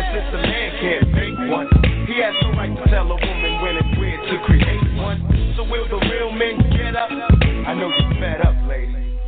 And 0.00 0.16
since 0.16 0.32
a 0.32 0.40
man 0.40 0.70
can't 0.80 1.12
make 1.12 1.36
one, 1.52 1.68
he 2.08 2.22
has 2.22 2.32
no 2.40 2.52
right 2.56 2.74
to 2.74 2.84
tell 2.88 3.04
a 3.04 3.20
woman 3.20 3.60
when 3.60 3.76
it's 3.76 3.98
weird 4.00 4.20
to 4.32 4.38
create 4.46 4.96
one. 4.96 5.20
So 5.58 5.64
will 5.64 5.86
the 5.92 6.00
real 6.08 6.32
men 6.32 6.56
get 6.72 6.96
up? 6.96 7.10
I 7.12 7.74
know 7.74 7.92
you're 7.92 8.14
fed 8.18 8.40
up, 8.40 8.56
lady, 8.66 9.18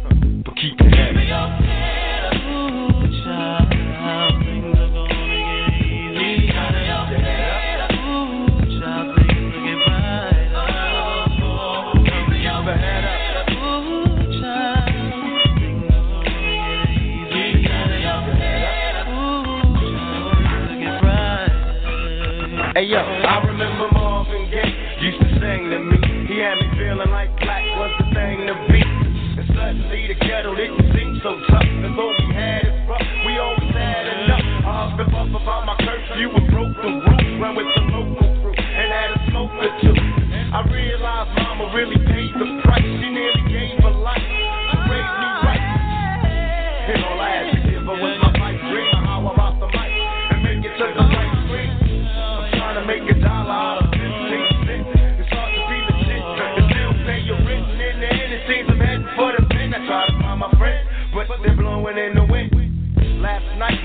but 0.42 0.56
keep 0.56 0.80
your 0.80 0.88
head 0.88 1.30
up. 1.30 1.61
Hey 22.72 22.88
yo, 22.88 22.96
I 22.96 23.44
remember 23.44 23.84
Marvin 23.92 24.48
Gaye 24.48 24.72
used 25.04 25.20
to 25.20 25.28
sing 25.36 25.68
to 25.68 25.76
me. 25.76 26.24
He 26.24 26.40
had 26.40 26.56
me 26.56 26.72
feeling 26.80 27.12
like 27.12 27.28
black 27.44 27.68
was 27.76 27.92
the 28.00 28.08
thing 28.16 28.48
to 28.48 28.56
be. 28.72 28.80
And 28.80 29.44
suddenly 29.52 30.08
the 30.08 30.16
kettle 30.16 30.56
didn't 30.56 30.80
seem 30.96 31.20
so 31.20 31.36
tough. 31.52 31.68
And 31.68 31.92
though 31.92 32.16
we 32.16 32.32
had 32.32 32.64
it 32.64 32.88
rough, 32.88 33.04
we 33.28 33.36
always 33.36 33.76
had 33.76 34.24
enough. 34.24 34.40
I 34.64 34.88
hopped 34.88 35.04
up 35.04 35.12
off 35.12 35.28
about 35.28 35.68
my 35.68 35.76
curfew 35.84 36.32
and 36.32 36.48
broke 36.48 36.72
the 36.80 36.96
roof. 36.96 37.44
Ran 37.44 37.52
with 37.60 37.68
the 37.76 37.82
local 37.92 38.40
crew 38.40 38.56
and 38.56 38.88
had 38.88 39.10
a 39.12 39.20
smoke 39.28 39.52
or 39.52 39.68
two. 39.84 39.92
I 39.92 40.64
realized 40.72 41.28
mama 41.44 41.76
really 41.76 42.00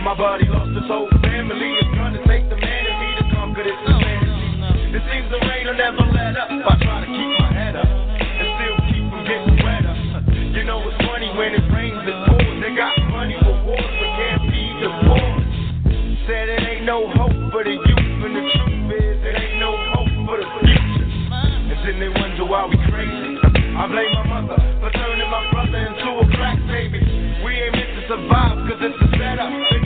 My 0.07 0.15
body 0.15 0.47
lost 0.47 0.71
its 0.71 0.87
whole 0.87 1.11
family. 1.19 1.67
It's 1.83 1.91
gonna 1.91 2.23
take 2.31 2.47
the 2.47 2.55
man 2.55 2.83
in 2.87 2.95
me 2.95 3.09
to 3.19 3.25
conquer 3.35 3.59
this 3.59 3.75
oh. 3.75 3.91
No, 3.91 3.99
no. 3.99 4.95
It 4.95 5.03
seems 5.03 5.27
the 5.27 5.35
rain 5.43 5.67
will 5.67 5.75
never 5.75 5.99
let 6.15 6.31
up. 6.39 6.47
I 6.47 6.79
try 6.79 7.03
to 7.03 7.09
keep 7.11 7.31
my 7.35 7.51
head 7.51 7.75
up 7.75 7.83
and 7.83 8.47
still 8.55 8.77
keep 8.87 9.03
from 9.03 9.27
getting 9.27 9.59
wetter. 9.59 9.95
You 10.55 10.63
know 10.63 10.79
it's 10.87 10.95
funny 11.03 11.27
when 11.35 11.59
it 11.59 11.65
rains 11.75 11.99
and 12.07 12.23
pours. 12.23 12.55
They 12.63 12.71
got 12.71 12.95
money 13.11 13.35
rewards 13.35 13.83
but 13.83 14.09
can't 14.15 14.47
feed 14.47 14.75
the 14.79 14.89
poor. 15.11 15.27
Said 16.23 16.55
it 16.55 16.63
ain't 16.63 16.87
no 16.87 17.11
hope 17.11 17.35
for 17.51 17.67
the 17.67 17.75
youth, 17.75 18.23
and 18.23 18.31
the 18.31 18.43
truth 18.47 18.87
is 18.95 19.17
it 19.27 19.35
ain't 19.35 19.59
no 19.59 19.75
hope 19.91 20.13
for 20.23 20.39
the 20.39 20.47
future. 20.63 21.07
And 21.35 21.83
then 21.83 21.99
they 21.99 22.07
wonder 22.15 22.47
why 22.47 22.63
we 22.63 22.79
crazy. 22.87 23.43
I 23.75 23.83
blame 23.91 24.15
my 24.23 24.39
mother 24.39 24.55
for 24.79 24.87
turning 24.87 25.27
my 25.27 25.43
brother 25.51 25.83
into 25.83 26.09
a 26.15 26.25
crack 26.39 26.63
baby. 26.71 27.03
We 27.43 27.59
ain't 27.59 27.75
meant 27.75 27.91
to 27.91 28.03
survive, 28.07 28.55
cause 28.71 28.79
it's 28.87 28.95
a 29.03 29.07
setup. 29.19 29.76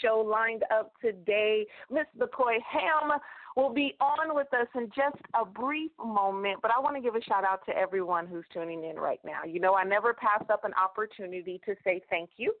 Show 0.00 0.18
lined 0.26 0.64
up 0.72 0.92
today. 1.00 1.66
Miss 1.90 2.06
McCoy 2.18 2.58
Ham 2.70 3.18
will 3.56 3.72
be 3.72 3.94
on 4.00 4.34
with 4.34 4.52
us 4.54 4.66
in 4.74 4.88
just 4.88 5.22
a 5.40 5.44
brief 5.44 5.90
moment, 6.02 6.60
but 6.62 6.70
I 6.76 6.80
want 6.80 6.96
to 6.96 7.02
give 7.02 7.14
a 7.14 7.22
shout 7.22 7.44
out 7.44 7.60
to 7.66 7.76
everyone 7.76 8.26
who's 8.26 8.44
tuning 8.52 8.84
in 8.84 8.96
right 8.96 9.20
now. 9.24 9.44
You 9.46 9.60
know, 9.60 9.74
I 9.74 9.84
never 9.84 10.14
pass 10.14 10.42
up 10.50 10.64
an 10.64 10.72
opportunity 10.82 11.60
to 11.66 11.74
say 11.84 12.00
thank 12.08 12.30
you. 12.36 12.54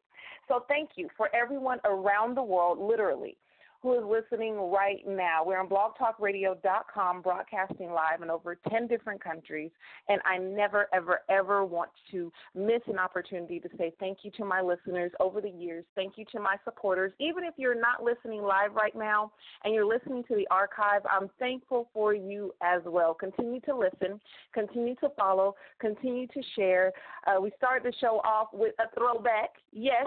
So 0.48 0.64
thank 0.68 0.90
you 0.96 1.08
for 1.16 1.34
everyone 1.34 1.78
around 1.84 2.36
the 2.36 2.42
world, 2.42 2.78
literally 2.78 3.36
who 3.82 3.98
is 3.98 4.04
listening 4.04 4.54
right 4.54 5.00
now. 5.06 5.42
We're 5.44 5.58
on 5.58 5.68
blogtalkradio.com, 5.68 7.22
broadcasting 7.22 7.90
live 7.90 8.22
in 8.22 8.30
over 8.30 8.56
10 8.70 8.86
different 8.86 9.22
countries, 9.22 9.70
and 10.08 10.20
I 10.24 10.38
never, 10.38 10.86
ever, 10.94 11.20
ever 11.28 11.64
want 11.64 11.90
to 12.12 12.32
miss 12.54 12.80
an 12.86 12.98
opportunity 12.98 13.58
to 13.58 13.68
say 13.76 13.92
thank 13.98 14.18
you 14.22 14.30
to 14.36 14.44
my 14.44 14.60
listeners 14.60 15.10
over 15.18 15.40
the 15.40 15.50
years. 15.50 15.84
Thank 15.96 16.16
you 16.16 16.24
to 16.32 16.40
my 16.40 16.56
supporters. 16.64 17.12
Even 17.18 17.42
if 17.42 17.54
you're 17.56 17.78
not 17.78 18.04
listening 18.04 18.42
live 18.42 18.74
right 18.74 18.94
now 18.94 19.32
and 19.64 19.74
you're 19.74 19.86
listening 19.86 20.22
to 20.28 20.36
the 20.36 20.46
archive, 20.50 21.02
I'm 21.10 21.28
thankful 21.40 21.88
for 21.92 22.14
you 22.14 22.52
as 22.62 22.82
well. 22.86 23.14
Continue 23.14 23.60
to 23.62 23.76
listen, 23.76 24.20
continue 24.54 24.94
to 24.96 25.08
follow, 25.18 25.56
continue 25.80 26.28
to 26.28 26.42
share. 26.54 26.92
Uh, 27.26 27.40
we 27.40 27.50
started 27.56 27.92
the 27.92 27.96
show 28.00 28.20
off 28.24 28.48
with 28.52 28.74
a 28.78 28.94
throwback. 28.96 29.50
Yes, 29.72 30.06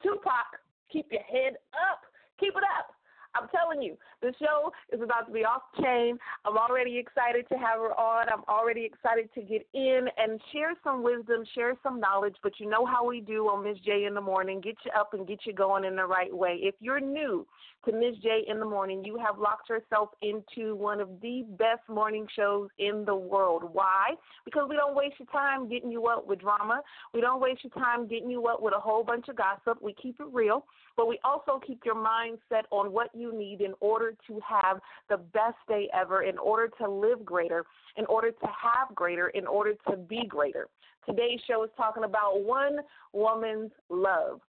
Tupac, 0.00 0.46
keep 0.92 1.10
your 1.10 1.22
head 1.22 1.54
up. 1.72 2.02
Keep 2.38 2.56
it 2.56 2.64
up. 2.78 2.94
I'm 3.34 3.48
telling 3.48 3.82
you, 3.82 3.96
the 4.22 4.32
show 4.38 4.72
is 4.92 5.00
about 5.02 5.26
to 5.26 5.32
be 5.32 5.44
off 5.44 5.62
chain. 5.80 6.18
I'm 6.44 6.56
already 6.56 6.98
excited 6.98 7.48
to 7.50 7.58
have 7.58 7.78
her 7.78 7.92
on. 7.98 8.26
I'm 8.32 8.44
already 8.48 8.84
excited 8.84 9.28
to 9.34 9.42
get 9.42 9.66
in 9.72 10.06
and 10.18 10.40
share 10.52 10.74
some 10.82 11.02
wisdom, 11.02 11.44
share 11.54 11.74
some 11.82 12.00
knowledge. 12.00 12.36
But 12.42 12.52
you 12.58 12.68
know 12.68 12.84
how 12.84 13.06
we 13.06 13.20
do 13.20 13.46
on 13.46 13.64
Miz 13.64 13.78
J 13.84 14.04
in 14.04 14.14
the 14.14 14.20
morning 14.20 14.60
get 14.60 14.76
you 14.84 14.90
up 14.98 15.14
and 15.14 15.26
get 15.26 15.40
you 15.44 15.52
going 15.52 15.84
in 15.84 15.96
the 15.96 16.06
right 16.06 16.34
way. 16.34 16.58
If 16.60 16.74
you're 16.80 17.00
new 17.00 17.46
to 17.84 17.92
Miz 17.92 18.16
J 18.22 18.44
in 18.48 18.58
the 18.58 18.66
morning, 18.66 19.04
you 19.04 19.16
have 19.18 19.38
locked 19.38 19.68
yourself 19.68 20.10
into 20.22 20.74
one 20.74 21.00
of 21.00 21.08
the 21.22 21.44
best 21.58 21.88
morning 21.88 22.26
shows 22.34 22.68
in 22.78 23.04
the 23.04 23.14
world. 23.14 23.62
Why? 23.72 24.10
Because 24.44 24.66
we 24.68 24.76
don't 24.76 24.96
waste 24.96 25.14
your 25.18 25.28
time 25.28 25.68
getting 25.68 25.90
you 25.90 26.06
up 26.06 26.26
with 26.26 26.40
drama. 26.40 26.82
We 27.14 27.20
don't 27.20 27.40
waste 27.40 27.64
your 27.64 27.72
time 27.72 28.06
getting 28.06 28.30
you 28.30 28.46
up 28.46 28.60
with 28.62 28.74
a 28.74 28.80
whole 28.80 29.04
bunch 29.04 29.28
of 29.28 29.36
gossip. 29.36 29.80
We 29.82 29.94
keep 29.94 30.18
it 30.20 30.26
real, 30.32 30.64
but 31.00 31.08
we 31.08 31.18
also 31.24 31.58
keep 31.66 31.80
your 31.86 31.94
mind 31.94 32.36
set 32.50 32.66
on 32.70 32.92
what 32.92 33.08
you 33.14 33.32
need 33.32 33.62
in 33.62 33.72
order 33.80 34.12
to 34.26 34.38
have 34.46 34.80
the 35.08 35.16
best 35.16 35.56
day 35.66 35.88
ever, 35.98 36.24
in 36.24 36.36
order 36.36 36.68
to 36.76 36.90
live 36.90 37.24
greater, 37.24 37.64
in 37.96 38.04
order 38.04 38.30
to 38.30 38.46
have 38.46 38.94
greater, 38.94 39.28
in 39.28 39.46
order 39.46 39.72
to 39.88 39.96
be 39.96 40.26
greater. 40.28 40.68
Today's 41.06 41.40
show 41.46 41.64
is 41.64 41.70
talking 41.74 42.04
about 42.04 42.44
one 42.44 42.80
woman's 43.14 43.70
love. 43.88 44.42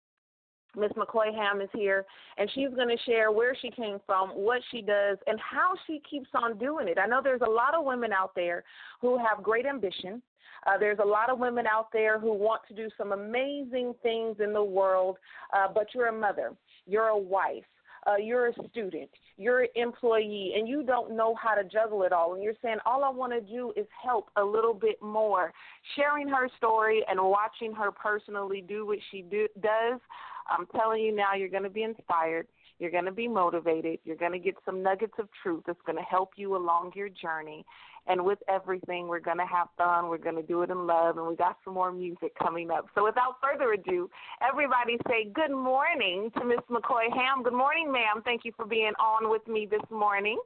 Miss 0.75 0.91
McCoy 0.93 1.35
Ham 1.35 1.61
is 1.61 1.69
here, 1.75 2.07
and 2.39 2.51
she's 2.55 2.71
going 2.71 2.89
to 2.89 3.03
share 3.05 3.31
where 3.31 3.55
she 3.61 3.71
came 3.71 3.99
from, 4.07 4.31
what 4.31 4.63
she 4.71 4.81
does, 4.81 5.19
and 5.27 5.39
how 5.39 5.75
she 5.87 6.01
keeps 6.09 6.31
on 6.33 6.57
doing 6.57 6.89
it. 6.89 6.97
I 6.99 7.07
know 7.07 7.21
there's 7.23 7.43
a 7.47 7.51
lot 7.51 7.75
of 7.75 7.85
women 7.85 8.11
out 8.11 8.35
there 8.35 8.65
who 9.03 9.19
have 9.19 9.43
great 9.43 9.67
ambition. 9.67 10.23
Uh, 10.67 10.77
there's 10.79 10.99
a 11.03 11.07
lot 11.07 11.31
of 11.31 11.39
women 11.39 11.67
out 11.67 11.89
there 11.93 12.19
who 12.19 12.33
want 12.33 12.63
to 12.69 12.75
do 12.75 12.89
some 12.97 13.13
amazing 13.13 13.95
things 14.03 14.37
in 14.43 14.53
the 14.53 14.63
world, 14.63 15.17
uh, 15.57 15.67
but 15.73 15.89
you're 15.95 16.09
a 16.09 16.13
mother, 16.13 16.53
you're 16.87 17.09
a 17.09 17.19
wife, 17.19 17.65
uh, 18.07 18.17
you're 18.17 18.49
a 18.49 18.53
student, 18.71 19.11
you're 19.37 19.63
an 19.63 19.69
employee, 19.77 20.55
and 20.57 20.69
you 20.69 20.83
don't 20.83 21.17
know 21.17 21.35
how 21.35 21.55
to 21.55 21.65
juggle 21.65 22.03
it 22.03 22.13
all. 22.13 22.35
And 22.35 22.43
you're 22.43 22.55
saying, 22.63 22.79
all 22.87 23.05
I 23.05 23.11
want 23.11 23.33
to 23.33 23.41
do 23.41 23.73
is 23.77 23.87
help 24.03 24.31
a 24.37 24.43
little 24.43 24.75
bit 24.75 25.01
more. 25.03 25.53
Sharing 25.97 26.29
her 26.29 26.49
story 26.57 27.05
and 27.09 27.21
watching 27.21 27.73
her 27.73 27.91
personally 27.91 28.65
do 28.67 28.87
what 28.87 28.99
she 29.11 29.23
do, 29.23 29.47
does, 29.61 30.01
I'm 30.49 30.67
telling 30.75 31.03
you 31.03 31.15
now, 31.15 31.35
you're 31.37 31.49
going 31.49 31.65
to 31.65 31.71
be 31.71 31.83
inspired. 31.83 32.47
You're 32.79 32.91
going 32.91 33.07
to 33.07 33.13
be 33.13 33.27
motivated. 33.27 33.99
You're 34.05 34.17
going 34.17 34.33
to 34.33 34.39
get 34.39 34.55
some 34.65 34.83
nuggets 34.83 35.15
of 35.19 35.29
truth 35.43 35.65
that's 35.67 35.81
going 35.85 35.99
to 35.99 36.05
help 36.05 36.31
you 36.37 36.57
along 36.57 36.93
your 36.95 37.09
journey. 37.09 37.65
And 38.07 38.25
with 38.25 38.39
everything, 38.49 39.09
we're 39.09 39.21
going 39.21 39.39
to 39.39 39.47
have 39.47 39.69
fun. 39.77 40.09
We're 40.09 40.19
going 40.19 40.37
to 40.37 40.43
do 40.43 40.63
it 40.63 40.71
in 40.71 40.87
love. 40.87 41.19
And 41.19 41.27
we 41.27 41.37
got 41.37 41.59
some 41.65 41.75
more 41.75 41.93
music 41.93 42.33
coming 42.39 42.71
up. 42.71 42.87
So 42.95 43.05
without 43.05 43.37
further 43.43 43.73
ado, 43.73 44.09
everybody 44.49 44.97
say 45.09 45.31
good 45.33 45.51
morning 45.51 46.31
to 46.39 46.45
Miss 46.45 46.61
McCoy 46.71 47.13
Ham. 47.15 47.43
Good 47.43 47.53
morning, 47.53 47.93
ma'am. 47.93 48.23
Thank 48.25 48.45
you 48.45 48.53
for 48.57 48.65
being 48.65 48.93
on 49.01 49.31
with 49.31 49.47
me 49.47 49.67
this 49.71 49.85
morning. 49.91 50.39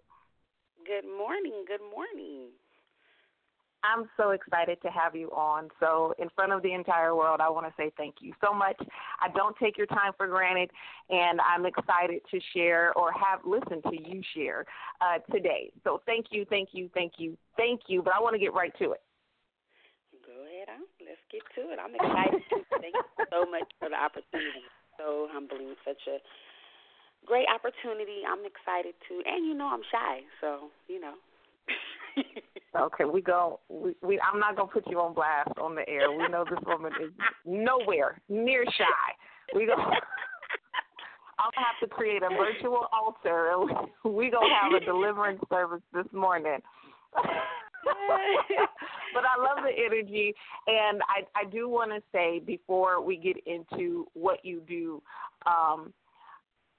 Good 0.85 1.06
morning. 1.06 1.64
Good 1.69 1.85
morning. 1.94 2.49
I'm 3.84 4.08
so 4.17 4.31
excited 4.31 4.81
to 4.82 4.88
have 4.88 5.17
you 5.17 5.29
on. 5.31 5.69
So, 5.81 6.14
in 6.19 6.29
front 6.34 6.52
of 6.52 6.62
the 6.62 6.73
entire 6.73 7.14
world, 7.14 7.40
I 7.40 7.50
want 7.50 7.67
to 7.67 7.73
say 7.76 7.93
thank 7.96 8.17
you 8.20 8.32
so 8.44 8.55
much. 8.55 8.76
I 9.20 9.29
don't 9.34 9.56
take 9.58 9.76
your 9.76 9.87
time 9.87 10.12
for 10.17 10.26
granted, 10.29 10.70
and 11.11 11.40
I'm 11.40 11.67
excited 11.67 12.23
to 12.31 12.40
share 12.55 12.93
or 12.94 13.11
have 13.12 13.40
listened 13.44 13.82
to 13.84 13.96
you 14.08 14.23
share 14.34 14.64
uh, 15.00 15.19
today. 15.32 15.73
So, 15.84 16.00
thank 16.06 16.26
you, 16.31 16.44
thank 16.49 16.70
you, 16.73 16.90
thank 16.94 17.14
you, 17.19 17.37
thank 17.56 17.81
you. 17.88 18.02
But 18.02 18.14
I 18.14 18.20
want 18.20 18.34
to 18.34 18.40
get 18.40 18.55
right 18.55 18.73
to 18.79 18.93
it. 18.93 19.02
Go 20.25 20.32
ahead 20.46 20.69
on. 20.70 20.87
Let's 21.02 21.20
get 21.31 21.43
to 21.56 21.73
it. 21.73 21.78
I'm 21.82 21.94
excited. 21.94 22.43
thank 22.81 22.94
you 22.94 23.25
so 23.31 23.50
much 23.50 23.69
for 23.78 23.88
the 23.88 23.96
opportunity. 23.99 24.62
So 24.99 25.26
humbling, 25.32 25.75
such 25.85 26.06
a 26.06 26.19
great 27.26 27.46
opportunity. 27.52 28.23
I'm 28.28 28.46
excited 28.46 28.94
to, 29.08 29.23
and 29.26 29.46
you 29.46 29.55
know, 29.55 29.67
I'm 29.67 29.82
shy, 29.90 30.20
so 30.40 30.70
you 30.87 31.00
know. 31.00 31.14
okay, 32.79 33.05
we 33.05 33.21
go. 33.21 33.61
We, 33.69 33.95
we 34.03 34.21
I'm 34.21 34.39
not 34.39 34.57
gonna 34.57 34.71
put 34.71 34.89
you 34.89 35.01
on 35.01 35.15
blast 35.15 35.59
on 35.61 35.75
the 35.75 35.89
air. 35.89 36.11
We 36.11 36.29
know 36.29 36.45
this 36.49 36.59
woman 36.67 36.93
is 37.03 37.11
nowhere 37.45 38.21
near 38.29 38.65
shy. 38.65 39.55
We 39.55 39.67
go. 39.67 39.75
I'm 39.75 41.51
gonna 41.55 41.67
have 41.67 41.89
to 41.89 41.95
create 41.95 42.23
a 42.23 42.29
virtual 42.29 42.89
altar. 42.93 43.53
We 44.05 44.31
gonna 44.31 44.47
have 44.63 44.81
a 44.81 44.85
deliverance 44.85 45.41
service 45.49 45.83
this 45.93 46.07
morning. 46.13 46.59
but 47.15 49.25
I 49.25 49.39
love 49.39 49.65
the 49.65 49.85
energy, 49.85 50.35
and 50.67 51.03
I 51.03 51.41
I 51.41 51.51
do 51.51 51.69
want 51.69 51.93
to 51.93 52.03
say 52.13 52.41
before 52.41 53.03
we 53.03 53.17
get 53.17 53.37
into 53.47 54.07
what 54.15 54.45
you 54.45 54.61
do, 54.67 55.03
um, 55.47 55.93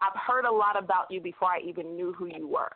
I've 0.02 0.20
heard 0.20 0.46
a 0.46 0.52
lot 0.52 0.78
about 0.78 1.10
you 1.10 1.22
before 1.22 1.50
I 1.50 1.60
even 1.68 1.96
knew 1.96 2.14
who 2.14 2.26
you 2.26 2.48
were. 2.48 2.72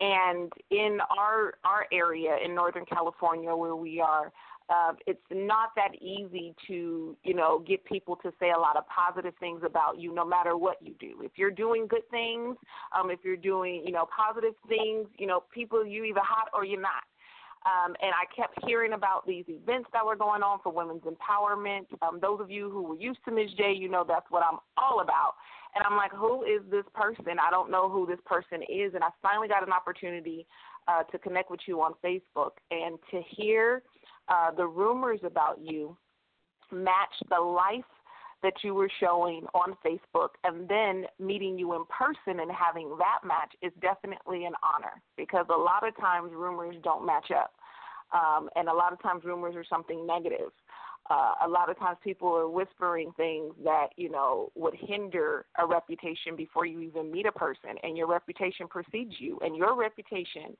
And 0.00 0.52
in 0.70 0.98
our 1.16 1.54
our 1.64 1.86
area 1.90 2.36
in 2.44 2.54
Northern 2.54 2.84
California, 2.84 3.54
where 3.54 3.76
we 3.76 4.00
are, 4.00 4.30
uh, 4.68 4.92
it's 5.06 5.18
not 5.30 5.70
that 5.76 5.94
easy 6.02 6.54
to 6.66 7.16
you 7.22 7.34
know 7.34 7.60
get 7.66 7.84
people 7.84 8.16
to 8.16 8.32
say 8.38 8.50
a 8.50 8.58
lot 8.58 8.76
of 8.76 8.84
positive 8.88 9.32
things 9.40 9.62
about 9.64 9.98
you, 9.98 10.14
no 10.14 10.24
matter 10.24 10.56
what 10.56 10.76
you 10.82 10.94
do. 10.98 11.22
If 11.22 11.32
you're 11.36 11.50
doing 11.50 11.86
good 11.86 12.08
things, 12.10 12.56
um, 12.98 13.10
if 13.10 13.20
you're 13.24 13.36
doing 13.36 13.82
you 13.86 13.92
know 13.92 14.06
positive 14.14 14.54
things, 14.68 15.06
you 15.18 15.26
know 15.26 15.44
people 15.52 15.86
you 15.86 16.04
either 16.04 16.20
hot 16.22 16.48
or 16.52 16.64
you're 16.64 16.80
not. 16.80 17.04
Um, 17.66 17.96
and 18.00 18.12
I 18.14 18.30
kept 18.34 18.64
hearing 18.64 18.92
about 18.92 19.26
these 19.26 19.44
events 19.48 19.88
that 19.92 20.06
were 20.06 20.14
going 20.14 20.42
on 20.42 20.60
for 20.62 20.70
women's 20.70 21.02
empowerment. 21.02 21.86
Um, 22.00 22.20
those 22.20 22.38
of 22.40 22.48
you 22.48 22.70
who 22.70 22.82
were 22.82 22.96
used 22.96 23.18
to 23.24 23.32
Miz 23.32 23.50
J, 23.56 23.72
you 23.72 23.88
know 23.88 24.04
that's 24.06 24.26
what 24.30 24.44
I'm 24.44 24.58
all 24.76 25.00
about. 25.00 25.34
And 25.76 25.84
I'm 25.86 25.96
like, 25.96 26.12
who 26.12 26.42
is 26.44 26.62
this 26.70 26.84
person? 26.94 27.36
I 27.38 27.50
don't 27.50 27.70
know 27.70 27.90
who 27.90 28.06
this 28.06 28.18
person 28.24 28.62
is. 28.62 28.94
And 28.94 29.04
I 29.04 29.08
finally 29.20 29.46
got 29.46 29.66
an 29.66 29.72
opportunity 29.72 30.46
uh, 30.88 31.02
to 31.02 31.18
connect 31.18 31.50
with 31.50 31.60
you 31.66 31.82
on 31.82 31.92
Facebook 32.02 32.52
and 32.70 32.98
to 33.10 33.20
hear 33.36 33.82
uh, 34.28 34.52
the 34.52 34.66
rumors 34.66 35.20
about 35.22 35.60
you 35.62 35.94
match 36.72 37.14
the 37.28 37.38
life 37.38 37.84
that 38.42 38.54
you 38.62 38.74
were 38.74 38.90
showing 39.00 39.44
on 39.54 39.76
Facebook 39.84 40.30
and 40.44 40.68
then 40.68 41.04
meeting 41.18 41.58
you 41.58 41.74
in 41.74 41.84
person 41.86 42.40
and 42.40 42.50
having 42.50 42.96
that 42.98 43.26
match 43.26 43.52
is 43.60 43.72
definitely 43.82 44.46
an 44.46 44.52
honor 44.62 45.02
because 45.16 45.46
a 45.54 45.56
lot 45.56 45.86
of 45.86 45.96
times 45.98 46.32
rumors 46.34 46.76
don't 46.82 47.04
match 47.04 47.30
up. 47.30 47.52
Um, 48.14 48.48
and 48.54 48.68
a 48.68 48.72
lot 48.72 48.92
of 48.92 49.02
times 49.02 49.24
rumors 49.24 49.56
are 49.56 49.64
something 49.68 50.06
negative 50.06 50.52
uh, 51.10 51.34
a 51.44 51.48
lot 51.48 51.70
of 51.70 51.78
times 51.78 51.98
people 52.02 52.28
are 52.28 52.48
whispering 52.48 53.12
things 53.16 53.52
that 53.64 53.88
you 53.96 54.10
know 54.10 54.50
would 54.54 54.74
hinder 54.74 55.46
a 55.58 55.66
reputation 55.66 56.36
before 56.36 56.66
you 56.66 56.80
even 56.80 57.10
meet 57.12 57.26
a 57.26 57.32
person 57.32 57.70
and 57.82 57.96
your 57.96 58.06
reputation 58.06 58.66
precedes 58.68 59.14
you 59.18 59.38
and 59.42 59.56
your 59.56 59.76
reputation 59.76 60.56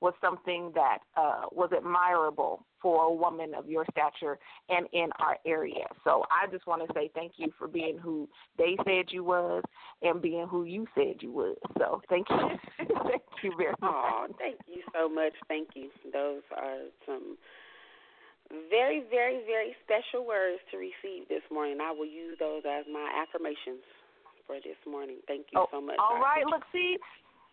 was 0.00 0.14
something 0.20 0.72
that 0.74 0.98
uh, 1.16 1.42
was 1.52 1.70
admirable 1.76 2.64
for 2.80 3.04
a 3.04 3.12
woman 3.12 3.52
of 3.54 3.68
your 3.68 3.84
stature 3.90 4.38
and 4.70 4.86
in 4.94 5.10
our 5.18 5.36
area. 5.46 5.84
So 6.04 6.24
i 6.30 6.50
just 6.50 6.66
want 6.66 6.86
to 6.86 6.94
say 6.94 7.10
thank 7.14 7.32
you 7.36 7.52
for 7.58 7.68
being 7.68 7.98
who 7.98 8.28
they 8.56 8.76
said 8.86 9.06
you 9.10 9.24
was 9.24 9.62
and 10.02 10.22
being 10.22 10.46
who 10.46 10.64
you 10.64 10.86
said 10.94 11.16
you 11.20 11.32
was. 11.32 11.56
So 11.78 12.00
thank 12.08 12.28
you. 12.30 12.36
Thank 13.10 13.22
you 13.42 13.52
very 13.56 13.74
much. 13.80 13.80
oh 13.82 14.26
thank 14.38 14.56
you 14.66 14.82
so 14.94 15.08
much. 15.08 15.32
Thank 15.48 15.68
you. 15.74 15.88
Those 16.12 16.42
are 16.56 16.78
some 17.06 17.36
very, 18.70 19.04
very, 19.10 19.42
very 19.46 19.74
special 19.86 20.26
words 20.26 20.58
to 20.70 20.78
receive 20.78 21.28
this 21.28 21.42
morning. 21.50 21.78
I 21.80 21.92
will 21.92 22.08
use 22.08 22.36
those 22.38 22.62
as 22.66 22.84
my 22.90 23.06
affirmations 23.22 23.82
for 24.46 24.56
this 24.56 24.78
morning. 24.86 25.18
Thank 25.26 25.46
you 25.52 25.60
oh, 25.60 25.66
so 25.70 25.80
much. 25.80 25.96
All 25.98 26.18
right, 26.18 26.44
look, 26.46 26.62
see, 26.72 26.98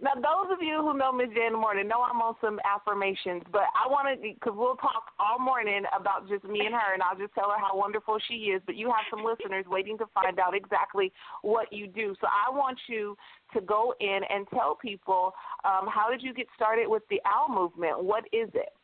Now, 0.02 0.14
those 0.14 0.54
of 0.54 0.62
you 0.62 0.82
who 0.82 0.98
know 0.98 1.12
Miz 1.12 1.30
J 1.34 1.46
in 1.46 1.54
the 1.54 1.58
morning 1.58 1.88
know 1.88 2.02
I'm 2.02 2.22
on 2.22 2.36
some 2.42 2.60
affirmations, 2.66 3.42
but 3.52 3.70
I 3.74 3.90
wanted 3.90 4.22
because 4.22 4.54
we'll 4.56 4.78
talk 4.78 5.10
all 5.20 5.40
morning 5.40 5.84
about 5.90 6.30
just 6.30 6.44
me 6.46 6.66
and 6.66 6.74
her, 6.74 6.94
and 6.94 7.02
I'll 7.02 7.18
just 7.18 7.34
tell 7.34 7.50
her 7.50 7.58
how 7.58 7.78
wonderful 7.78 8.18
she 8.28 8.54
is. 8.54 8.62
But 8.66 8.76
you 8.76 8.88
have 8.88 9.06
some 9.10 9.26
listeners 9.26 9.66
waiting 9.68 9.98
to 9.98 10.06
find 10.14 10.40
out 10.40 10.56
exactly 10.56 11.12
what 11.42 11.74
you 11.74 11.88
do. 11.88 12.14
So 12.22 12.28
I 12.30 12.54
want 12.54 12.78
you 12.88 13.18
to 13.54 13.62
go 13.62 13.94
in 14.00 14.22
and 14.30 14.48
tell 14.54 14.78
people 14.82 15.34
um, 15.66 15.90
how 15.90 16.10
did 16.10 16.22
you 16.22 16.34
get 16.34 16.48
started 16.56 16.88
with 16.88 17.02
the 17.10 17.22
OWL 17.26 17.54
movement? 17.54 18.04
What 18.04 18.26
is 18.34 18.50
it? 18.54 18.77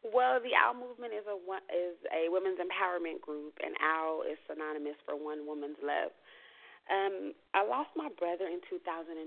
Well, 0.00 0.40
the 0.40 0.56
OWL 0.56 0.80
movement 0.80 1.12
is 1.12 1.28
a 1.28 1.36
is 1.68 1.96
a 2.08 2.32
women's 2.32 2.56
empowerment 2.56 3.20
group, 3.20 3.60
and 3.60 3.76
OWL 3.76 4.24
is 4.24 4.40
synonymous 4.48 4.96
for 5.04 5.12
One 5.12 5.44
Woman's 5.44 5.80
Love. 5.84 6.12
Um, 6.88 7.36
I 7.54 7.62
lost 7.62 7.92
my 7.94 8.08
brother 8.18 8.48
in 8.48 8.58
2012, 8.66 9.22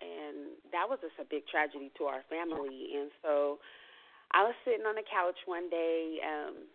and 0.00 0.56
that 0.72 0.88
was 0.88 0.98
just 1.04 1.14
a 1.20 1.28
big 1.28 1.46
tragedy 1.46 1.92
to 2.00 2.10
our 2.10 2.24
family. 2.26 2.96
And 2.98 3.12
so 3.22 3.60
I 4.32 4.42
was 4.42 4.56
sitting 4.64 4.88
on 4.88 4.96
the 4.96 5.06
couch 5.06 5.38
one 5.44 5.68
day, 5.68 6.18
um, 6.24 6.66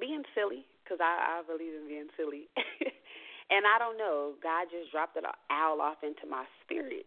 being 0.00 0.24
silly, 0.34 0.64
because 0.82 0.98
I, 0.98 1.38
I 1.38 1.46
believe 1.46 1.70
in 1.70 1.86
being 1.86 2.10
silly. 2.16 2.50
and 3.54 3.62
I 3.68 3.78
don't 3.78 4.00
know, 4.00 4.34
God 4.42 4.72
just 4.72 4.90
dropped 4.90 5.20
an 5.20 5.28
owl 5.52 5.78
off 5.84 6.02
into 6.02 6.26
my 6.26 6.48
spirit, 6.64 7.06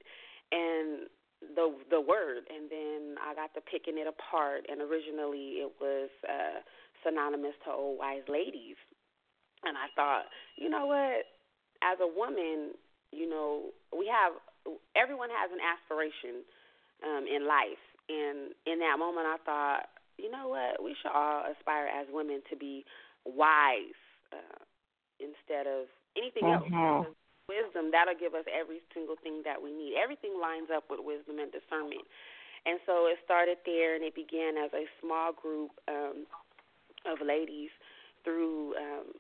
and 0.54 1.10
the 1.42 1.74
the 1.90 2.02
word, 2.02 2.50
and 2.50 2.70
then 2.70 3.16
I 3.22 3.36
got 3.36 3.54
to 3.56 3.62
picking 3.62 3.98
it 3.98 4.08
apart. 4.08 4.66
And 4.70 4.82
originally, 4.82 5.62
it 5.62 5.72
was 5.80 6.10
uh, 6.28 6.62
synonymous 7.06 7.56
to 7.66 7.72
old 7.72 8.00
wise 8.00 8.26
ladies, 8.28 8.78
and 9.64 9.78
I 9.78 9.88
thought, 9.96 10.26
you 10.58 10.70
know 10.70 10.88
what? 10.88 11.26
as 11.82 11.98
a 12.02 12.08
woman, 12.08 12.74
you 13.12 13.30
know, 13.30 13.74
we 13.92 14.10
have 14.10 14.34
everyone 14.96 15.30
has 15.30 15.52
an 15.52 15.62
aspiration 15.64 16.44
um, 17.04 17.26
in 17.28 17.48
life, 17.48 17.82
and 18.10 18.52
in 18.66 18.80
that 18.80 18.98
moment, 19.00 19.28
I 19.28 19.38
thought, 19.46 19.84
you 20.18 20.32
know 20.32 20.48
what, 20.50 20.84
we 20.84 20.96
should 21.02 21.12
all 21.14 21.44
aspire 21.52 21.88
as 21.88 22.08
women 22.12 22.42
to 22.50 22.56
be 22.58 22.86
wise 23.26 23.98
uh, 24.34 24.62
instead 25.20 25.68
of 25.68 25.88
anything 26.18 26.44
else. 26.46 26.66
Wisdom 27.48 27.96
that'll 27.96 28.20
give 28.20 28.36
us 28.36 28.44
every 28.52 28.84
single 28.94 29.16
thing 29.24 29.42
that 29.48 29.56
we 29.56 29.72
need. 29.72 29.96
Everything 29.96 30.36
lines 30.36 30.68
up 30.68 30.84
with 30.92 31.00
wisdom 31.00 31.40
and 31.40 31.48
discernment. 31.52 32.04
And 32.68 32.80
so 32.84 33.08
it 33.08 33.16
started 33.24 33.56
there, 33.64 33.96
and 33.96 34.04
it 34.04 34.12
began 34.12 34.60
as 34.60 34.72
a 34.76 34.84
small 35.00 35.32
group 35.32 35.72
um, 35.88 36.28
of 37.08 37.24
ladies 37.24 37.72
through 38.28 38.76
um, 38.76 39.16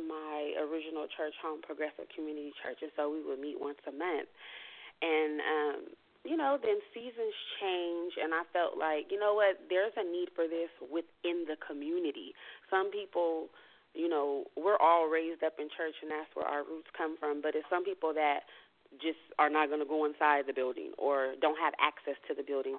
my 0.00 0.56
original 0.56 1.04
church 1.12 1.36
home, 1.44 1.60
Progressive 1.60 2.08
Community 2.16 2.56
Church, 2.64 2.80
and 2.80 2.88
so 2.96 3.12
we 3.12 3.20
would 3.20 3.36
meet 3.36 3.60
once 3.60 3.80
a 3.84 3.92
month. 3.92 4.32
And 5.04 5.40
um, 5.44 5.80
you 6.24 6.36
know, 6.36 6.58
then 6.60 6.76
seasons 6.92 7.32
change, 7.60 8.12
and 8.20 8.36
I 8.36 8.44
felt 8.52 8.76
like, 8.76 9.08
you 9.08 9.18
know 9.18 9.32
what, 9.32 9.56
there's 9.72 9.92
a 9.96 10.04
need 10.04 10.28
for 10.36 10.44
this 10.44 10.68
within 10.80 11.48
the 11.48 11.56
community. 11.64 12.36
Some 12.68 12.92
people, 12.92 13.48
you 13.94 14.08
know, 14.08 14.44
we're 14.56 14.78
all 14.78 15.08
raised 15.08 15.42
up 15.42 15.58
in 15.58 15.68
church, 15.70 15.94
and 16.02 16.10
that's 16.10 16.30
where 16.34 16.46
our 16.46 16.62
roots 16.62 16.88
come 16.96 17.16
from. 17.18 17.42
But 17.42 17.54
it's 17.54 17.66
some 17.68 17.84
people 17.84 18.14
that 18.14 18.46
just 18.98 19.22
are 19.38 19.50
not 19.50 19.68
going 19.68 19.80
to 19.80 19.86
go 19.86 20.04
inside 20.04 20.46
the 20.46 20.54
building 20.54 20.90
or 20.98 21.34
don't 21.40 21.58
have 21.58 21.74
access 21.78 22.18
to 22.26 22.34
the 22.34 22.42
building. 22.42 22.78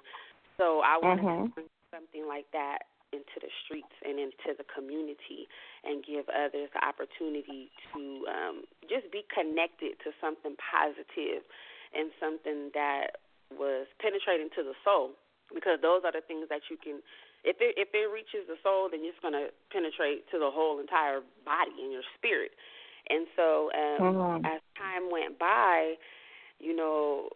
So 0.60 0.84
I 0.84 1.00
wanted 1.00 1.24
mm-hmm. 1.24 1.48
to 1.48 1.54
bring 1.56 1.72
something 1.88 2.28
like 2.28 2.48
that 2.52 2.88
into 3.12 3.36
the 3.40 3.52
streets 3.64 3.92
and 4.04 4.16
into 4.16 4.56
the 4.56 4.64
community 4.64 5.48
and 5.84 6.00
give 6.00 6.24
others 6.32 6.72
the 6.72 6.80
opportunity 6.80 7.68
to 7.92 8.24
um, 8.28 8.64
just 8.88 9.12
be 9.12 9.20
connected 9.28 10.00
to 10.00 10.16
something 10.16 10.56
positive 10.56 11.44
and 11.92 12.08
something 12.16 12.72
that 12.72 13.20
was 13.52 13.84
penetrating 14.00 14.48
to 14.56 14.64
the 14.64 14.72
soul 14.80 15.12
because 15.52 15.76
those 15.84 16.00
are 16.08 16.12
the 16.12 16.24
things 16.24 16.48
that 16.48 16.64
you 16.72 16.80
can 16.80 17.04
if 17.44 17.56
it 17.60 17.74
if 17.76 17.88
it 17.92 18.08
reaches 18.12 18.46
the 18.46 18.56
soul 18.62 18.88
then 18.90 19.00
it's 19.02 19.18
going 19.20 19.34
to 19.34 19.48
penetrate 19.70 20.28
to 20.30 20.38
the 20.38 20.50
whole 20.50 20.78
entire 20.80 21.20
body 21.44 21.74
and 21.82 21.92
your 21.92 22.06
spirit 22.16 22.52
and 23.10 23.26
so 23.36 23.70
um 23.74 24.14
mm-hmm. 24.14 24.46
as 24.46 24.60
time 24.78 25.10
went 25.10 25.38
by 25.38 25.94
you 26.58 26.74
know 26.74 27.28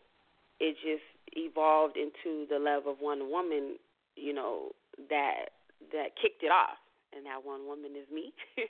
it 0.60 0.76
just 0.80 1.04
evolved 1.36 1.96
into 1.96 2.46
the 2.48 2.58
love 2.58 2.86
of 2.86 2.96
one 3.00 3.30
woman 3.30 3.76
you 4.16 4.32
know 4.32 4.72
that 5.10 5.52
that 5.92 6.16
kicked 6.16 6.42
it 6.42 6.52
off, 6.52 6.80
and 7.12 7.24
that 7.26 7.44
one 7.44 7.68
woman 7.68 7.92
is 7.94 8.08
me. 8.08 8.32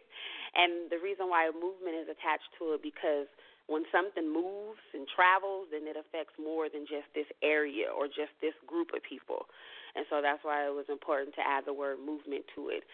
and 0.59 0.90
the 0.90 0.99
reason 0.99 1.31
why 1.31 1.47
a 1.47 1.55
movement 1.55 1.97
is 1.97 2.11
attached 2.11 2.50
to 2.59 2.75
it 2.75 2.83
because 2.83 3.31
when 3.66 3.83
something 3.90 4.26
moves 4.26 4.83
and 4.95 5.07
travels, 5.11 5.71
then 5.75 5.90
it 5.90 5.99
affects 5.99 6.35
more 6.38 6.71
than 6.71 6.87
just 6.87 7.11
this 7.14 7.26
area 7.43 7.90
or 7.90 8.07
just 8.07 8.35
this 8.38 8.55
group 8.66 8.95
of 8.95 9.02
people. 9.02 9.50
And 9.97 10.05
so 10.11 10.21
that's 10.21 10.45
why 10.45 10.69
it 10.69 10.75
was 10.75 10.87
important 10.93 11.35
to 11.37 11.43
add 11.43 11.65
the 11.65 11.73
word 11.73 11.99
movement 11.99 12.45
to 12.55 12.69
it. 12.69 12.85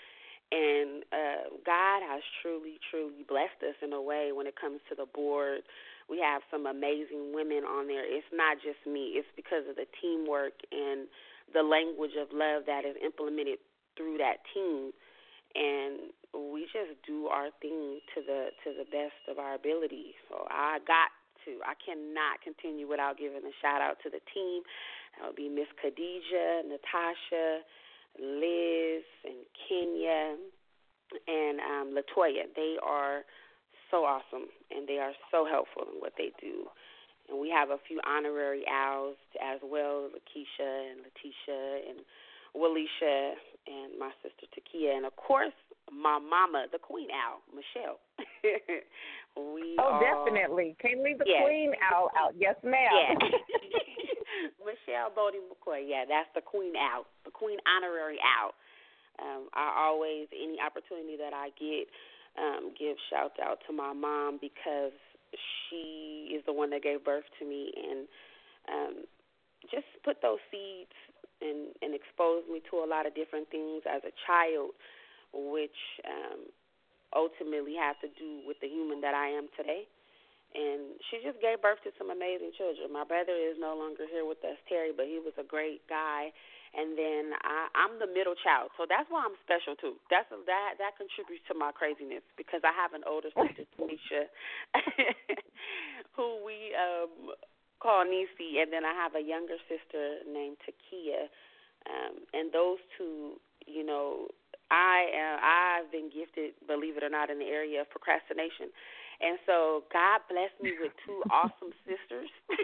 And 0.53 1.03
uh, 1.11 1.49
God 1.65 2.05
has 2.05 2.21
truly, 2.45 2.77
truly 2.93 3.25
blessed 3.27 3.59
us 3.65 3.77
in 3.83 3.93
a 3.93 4.03
way 4.03 4.31
when 4.31 4.47
it 4.47 4.55
comes 4.55 4.81
to 4.89 4.95
the 4.95 5.09
board. 5.09 5.67
We 6.09 6.21
have 6.21 6.43
some 6.53 6.69
amazing 6.69 7.33
women 7.33 7.65
on 7.65 7.89
there. 7.89 8.05
It's 8.05 8.29
not 8.33 8.61
just 8.61 8.85
me, 8.85 9.17
it's 9.17 9.29
because 9.35 9.65
of 9.69 9.77
the 9.77 9.89
teamwork 9.99 10.53
and 10.71 11.09
the 11.57 11.65
language 11.65 12.15
of 12.21 12.29
love 12.31 12.69
that 12.69 12.85
is 12.85 12.97
implemented 13.01 13.59
through 13.97 14.19
that 14.21 14.45
team 14.53 14.93
and 15.55 16.13
we 16.33 16.65
just 16.73 16.97
do 17.07 17.29
our 17.29 17.53
thing 17.61 18.01
to 18.15 18.25
the 18.25 18.57
to 18.65 18.73
the 18.73 18.89
best 18.89 19.21
of 19.29 19.39
our 19.39 19.55
ability. 19.55 20.17
So 20.29 20.49
I 20.49 20.81
got 20.89 21.13
to. 21.45 21.61
I 21.65 21.77
cannot 21.77 22.41
continue 22.41 22.89
without 22.89 23.19
giving 23.19 23.45
a 23.45 23.55
shout 23.61 23.81
out 23.81 24.01
to 24.05 24.09
the 24.09 24.21
team. 24.33 24.63
That 25.19 25.27
would 25.29 25.37
be 25.37 25.49
Miss 25.49 25.69
Khadija, 25.79 26.65
Natasha, 26.69 27.63
Liz, 28.19 29.05
and 29.25 29.45
Kenya, 29.69 30.37
and 31.29 31.61
um, 31.61 31.95
Latoya. 31.95 32.49
They 32.57 32.77
are 32.83 33.23
so 33.91 34.05
awesome 34.05 34.49
and 34.75 34.89
they 34.89 34.99
are 34.99 35.13
so 35.31 35.45
helpful 35.45 35.85
in 35.93 36.01
what 36.01 36.15
they 36.17 36.33
do. 36.41 36.67
And 37.29 37.39
we 37.39 37.51
have 37.51 37.71
a 37.71 37.79
few 37.87 38.01
honorary 38.09 38.65
owls 38.67 39.21
as 39.39 39.61
well, 39.63 40.09
Lakeisha 40.11 40.91
and 40.91 41.05
Letitia 41.05 41.93
and 41.93 41.99
Walisha 42.57 43.33
and 43.67 43.99
my 43.99 44.11
sister 44.23 44.47
Takia, 44.51 44.97
and 44.97 45.07
of 45.07 45.15
course 45.17 45.55
my 45.93 46.19
mama, 46.19 46.67
the 46.73 46.79
Queen 46.79 47.09
Owl, 47.13 47.41
Michelle. 47.53 48.01
we 49.55 49.77
oh, 49.79 50.01
definitely 50.01 50.75
can't 50.81 51.03
leave 51.03 51.19
the 51.19 51.25
yes. 51.27 51.43
Queen 51.45 51.73
Owl 51.93 52.11
out. 52.19 52.35
Yes, 52.37 52.57
ma'am. 52.65 52.91
Yeah. 52.91 53.17
Michelle 54.67 55.13
Bodie 55.15 55.43
McCoy. 55.43 55.87
Yeah, 55.87 56.05
that's 56.09 56.31
the 56.35 56.43
Queen 56.43 56.75
Owl, 56.77 57.07
the 57.25 57.31
Queen 57.31 57.59
Honorary 57.67 58.19
Owl. 58.23 58.55
Um, 59.21 59.49
I 59.53 59.87
always, 59.89 60.27
any 60.33 60.57
opportunity 60.59 61.17
that 61.21 61.37
I 61.37 61.53
get, 61.61 61.87
um, 62.41 62.73
give 62.79 62.97
shout 63.11 63.37
out 63.45 63.61
to 63.69 63.73
my 63.73 63.93
mom 63.93 64.39
because 64.41 64.97
she 65.69 66.33
is 66.33 66.43
the 66.47 66.53
one 66.53 66.71
that 66.71 66.83
gave 66.83 67.05
birth 67.05 67.29
to 67.39 67.45
me 67.45 67.73
and 67.77 68.09
um, 68.69 68.95
just 69.71 69.87
put 70.05 70.21
those 70.23 70.41
seeds 70.51 70.97
and, 71.41 71.77
and 71.83 71.95
exposed 71.95 72.49
me 72.49 72.63
to 72.71 72.81
a 72.81 72.89
lot 72.89 73.07
of 73.07 73.15
different 73.15 73.51
things 73.51 73.83
as 73.85 74.01
a 74.05 74.15
child, 74.27 74.73
which 75.33 75.77
um, 76.09 76.49
ultimately 77.15 77.77
have 77.77 78.01
to 78.01 78.09
do 78.17 78.41
with 78.47 78.57
the 78.61 78.69
human 78.69 79.01
that 79.01 79.15
I 79.15 79.29
am 79.29 79.49
today. 79.57 79.85
And 80.53 81.01
she 81.09 81.25
just 81.25 81.41
gave 81.41 81.65
birth 81.65 81.81
to 81.89 81.97
some 81.97 82.13
amazing 82.13 82.53
children. 82.57 82.93
My 82.93 83.09
brother 83.09 83.33
is 83.33 83.57
no 83.57 83.73
longer 83.73 84.05
here 84.05 84.29
with 84.29 84.45
us, 84.45 84.61
Terry, 84.69 84.93
but 84.93 85.09
he 85.09 85.17
was 85.17 85.33
a 85.41 85.47
great 85.47 85.81
guy. 85.89 86.29
And 86.73 86.97
then 86.97 87.37
I, 87.45 87.69
I'm 87.77 88.01
the 88.01 88.09
middle 88.09 88.37
child, 88.41 88.73
so 88.81 88.89
that's 88.89 89.05
why 89.13 89.29
I'm 89.29 89.37
special 89.45 89.77
too. 89.77 90.01
That's 90.09 90.25
that 90.33 90.81
that 90.81 90.97
contributes 90.97 91.45
to 91.53 91.55
my 91.55 91.69
craziness 91.69 92.25
because 92.41 92.65
I 92.65 92.73
have 92.73 92.97
an 92.97 93.05
older 93.05 93.29
sister, 93.29 93.69
Tanisha, 93.77 94.33
who 96.17 96.41
we 96.41 96.73
um 96.73 97.37
called 97.77 98.09
Nisi, 98.09 98.57
and 98.65 98.73
then 98.73 98.89
I 98.89 98.97
have 98.97 99.13
a 99.13 99.21
younger 99.21 99.61
sister 99.69 100.25
named 100.25 100.57
Takia, 100.65 101.29
um, 101.93 102.25
and 102.33 102.49
those 102.57 102.81
two, 102.97 103.37
you 103.69 103.85
know, 103.85 104.33
I 104.73 105.13
uh, 105.13 105.39
I've 105.45 105.93
been 105.93 106.09
gifted, 106.09 106.57
believe 106.65 106.97
it 106.97 107.05
or 107.05 107.13
not, 107.13 107.29
in 107.29 107.37
the 107.37 107.53
area 107.53 107.83
of 107.83 107.91
procrastination, 107.93 108.73
and 109.23 109.39
so 109.47 109.85
God 109.93 110.21
blessed 110.29 110.59
me 110.61 110.73
with 110.81 110.93
two 111.07 111.23
awesome 111.31 111.73
sisters. 111.87 112.29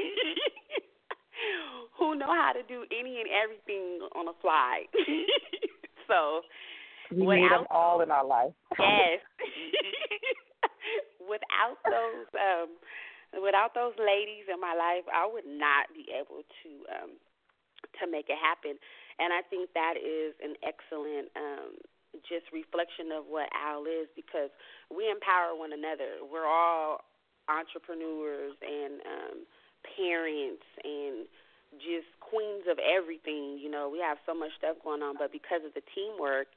who 1.98 2.14
know 2.14 2.30
how 2.30 2.52
to 2.52 2.62
do 2.66 2.84
any 2.90 3.20
and 3.20 3.28
everything 3.30 4.02
on 4.14 4.28
a 4.28 4.36
fly. 4.40 4.84
so 6.08 6.42
we 7.10 7.40
need 7.40 7.50
them 7.50 7.66
all 7.70 8.00
in 8.00 8.10
our 8.10 8.24
life. 8.26 8.52
yes. 8.78 9.20
without 11.20 11.78
those 11.84 12.26
um 12.34 12.70
without 13.42 13.74
those 13.74 13.92
ladies 13.98 14.48
in 14.48 14.60
my 14.60 14.74
life, 14.74 15.04
I 15.12 15.28
would 15.28 15.46
not 15.46 15.92
be 15.94 16.06
able 16.10 16.42
to 16.42 16.70
um 16.90 17.10
to 18.00 18.10
make 18.10 18.26
it 18.28 18.38
happen. 18.38 18.78
And 19.18 19.32
I 19.32 19.42
think 19.50 19.70
that 19.74 19.94
is 19.98 20.34
an 20.42 20.54
excellent 20.62 21.30
um 21.36 21.78
just 22.28 22.48
reflection 22.52 23.12
of 23.12 23.28
what 23.28 23.48
OWL 23.52 23.86
is 23.86 24.08
because 24.16 24.50
we 24.88 25.08
empower 25.10 25.54
one 25.56 25.72
another. 25.72 26.24
We're 26.24 26.48
all 26.48 27.04
entrepreneurs 27.48 28.56
and 28.60 29.00
um 29.04 29.36
parents 29.96 30.64
and 30.84 31.28
just 31.80 32.08
queens 32.20 32.64
of 32.68 32.80
everything. 32.80 33.60
You 33.60 33.70
know, 33.70 33.88
we 33.92 34.00
have 34.00 34.18
so 34.24 34.32
much 34.32 34.52
stuff 34.56 34.76
going 34.82 35.02
on, 35.02 35.16
but 35.20 35.32
because 35.32 35.62
of 35.64 35.72
the 35.76 35.84
teamwork 35.92 36.48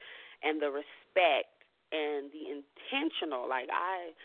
and 0.42 0.60
the 0.60 0.72
respect 0.72 1.52
and 1.92 2.32
the 2.32 2.48
intentional, 2.48 3.48
like 3.48 3.68
I 3.68 4.16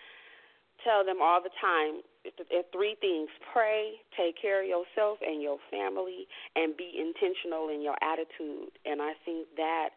tell 0.84 1.03
them 1.03 1.19
all 1.22 1.43
the 1.43 1.53
time, 1.60 2.01
three 2.72 2.96
things 3.01 3.29
pray, 3.51 4.00
take 4.15 4.39
care 4.39 4.63
of 4.63 4.67
yourself 4.67 5.19
and 5.22 5.41
your 5.41 5.57
family, 5.72 6.27
and 6.55 6.75
be 6.77 6.96
intentional 6.96 7.69
in 7.69 7.81
your 7.81 7.98
attitude. 8.01 8.72
And 8.86 9.01
I 9.01 9.13
think 9.25 9.48
that 9.57 9.89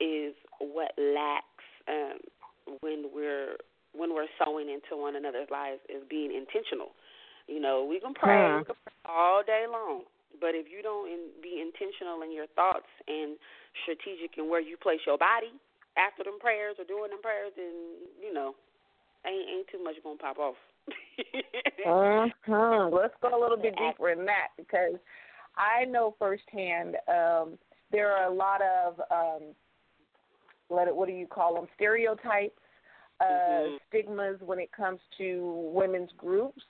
is 0.00 0.34
what 0.60 0.92
lacks 0.96 1.66
um, 1.88 2.18
when 2.80 3.10
we're 3.14 3.56
when 3.94 4.14
we're 4.14 4.30
sowing 4.38 4.68
into 4.68 5.00
one 5.00 5.16
another's 5.16 5.48
lives 5.50 5.80
is 5.88 6.02
being 6.08 6.30
intentional. 6.30 6.92
You 7.48 7.60
know, 7.60 7.86
we 7.88 7.98
can 7.98 8.12
pray, 8.12 8.58
we 8.58 8.64
can 8.64 8.76
pray 8.84 8.94
all 9.08 9.42
day 9.42 9.64
long, 9.64 10.04
but 10.40 10.52
if 10.52 10.68
you 10.68 10.82
don't 10.82 11.08
in, 11.08 11.32
be 11.42 11.64
intentional 11.64 12.20
in 12.22 12.32
your 12.32 12.46
thoughts 12.54 12.88
and 13.08 13.36
strategic 13.82 14.36
in 14.36 14.50
where 14.50 14.60
you 14.60 14.76
place 14.76 15.00
your 15.06 15.16
body 15.16 15.50
after 15.96 16.22
them 16.22 16.38
prayers 16.38 16.76
or 16.78 16.84
doing 16.84 17.10
them 17.10 17.22
prayers, 17.22 17.52
then 17.56 17.72
you 18.20 18.32
know, 18.32 18.54
ain't 19.26 19.48
ain't 19.48 19.68
too 19.72 19.82
much 19.82 19.96
gonna 20.04 20.20
pop 20.20 20.38
off. 20.38 20.60
uh-huh. 21.86 22.88
Let's 22.92 23.14
go 23.20 23.32
a 23.32 23.40
little 23.40 23.56
bit 23.56 23.74
deeper 23.76 24.10
in 24.10 24.24
that 24.26 24.48
because 24.56 25.00
I 25.56 25.84
know 25.84 26.14
firsthand 26.18 26.96
um, 27.08 27.58
there 27.90 28.12
are 28.12 28.30
a 28.30 28.34
lot 28.34 28.60
of 28.62 29.00
um, 29.10 29.54
what 30.68 30.94
what 30.94 31.08
do 31.08 31.14
you 31.14 31.26
call 31.26 31.54
them 31.54 31.66
stereotypes, 31.74 32.60
uh, 33.20 33.24
mm-hmm. 33.24 33.76
stigmas 33.88 34.36
when 34.40 34.58
it 34.58 34.70
comes 34.72 35.00
to 35.18 35.70
women's 35.72 36.10
groups 36.16 36.62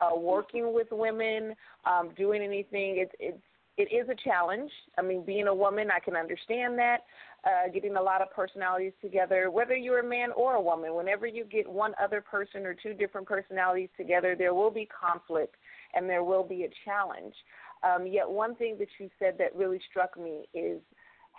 uh, 0.00 0.16
working 0.16 0.72
with 0.74 0.88
women, 0.90 1.54
um, 1.84 2.10
doing 2.16 2.42
anything. 2.42 2.96
It's 2.98 3.12
it's 3.18 3.42
it 3.76 3.92
is 3.92 4.08
a 4.08 4.14
challenge. 4.28 4.70
I 4.96 5.02
mean, 5.02 5.24
being 5.24 5.48
a 5.48 5.54
woman, 5.54 5.88
I 5.90 5.98
can 5.98 6.16
understand 6.16 6.78
that. 6.78 6.98
Uh, 7.44 7.68
getting 7.70 7.96
a 7.96 8.02
lot 8.02 8.22
of 8.22 8.30
personalities 8.30 8.94
together, 9.02 9.50
whether 9.50 9.76
you're 9.76 9.98
a 9.98 10.08
man 10.08 10.30
or 10.34 10.54
a 10.54 10.60
woman, 10.60 10.94
whenever 10.94 11.26
you 11.26 11.44
get 11.44 11.70
one 11.70 11.92
other 12.02 12.22
person 12.22 12.64
or 12.64 12.72
two 12.72 12.94
different 12.94 13.26
personalities 13.26 13.90
together, 13.98 14.34
there 14.34 14.54
will 14.54 14.70
be 14.70 14.88
conflict 14.88 15.56
and 15.92 16.08
there 16.08 16.24
will 16.24 16.42
be 16.42 16.64
a 16.64 16.70
challenge. 16.86 17.34
Um, 17.82 18.06
yet, 18.06 18.26
one 18.26 18.54
thing 18.54 18.78
that 18.78 18.88
you 18.98 19.10
said 19.18 19.34
that 19.38 19.54
really 19.54 19.78
struck 19.90 20.18
me 20.18 20.46
is 20.54 20.80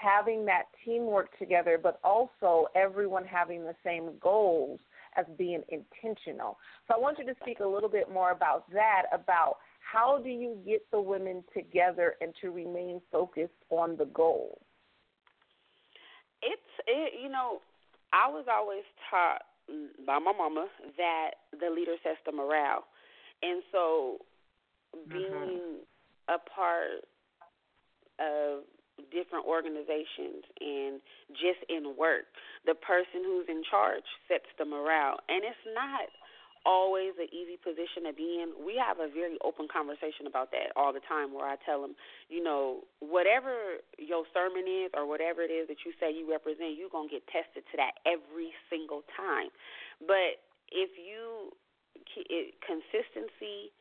having 0.06 0.46
that 0.46 0.64
teamwork 0.84 1.38
together, 1.40 1.80
but 1.82 2.00
also 2.04 2.68
everyone 2.76 3.26
having 3.26 3.64
the 3.64 3.76
same 3.84 4.12
goals 4.22 4.80
as 5.18 5.26
being 5.38 5.62
intentional. 5.70 6.58
So 6.88 6.96
I 6.96 7.00
want 7.00 7.18
you 7.18 7.26
to 7.26 7.36
speak 7.42 7.60
a 7.60 7.68
little 7.68 7.90
bit 7.90 8.12
more 8.12 8.32
about 8.32 8.70
that, 8.74 9.04
about 9.14 9.58
how 9.80 10.20
do 10.22 10.30
you 10.30 10.58
get 10.66 10.82
the 10.92 11.00
women 11.00 11.44
together 11.54 12.16
and 12.22 12.34
to 12.42 12.52
remain 12.52 13.02
focused 13.12 13.54
on 13.70 13.96
the 13.98 14.06
goal? 14.06 14.60
It's 16.42 16.62
it, 16.86 17.14
you 17.22 17.30
know, 17.30 17.60
I 18.14 18.30
was 18.30 18.46
always 18.52 18.84
taught 19.10 19.42
by 20.06 20.20
my 20.20 20.34
mama 20.38 20.68
that 20.98 21.32
the 21.52 21.74
leader 21.74 21.96
sets 22.04 22.20
the 22.26 22.32
morale, 22.32 22.84
and 23.42 23.64
so 23.72 24.18
being 25.10 25.24
mm-hmm. 25.24 26.34
a 26.34 26.38
part 26.38 27.06
of 28.20 28.64
different 29.12 29.46
organizations 29.46 30.44
and 30.60 31.00
just 31.36 31.62
in 31.68 31.96
work. 31.98 32.28
The 32.66 32.76
person 32.76 33.24
who's 33.24 33.48
in 33.48 33.64
charge 33.68 34.06
sets 34.28 34.48
the 34.58 34.66
morale. 34.66 35.20
And 35.28 35.44
it's 35.44 35.66
not 35.76 36.08
always 36.66 37.14
an 37.22 37.30
easy 37.30 37.62
position 37.62 38.10
to 38.10 38.14
be 38.14 38.42
in. 38.42 38.58
We 38.58 38.76
have 38.82 38.98
a 38.98 39.06
very 39.06 39.38
open 39.46 39.70
conversation 39.70 40.26
about 40.26 40.50
that 40.52 40.74
all 40.74 40.92
the 40.92 41.04
time 41.06 41.30
where 41.32 41.46
I 41.46 41.62
tell 41.62 41.80
them, 41.80 41.94
you 42.28 42.42
know, 42.42 42.82
whatever 43.00 43.86
your 44.02 44.26
sermon 44.34 44.66
is 44.66 44.90
or 44.98 45.06
whatever 45.06 45.46
it 45.46 45.54
is 45.54 45.70
that 45.70 45.86
you 45.86 45.94
say 46.02 46.10
you 46.10 46.26
represent, 46.26 46.74
you're 46.74 46.90
going 46.90 47.08
to 47.08 47.22
get 47.22 47.30
tested 47.30 47.64
to 47.70 47.76
that 47.78 48.02
every 48.10 48.50
single 48.68 49.06
time. 49.14 49.54
But 50.02 50.42
if 50.74 50.98
you 50.98 51.54
it, 52.18 52.28
eh, 52.30 52.50
consistency 52.66 53.72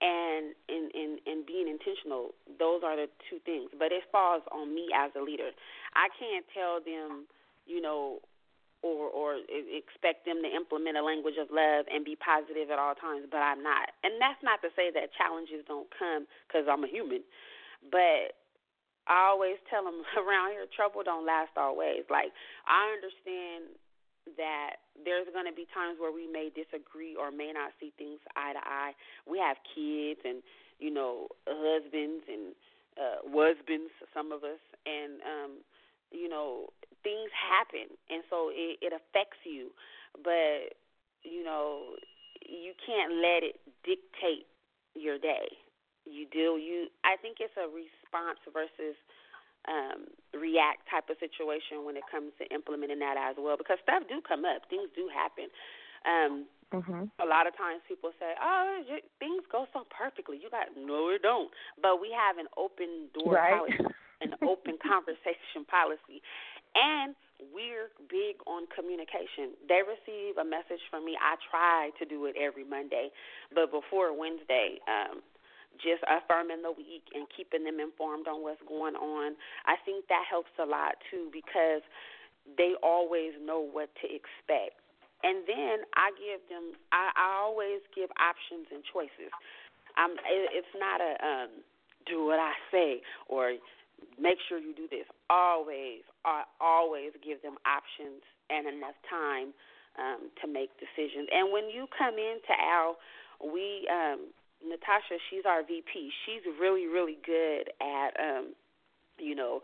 and 0.00 0.54
in 0.68 0.90
in 0.94 1.18
in 1.26 1.42
being 1.42 1.66
intentional 1.66 2.30
those 2.58 2.82
are 2.86 2.94
the 2.94 3.10
two 3.30 3.42
things. 3.42 3.70
But 3.74 3.90
it 3.90 4.06
falls 4.10 4.42
on 4.52 4.74
me 4.74 4.88
as 4.94 5.10
a 5.18 5.22
leader. 5.22 5.50
I 5.94 6.06
can't 6.14 6.46
tell 6.54 6.78
them 6.78 7.26
you 7.66 7.82
know 7.82 8.22
or 8.82 9.10
or 9.10 9.42
expect 9.50 10.22
them 10.22 10.38
to 10.42 10.50
implement 10.50 10.96
a 10.96 11.02
language 11.02 11.34
of 11.34 11.50
love 11.50 11.90
and 11.90 12.06
be 12.06 12.14
positive 12.14 12.70
at 12.70 12.78
all 12.78 12.94
times 12.94 13.26
but 13.26 13.42
i'm 13.42 13.62
not. 13.62 13.90
And 14.06 14.22
that's 14.22 14.38
not 14.46 14.62
to 14.62 14.70
say 14.78 14.94
that 14.94 15.10
challenges 15.18 15.66
don't 15.66 15.90
come 15.90 16.30
because 16.46 16.70
i'm 16.70 16.86
a 16.86 16.90
human 16.90 17.26
but 17.90 18.38
i 19.10 19.34
always 19.34 19.58
tell 19.66 19.82
them 19.82 20.06
around 20.22 20.54
here 20.54 20.66
trouble 20.70 21.02
don't 21.02 21.26
last 21.26 21.58
always. 21.58 22.06
Like 22.06 22.30
i 22.70 22.94
understand 22.94 23.74
that 24.36 24.84
there's 25.04 25.26
going 25.32 25.46
to 25.46 25.54
be 25.54 25.66
times 25.72 25.96
where 25.96 26.12
we 26.12 26.26
may 26.26 26.50
disagree 26.52 27.16
or 27.16 27.30
may 27.30 27.52
not 27.54 27.72
see 27.80 27.92
things 27.96 28.20
eye 28.36 28.52
to 28.52 28.62
eye. 28.62 28.92
We 29.24 29.38
have 29.38 29.56
kids 29.74 30.20
and 30.24 30.42
you 30.78 30.90
know 30.90 31.28
husbands 31.46 32.24
and 32.28 32.52
uh, 32.98 33.22
husbands, 33.30 33.94
some 34.12 34.32
of 34.32 34.42
us, 34.42 34.62
and 34.84 35.22
um, 35.22 35.52
you 36.10 36.28
know 36.28 36.68
things 37.02 37.30
happen, 37.32 37.94
and 38.10 38.22
so 38.28 38.50
it, 38.50 38.82
it 38.82 38.92
affects 38.92 39.38
you. 39.46 39.70
But 40.18 40.76
you 41.22 41.44
know 41.44 41.94
you 42.42 42.72
can't 42.84 43.20
let 43.22 43.46
it 43.46 43.60
dictate 43.84 44.48
your 44.94 45.18
day. 45.18 45.54
You 46.04 46.26
do 46.32 46.56
you. 46.58 46.88
I 47.04 47.20
think 47.20 47.38
it's 47.40 47.54
a 47.56 47.68
response 47.68 48.40
versus 48.52 48.96
um, 49.68 50.08
react 50.32 50.88
type 50.88 51.12
of 51.12 51.20
situation 51.20 51.84
when 51.84 51.94
it 51.94 52.04
comes 52.08 52.32
to 52.40 52.48
implementing 52.48 52.98
that 53.04 53.20
as 53.20 53.36
well 53.36 53.60
because 53.60 53.76
stuff 53.84 54.02
do 54.08 54.24
come 54.24 54.48
up, 54.48 54.64
things 54.72 54.88
do 54.96 55.06
happen. 55.12 55.52
Um, 56.08 56.48
mm-hmm. 56.72 57.04
A 57.20 57.28
lot 57.28 57.44
of 57.44 57.52
times 57.56 57.84
people 57.84 58.10
say, 58.16 58.32
"Oh, 58.40 58.80
things 59.20 59.44
go 59.52 59.68
so 59.76 59.84
perfectly." 59.92 60.40
You 60.40 60.48
got 60.48 60.72
no, 60.72 61.12
it 61.12 61.22
don't. 61.22 61.52
But 61.76 62.00
we 62.00 62.14
have 62.16 62.40
an 62.40 62.48
open 62.56 63.12
door 63.12 63.36
right. 63.36 63.52
policy, 63.52 63.84
an 64.24 64.32
open 64.40 64.80
conversation 64.80 65.68
policy, 65.68 66.24
and 66.74 67.12
we're 67.54 67.90
big 68.10 68.42
on 68.46 68.66
communication. 68.74 69.54
They 69.68 69.82
receive 69.86 70.38
a 70.38 70.46
message 70.46 70.82
from 70.90 71.04
me. 71.04 71.14
I 71.18 71.38
try 71.50 71.90
to 71.98 72.04
do 72.04 72.26
it 72.26 72.34
every 72.34 72.64
Monday, 72.64 73.10
but 73.54 73.70
before 73.70 74.16
Wednesday, 74.16 74.82
um, 74.86 75.22
just 75.78 76.02
affirming 76.06 76.62
the 76.62 76.74
week 76.74 77.06
and 77.14 77.26
keeping 77.30 77.64
them 77.64 77.80
informed 77.80 78.26
on 78.26 78.42
what's 78.42 78.62
going 78.66 78.94
on. 78.94 79.34
I 79.66 79.78
think 79.84 80.06
that 80.08 80.24
helps 80.28 80.52
a 80.58 80.66
lot 80.66 80.98
too 81.10 81.30
because 81.32 81.82
they 82.56 82.74
always 82.82 83.32
know 83.40 83.60
what 83.60 83.90
to 84.02 84.06
expect. 84.06 84.78
And 85.26 85.42
then 85.50 85.82
I 85.98 86.14
give 86.14 86.42
them, 86.46 86.78
I, 86.94 87.10
I 87.14 87.42
always 87.42 87.82
give 87.90 88.08
options 88.22 88.70
and 88.70 88.86
choices. 88.86 89.34
I'm, 89.98 90.14
it, 90.14 90.62
it's 90.62 90.74
not 90.78 91.02
a 91.02 91.12
um, 91.18 91.50
do 92.06 92.24
what 92.24 92.38
I 92.38 92.54
say 92.70 93.02
or 93.28 93.58
make 94.16 94.38
sure 94.48 94.58
you 94.58 94.74
do 94.74 94.86
this. 94.88 95.04
Always, 95.28 96.06
I 96.24 96.44
always 96.60 97.12
give 97.22 97.42
them 97.42 97.58
options 97.66 98.22
and 98.48 98.66
enough 98.66 98.96
time 99.10 99.52
um, 99.98 100.30
to 100.40 100.46
make 100.46 100.70
decisions. 100.78 101.28
And 101.34 101.52
when 101.52 101.68
you 101.68 101.86
come 101.96 102.14
into 102.14 102.54
OWL, 102.54 102.96
we 103.52 103.86
um, 103.90 104.30
Natasha, 104.64 105.18
she's 105.30 105.46
our 105.46 105.62
VP. 105.62 106.10
She's 106.26 106.42
really, 106.60 106.86
really 106.86 107.18
good 107.24 107.70
at, 107.80 108.10
um, 108.18 108.54
you 109.18 109.34
know, 109.34 109.62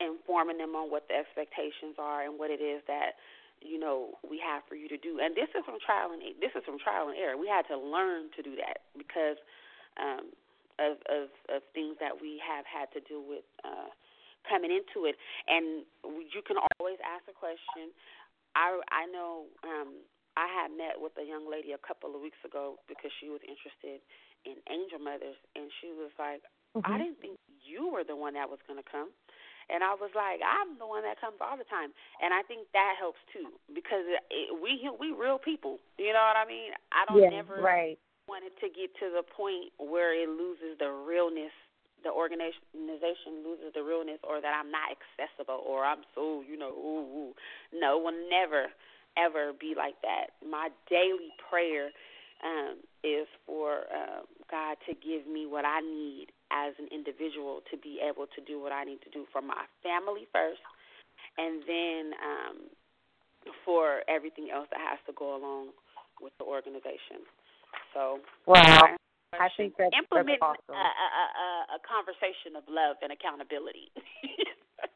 informing 0.00 0.58
them 0.58 0.74
on 0.74 0.90
what 0.90 1.06
the 1.06 1.14
expectations 1.14 1.94
are 1.98 2.26
and 2.26 2.38
what 2.38 2.50
it 2.50 2.58
is 2.58 2.82
that 2.90 3.14
you 3.62 3.78
know 3.78 4.18
we 4.26 4.42
have 4.42 4.66
for 4.66 4.74
you 4.74 4.90
to 4.90 4.98
do. 4.98 5.22
And 5.22 5.34
this 5.38 5.50
is 5.54 5.62
from 5.64 5.78
trial 5.78 6.10
and 6.10 6.22
this 6.42 6.50
is 6.54 6.66
from 6.66 6.82
trial 6.82 7.08
and 7.08 7.16
error. 7.16 7.38
We 7.38 7.46
had 7.46 7.66
to 7.70 7.78
learn 7.78 8.34
to 8.34 8.42
do 8.42 8.58
that 8.58 8.82
because 8.98 9.38
um, 9.98 10.34
of, 10.82 10.98
of 11.06 11.26
of 11.50 11.60
things 11.74 11.96
that 12.02 12.18
we 12.18 12.42
have 12.42 12.66
had 12.66 12.90
to 12.98 13.00
deal 13.06 13.22
with 13.22 13.46
uh, 13.62 13.90
coming 14.50 14.74
into 14.74 15.06
it. 15.06 15.14
And 15.46 15.86
you 16.02 16.42
can 16.42 16.58
always 16.58 16.98
ask 17.06 17.22
a 17.30 17.36
question. 17.36 17.94
I 18.58 18.82
I 18.90 19.06
know 19.06 19.46
um, 19.62 20.02
I 20.34 20.50
had 20.50 20.74
met 20.74 20.98
with 20.98 21.14
a 21.20 21.24
young 21.24 21.46
lady 21.46 21.72
a 21.72 21.82
couple 21.82 22.16
of 22.16 22.20
weeks 22.20 22.40
ago 22.42 22.82
because 22.90 23.14
she 23.22 23.30
was 23.30 23.40
interested 23.46 24.02
in 24.44 24.58
Angel 24.70 24.98
Mothers, 24.98 25.38
and 25.54 25.70
she 25.80 25.94
was 25.94 26.10
like, 26.18 26.42
mm-hmm. 26.74 26.86
I 26.86 26.98
didn't 26.98 27.18
think 27.22 27.38
you 27.62 27.90
were 27.90 28.04
the 28.04 28.16
one 28.16 28.34
that 28.34 28.50
was 28.50 28.58
going 28.66 28.82
to 28.82 28.88
come. 28.88 29.10
And 29.70 29.80
I 29.86 29.94
was 29.94 30.10
like, 30.12 30.42
I'm 30.42 30.76
the 30.76 30.86
one 30.90 31.06
that 31.06 31.22
comes 31.22 31.38
all 31.38 31.54
the 31.54 31.68
time, 31.70 31.94
and 32.18 32.34
I 32.34 32.42
think 32.44 32.66
that 32.74 32.98
helps 32.98 33.22
too 33.30 33.46
because 33.70 34.04
it, 34.10 34.50
we 34.58 34.82
we 34.98 35.14
real 35.14 35.38
people. 35.38 35.78
You 35.96 36.12
know 36.12 36.20
what 36.20 36.36
I 36.36 36.44
mean? 36.44 36.74
I 36.90 37.06
don't 37.06 37.22
yeah, 37.22 37.30
never 37.30 37.62
right. 37.62 37.96
want 38.26 38.42
it 38.42 38.58
to 38.58 38.68
get 38.68 38.90
to 38.98 39.14
the 39.14 39.22
point 39.22 39.70
where 39.78 40.12
it 40.12 40.28
loses 40.28 40.76
the 40.82 40.90
realness 40.90 41.54
the 42.02 42.10
organization 42.10 43.46
loses 43.46 43.70
the 43.74 43.82
realness 43.82 44.18
or 44.26 44.42
that 44.42 44.50
I'm 44.50 44.70
not 44.70 44.90
accessible 44.90 45.62
or 45.62 45.84
I'm 45.84 46.02
so, 46.14 46.42
you 46.42 46.58
know, 46.58 46.74
ooh, 46.74 47.30
ooh. 47.30 47.32
No, 47.72 47.98
will 47.98 48.18
never, 48.30 48.66
ever 49.16 49.52
be 49.54 49.74
like 49.76 49.94
that. 50.02 50.34
My 50.42 50.68
daily 50.90 51.30
prayer 51.48 51.90
um, 52.42 52.82
is 53.02 53.26
for 53.46 53.86
uh, 53.90 54.26
God 54.50 54.76
to 54.88 54.94
give 54.94 55.26
me 55.26 55.46
what 55.46 55.64
I 55.64 55.80
need 55.80 56.28
as 56.50 56.74
an 56.78 56.88
individual 56.90 57.62
to 57.70 57.76
be 57.78 57.98
able 58.02 58.26
to 58.34 58.40
do 58.44 58.60
what 58.60 58.72
I 58.72 58.84
need 58.84 59.00
to 59.06 59.10
do 59.10 59.24
for 59.32 59.40
my 59.40 59.64
family 59.82 60.26
first, 60.32 60.62
and 61.38 61.62
then 61.66 62.02
um, 62.18 62.56
for 63.64 64.02
everything 64.08 64.50
else 64.52 64.66
that 64.70 64.80
has 64.80 64.98
to 65.06 65.12
go 65.14 65.36
along 65.36 65.70
with 66.20 66.32
the 66.38 66.44
organization. 66.44 67.26
So, 67.94 68.20
wow. 68.46 68.96
I 69.32 69.48
think 69.56 69.72
that's, 69.80 69.96
implement 69.96 70.44
that's 70.44 70.60
awesome. 70.60 70.76
a, 70.76 70.88
a, 70.92 71.08
a, 71.16 71.48
a 71.76 71.80
conversation 71.88 72.52
of 72.52 72.68
love 72.68 73.00
and 73.00 73.10
accountability. 73.16 73.88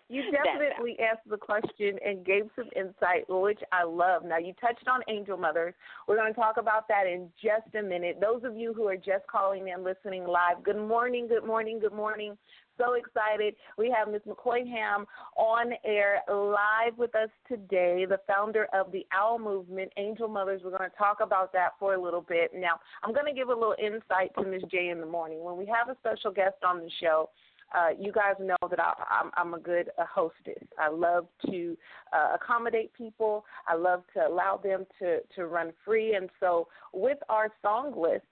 You 0.09 0.23
definitely 0.31 0.97
asked 1.01 1.29
the 1.29 1.37
question 1.37 1.99
and 2.05 2.25
gave 2.25 2.45
some 2.55 2.69
insight, 2.77 3.25
which 3.29 3.59
I 3.73 3.83
love. 3.83 4.25
Now, 4.25 4.39
you 4.39 4.53
touched 4.61 4.87
on 4.87 5.01
angel 5.09 5.37
mothers. 5.37 5.75
We're 6.07 6.17
going 6.17 6.33
to 6.33 6.41
talk 6.41 6.59
about 6.59 6.87
that 6.89 7.07
in 7.07 7.29
just 7.43 7.75
a 7.75 7.83
minute. 7.83 8.19
Those 8.21 8.43
of 8.45 8.57
you 8.57 8.73
who 8.73 8.87
are 8.87 8.97
just 8.97 9.27
calling 9.31 9.67
in, 9.69 9.83
listening 9.83 10.25
live, 10.25 10.63
good 10.63 10.77
morning, 10.77 11.27
good 11.27 11.45
morning, 11.45 11.81
good 11.81 11.93
morning. 11.93 12.39
So 12.79 12.93
excited. 12.93 13.57
We 13.79 13.91
have 13.91 14.09
Ms. 14.13 14.21
McCoy 14.29 14.69
Ham 14.71 15.07
on 15.37 15.73
air 15.85 16.21
live 16.29 16.97
with 16.97 17.15
us 17.17 17.31
today, 17.49 18.07
the 18.09 18.21
founder 18.29 18.69
of 18.73 18.93
the 18.93 19.05
OWL 19.19 19.39
Movement, 19.39 19.91
Angel 19.97 20.29
Mothers. 20.29 20.61
We're 20.63 20.77
going 20.77 20.89
to 20.89 20.97
talk 20.97 21.19
about 21.21 21.53
that 21.55 21.71
for 21.81 21.95
a 21.95 22.01
little 22.01 22.21
bit. 22.21 22.53
Now, 22.55 22.79
I'm 23.03 23.13
going 23.13 23.27
to 23.27 23.33
give 23.33 23.49
a 23.49 23.55
little 23.55 23.75
insight 23.83 24.31
to 24.39 24.45
Miz 24.45 24.63
J 24.71 24.91
in 24.91 25.01
the 25.01 25.07
morning. 25.07 25.43
When 25.43 25.57
we 25.57 25.67
have 25.67 25.89
a 25.89 25.99
special 25.99 26.31
guest 26.31 26.57
on 26.65 26.79
the 26.79 26.91
show, 27.01 27.31
uh, 27.77 27.91
you 27.99 28.13
guys 28.13 28.35
know 28.41 28.57
that 28.69 28.81
I, 28.81 28.93
I'm, 29.11 29.31
I'm 29.37 29.55
a 29.55 29.61
good 29.61 29.91
uh, 29.99 30.05
hostess. 30.13 30.67
I 30.79 30.89
love 30.89 31.27
to 31.47 31.77
uh, 32.13 32.35
accommodate 32.35 32.93
people. 32.95 33.45
I 33.69 33.77
love 33.77 34.03
to 34.15 34.27
allow 34.27 34.57
them 34.57 34.87
to, 35.01 35.19
to 35.37 35.47
run 35.47 35.73
free. 35.85 36.15
And 36.15 36.31
so, 36.41 36.69
with 36.93 37.19
our 37.29 37.49
song 37.63 37.93
list, 38.01 38.25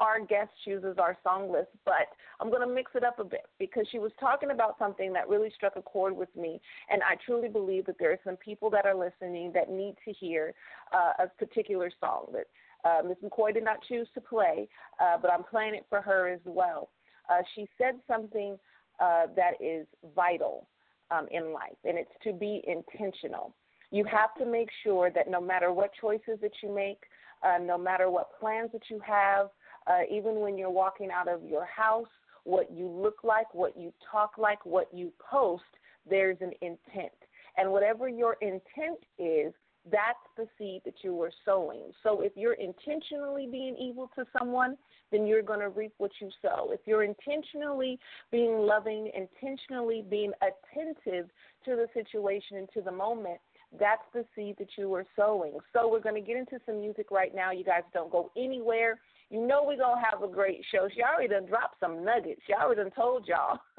our 0.00 0.24
guest 0.24 0.50
chooses 0.64 0.96
our 0.98 1.16
song 1.22 1.52
list, 1.52 1.68
but 1.84 2.08
I'm 2.40 2.50
going 2.50 2.66
to 2.66 2.74
mix 2.74 2.92
it 2.94 3.04
up 3.04 3.18
a 3.18 3.24
bit 3.24 3.46
because 3.58 3.86
she 3.92 3.98
was 3.98 4.10
talking 4.18 4.50
about 4.50 4.76
something 4.78 5.12
that 5.12 5.28
really 5.28 5.52
struck 5.54 5.76
a 5.76 5.82
chord 5.82 6.16
with 6.16 6.34
me. 6.34 6.60
And 6.90 7.02
I 7.02 7.14
truly 7.24 7.48
believe 7.48 7.86
that 7.86 7.96
there 7.98 8.10
are 8.10 8.18
some 8.24 8.36
people 8.36 8.70
that 8.70 8.86
are 8.86 8.94
listening 8.94 9.52
that 9.52 9.70
need 9.70 9.94
to 10.04 10.12
hear 10.12 10.54
uh, 10.92 11.24
a 11.24 11.28
particular 11.28 11.92
song 12.00 12.32
that 12.32 12.46
uh, 12.84 13.06
Ms. 13.06 13.16
McCoy 13.24 13.54
did 13.54 13.64
not 13.64 13.78
choose 13.88 14.08
to 14.14 14.20
play, 14.20 14.68
uh, 15.00 15.16
but 15.20 15.32
I'm 15.32 15.44
playing 15.44 15.74
it 15.74 15.86
for 15.88 16.00
her 16.00 16.28
as 16.28 16.40
well. 16.44 16.90
Uh, 17.30 17.42
she 17.54 17.68
said 17.78 17.94
something 18.06 18.58
uh, 19.00 19.26
that 19.36 19.52
is 19.60 19.86
vital 20.14 20.66
um, 21.10 21.26
in 21.30 21.52
life, 21.52 21.76
and 21.84 21.98
it's 21.98 22.10
to 22.22 22.32
be 22.32 22.62
intentional. 22.66 23.54
You 23.90 24.04
have 24.04 24.34
to 24.38 24.46
make 24.46 24.68
sure 24.82 25.10
that 25.10 25.28
no 25.30 25.40
matter 25.40 25.72
what 25.72 25.90
choices 26.00 26.38
that 26.42 26.52
you 26.62 26.74
make, 26.74 27.02
uh, 27.42 27.58
no 27.58 27.78
matter 27.78 28.10
what 28.10 28.38
plans 28.40 28.70
that 28.72 28.82
you 28.88 29.00
have, 29.06 29.48
uh, 29.86 30.00
even 30.10 30.40
when 30.40 30.56
you're 30.56 30.70
walking 30.70 31.10
out 31.10 31.28
of 31.28 31.42
your 31.44 31.66
house, 31.66 32.08
what 32.44 32.70
you 32.72 32.88
look 32.88 33.18
like, 33.22 33.52
what 33.54 33.76
you 33.76 33.92
talk 34.10 34.32
like, 34.38 34.64
what 34.64 34.88
you 34.92 35.12
post, 35.30 35.62
there's 36.08 36.36
an 36.40 36.52
intent. 36.60 37.12
And 37.56 37.70
whatever 37.70 38.08
your 38.08 38.36
intent 38.40 38.98
is, 39.18 39.52
that's 39.90 40.18
the 40.36 40.46
seed 40.58 40.82
that 40.84 40.94
you 41.02 41.20
are 41.22 41.30
sowing. 41.44 41.92
So 42.02 42.22
if 42.22 42.32
you're 42.36 42.54
intentionally 42.54 43.46
being 43.50 43.76
evil 43.76 44.10
to 44.16 44.24
someone, 44.38 44.76
then 45.12 45.26
you're 45.26 45.42
going 45.42 45.60
to 45.60 45.68
reap 45.68 45.92
what 45.98 46.10
you 46.20 46.30
sow. 46.40 46.70
If 46.72 46.80
you're 46.86 47.04
intentionally 47.04 47.98
being 48.30 48.58
loving, 48.58 49.10
intentionally 49.14 50.04
being 50.08 50.32
attentive 50.40 51.28
to 51.66 51.76
the 51.76 51.86
situation 51.92 52.56
and 52.56 52.68
to 52.74 52.80
the 52.80 52.92
moment, 52.92 53.38
that's 53.78 54.02
the 54.12 54.24
seed 54.34 54.56
that 54.58 54.68
you 54.78 54.92
are 54.94 55.04
sowing. 55.16 55.58
So 55.72 55.88
we're 55.90 56.00
going 56.00 56.14
to 56.14 56.26
get 56.26 56.36
into 56.36 56.58
some 56.64 56.80
music 56.80 57.10
right 57.10 57.34
now. 57.34 57.50
You 57.50 57.64
guys 57.64 57.82
don't 57.92 58.10
go 58.10 58.30
anywhere. 58.36 59.00
You 59.30 59.46
know 59.46 59.64
we're 59.66 59.78
going 59.78 59.96
to 59.96 60.10
have 60.10 60.22
a 60.22 60.32
great 60.32 60.62
show. 60.72 60.88
She 60.94 61.02
already 61.02 61.28
done 61.28 61.46
dropped 61.46 61.80
some 61.80 62.04
nuggets. 62.04 62.40
She 62.46 62.52
already 62.52 62.82
done 62.82 62.92
told 62.92 63.26
y'all 63.26 63.58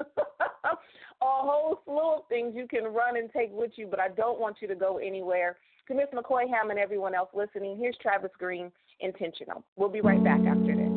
a 0.64 0.76
whole 1.20 1.80
slew 1.84 2.16
of 2.16 2.28
things 2.28 2.54
you 2.54 2.66
can 2.68 2.84
run 2.84 3.16
and 3.16 3.30
take 3.32 3.50
with 3.52 3.72
you, 3.76 3.86
but 3.86 4.00
I 4.00 4.08
don't 4.08 4.38
want 4.38 4.56
you 4.60 4.68
to 4.68 4.74
go 4.74 4.98
anywhere. 4.98 5.56
To 5.88 5.94
Miss 5.94 6.06
McCoy 6.12 6.48
Ham 6.48 6.70
and 6.70 6.78
everyone 6.80 7.14
else 7.14 7.28
listening, 7.32 7.76
here's 7.78 7.96
Travis 7.98 8.32
Greene, 8.38 8.72
Intentional. 9.00 9.62
We'll 9.76 9.88
be 9.88 10.00
right 10.00 10.22
back 10.22 10.40
after 10.40 10.74
this. 10.74 10.95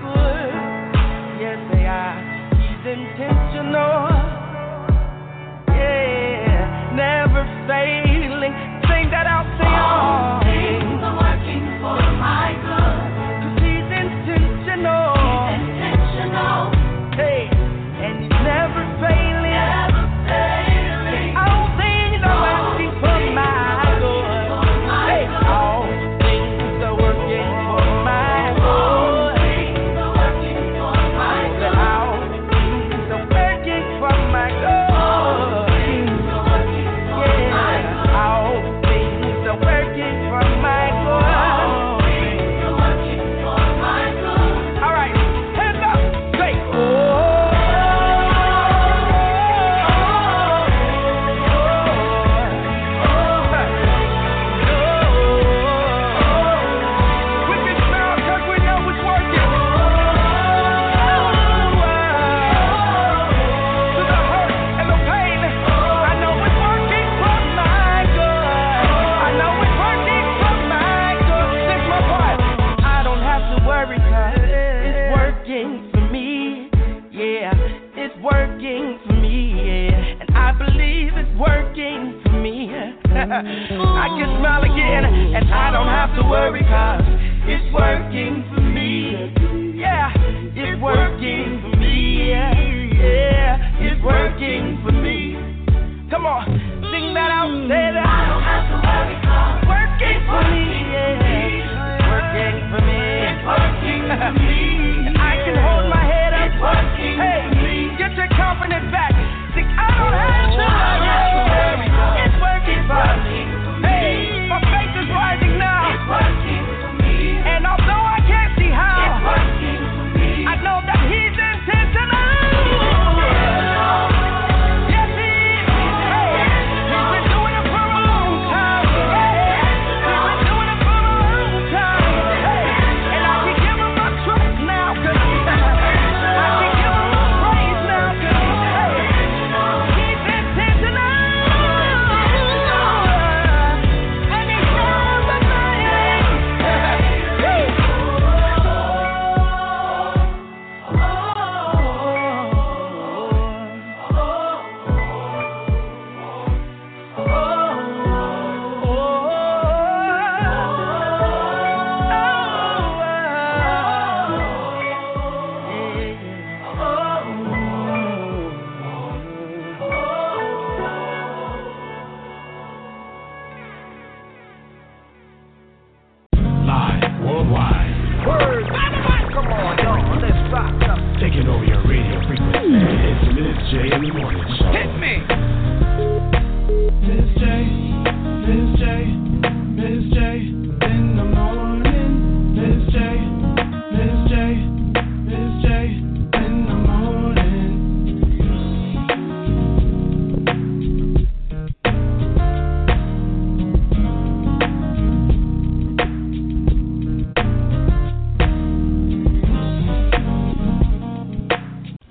For 0.00 0.14
my 0.14 0.21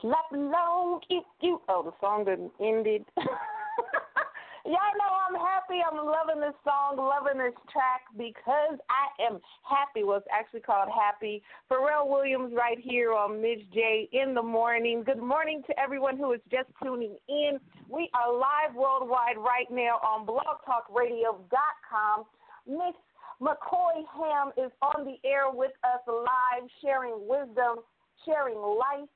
Clap 0.00 0.30
along, 0.32 1.00
you, 1.10 1.22
you. 1.40 1.60
Oh, 1.68 1.82
the 1.82 1.92
song 2.00 2.24
didn't 2.24 2.52
ended. 2.60 3.04
Y'all 4.64 4.94
know 5.00 5.12
I'm 5.26 5.34
happy. 5.34 5.80
I'm 5.80 5.96
loving 5.96 6.40
this 6.40 6.54
song, 6.62 6.98
loving 6.98 7.38
this 7.38 7.54
track 7.72 8.02
because 8.16 8.78
I 8.90 9.08
am 9.24 9.40
happy. 9.62 10.04
Well, 10.04 10.18
it's 10.18 10.26
actually 10.30 10.60
called 10.60 10.88
Happy. 10.94 11.42
Pharrell 11.70 12.06
Williams 12.06 12.52
right 12.54 12.78
here 12.78 13.14
on 13.14 13.40
Miz 13.40 13.58
J 13.72 14.08
in 14.12 14.34
the 14.34 14.42
morning. 14.42 15.02
Good 15.04 15.22
morning 15.22 15.62
to 15.68 15.80
everyone 15.80 16.16
who 16.18 16.32
is 16.32 16.40
just 16.50 16.68
tuning 16.82 17.16
in. 17.28 17.58
We 17.88 18.10
are 18.14 18.32
live 18.32 18.76
worldwide 18.76 19.38
right 19.38 19.70
now 19.70 19.98
on 20.04 20.26
blogtalkradio.com. 20.26 22.24
Miss 22.66 22.94
McCoy 23.40 24.04
Ham 24.14 24.52
is 24.58 24.70
on 24.82 25.06
the 25.06 25.16
air 25.26 25.50
with 25.50 25.72
us 25.82 26.02
live, 26.06 26.68
sharing 26.82 27.26
wisdom, 27.26 27.78
sharing 28.26 28.58
life 28.58 29.08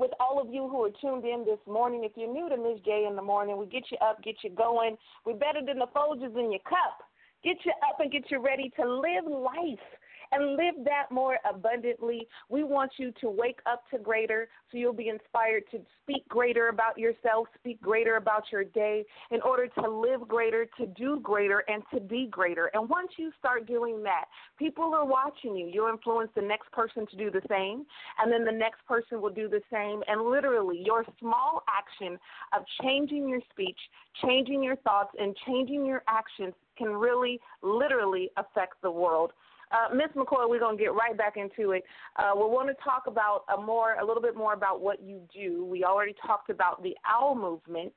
with 0.00 0.10
all 0.18 0.40
of 0.40 0.48
you 0.48 0.66
who 0.66 0.82
are 0.84 0.90
tuned 1.00 1.24
in 1.24 1.44
this 1.44 1.60
morning. 1.66 2.02
If 2.04 2.12
you're 2.16 2.32
new 2.32 2.48
to 2.48 2.56
Miz 2.56 2.80
J 2.84 3.06
in 3.08 3.14
the 3.14 3.22
morning, 3.22 3.58
we 3.58 3.66
get 3.66 3.84
you 3.92 3.98
up, 4.00 4.22
get 4.24 4.36
you 4.42 4.50
going. 4.50 4.96
We're 5.26 5.36
better 5.36 5.60
than 5.64 5.78
the 5.78 5.86
Folgers 5.94 6.36
in 6.38 6.50
your 6.50 6.64
cup. 6.64 7.04
Get 7.44 7.56
you 7.64 7.72
up 7.88 8.00
and 8.00 8.10
get 8.10 8.30
you 8.30 8.40
ready 8.40 8.72
to 8.80 8.88
live 8.88 9.26
life 9.26 9.86
and 10.32 10.52
live 10.52 10.84
that 10.84 11.06
more 11.10 11.38
abundantly. 11.48 12.26
We 12.48 12.64
want 12.64 12.92
you 12.98 13.12
to 13.20 13.28
wake 13.28 13.60
up 13.66 13.82
to 13.90 13.98
greater 13.98 14.48
so 14.70 14.78
you'll 14.78 14.92
be 14.92 15.08
inspired 15.08 15.64
to 15.72 15.80
speak 16.02 16.26
greater 16.28 16.68
about 16.68 16.96
yourself, 16.96 17.48
speak 17.58 17.80
greater 17.80 18.16
about 18.16 18.44
your 18.52 18.64
day 18.64 19.04
in 19.30 19.40
order 19.42 19.66
to 19.66 19.90
live 19.90 20.28
greater, 20.28 20.66
to 20.78 20.86
do 20.86 21.18
greater, 21.20 21.64
and 21.68 21.82
to 21.92 22.00
be 22.00 22.28
greater. 22.30 22.70
And 22.74 22.88
once 22.88 23.10
you 23.16 23.32
start 23.38 23.66
doing 23.66 24.02
that, 24.04 24.26
people 24.58 24.94
are 24.94 25.04
watching 25.04 25.56
you. 25.56 25.68
You'll 25.72 25.88
influence 25.88 26.30
the 26.36 26.42
next 26.42 26.70
person 26.72 27.06
to 27.08 27.16
do 27.16 27.30
the 27.30 27.42
same, 27.48 27.84
and 28.18 28.32
then 28.32 28.44
the 28.44 28.52
next 28.52 28.86
person 28.86 29.20
will 29.20 29.30
do 29.30 29.48
the 29.48 29.62
same. 29.72 30.02
And 30.06 30.30
literally, 30.30 30.82
your 30.84 31.04
small 31.18 31.62
action 31.68 32.18
of 32.56 32.62
changing 32.82 33.28
your 33.28 33.40
speech, 33.50 33.78
changing 34.24 34.62
your 34.62 34.76
thoughts, 34.76 35.10
and 35.18 35.36
changing 35.46 35.84
your 35.84 36.02
actions 36.08 36.54
can 36.78 36.88
really, 36.88 37.40
literally 37.62 38.30
affect 38.36 38.80
the 38.82 38.90
world. 38.90 39.32
Uh, 39.70 39.94
Miss 39.94 40.08
McCoy, 40.16 40.48
we're 40.48 40.58
gonna 40.60 40.76
get 40.76 40.92
right 40.94 41.16
back 41.16 41.36
into 41.36 41.72
it. 41.72 41.84
Uh, 42.16 42.32
we 42.34 42.42
want 42.42 42.68
to 42.68 42.84
talk 42.84 43.04
about 43.06 43.44
a 43.56 43.60
more, 43.60 43.94
a 43.94 44.04
little 44.04 44.22
bit 44.22 44.36
more 44.36 44.52
about 44.52 44.80
what 44.80 45.02
you 45.02 45.20
do. 45.32 45.64
We 45.64 45.84
already 45.84 46.14
talked 46.26 46.50
about 46.50 46.82
the 46.82 46.94
OWL 47.08 47.34
movement, 47.36 47.92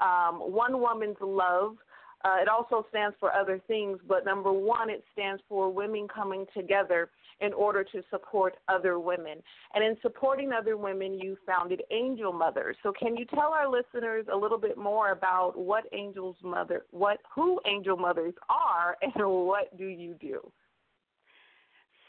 um, 0.00 0.40
One 0.40 0.80
Woman's 0.80 1.16
Love. 1.20 1.76
Uh, 2.24 2.36
it 2.40 2.48
also 2.48 2.86
stands 2.88 3.14
for 3.20 3.32
other 3.32 3.60
things, 3.68 3.98
but 4.08 4.24
number 4.24 4.50
one, 4.50 4.88
it 4.88 5.04
stands 5.12 5.42
for 5.46 5.70
women 5.70 6.08
coming 6.08 6.46
together 6.56 7.10
in 7.40 7.52
order 7.52 7.84
to 7.84 8.02
support 8.10 8.56
other 8.68 8.98
women. 8.98 9.42
And 9.74 9.84
in 9.84 9.96
supporting 10.00 10.50
other 10.50 10.76
women, 10.78 11.18
you 11.18 11.36
founded 11.46 11.82
Angel 11.90 12.32
Mothers. 12.32 12.76
So 12.82 12.92
can 12.98 13.16
you 13.16 13.26
tell 13.26 13.52
our 13.52 13.68
listeners 13.68 14.24
a 14.32 14.36
little 14.36 14.58
bit 14.58 14.78
more 14.78 15.10
about 15.10 15.58
what 15.58 15.84
Angel's 15.92 16.36
Mother, 16.42 16.86
what 16.90 17.18
who 17.34 17.60
Angel 17.66 17.96
Mothers 17.96 18.34
are, 18.48 18.96
and 19.02 19.12
what 19.16 19.76
do 19.76 19.86
you 19.86 20.14
do? 20.14 20.40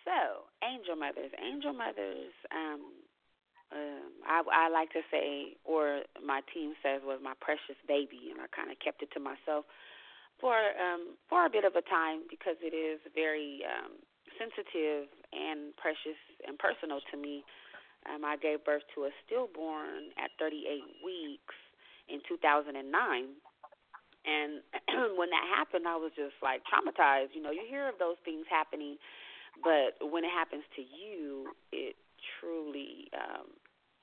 So, 0.06 0.46
angel 0.62 0.96
mothers. 0.96 1.34
Angel 1.42 1.74
mothers, 1.74 2.32
um, 2.54 2.94
um, 3.74 4.10
I, 4.22 4.46
I 4.46 4.70
like 4.70 4.94
to 4.94 5.02
say, 5.10 5.58
or 5.66 6.06
my 6.22 6.46
team 6.54 6.78
says, 6.86 7.02
was 7.02 7.20
my 7.26 7.34
precious 7.42 7.76
baby, 7.90 8.30
and 8.30 8.38
I 8.38 8.46
kind 8.54 8.70
of 8.70 8.78
kept 8.78 9.02
it 9.02 9.10
to 9.18 9.20
myself 9.20 9.66
for 10.40 10.54
um, 10.78 11.18
for 11.30 11.46
a 11.46 11.50
bit 11.50 11.66
of 11.66 11.74
a 11.74 11.82
time 11.82 12.28
because 12.30 12.60
it 12.62 12.76
is 12.76 13.02
very 13.16 13.66
um, 13.66 13.98
sensitive 14.38 15.10
and 15.34 15.74
precious 15.82 16.20
and 16.46 16.60
personal 16.60 17.02
to 17.12 17.18
me. 17.18 17.44
Um, 18.06 18.22
I 18.22 18.38
gave 18.38 18.62
birth 18.62 18.86
to 18.94 19.10
a 19.10 19.12
stillborn 19.26 20.14
at 20.22 20.30
38 20.38 21.02
weeks 21.02 21.58
in 22.06 22.22
2009. 22.30 22.78
And 24.26 24.62
when 25.18 25.30
that 25.34 25.46
happened, 25.58 25.90
I 25.90 25.98
was 25.98 26.14
just 26.14 26.38
like 26.46 26.62
traumatized. 26.70 27.34
You 27.34 27.42
know, 27.42 27.50
you 27.50 27.66
hear 27.66 27.90
of 27.90 27.98
those 27.98 28.22
things 28.22 28.46
happening 28.46 28.98
but 29.64 30.12
when 30.12 30.24
it 30.24 30.32
happens 30.32 30.64
to 30.76 30.82
you, 30.82 31.52
it 31.72 31.96
truly 32.40 33.08
um, 33.16 33.48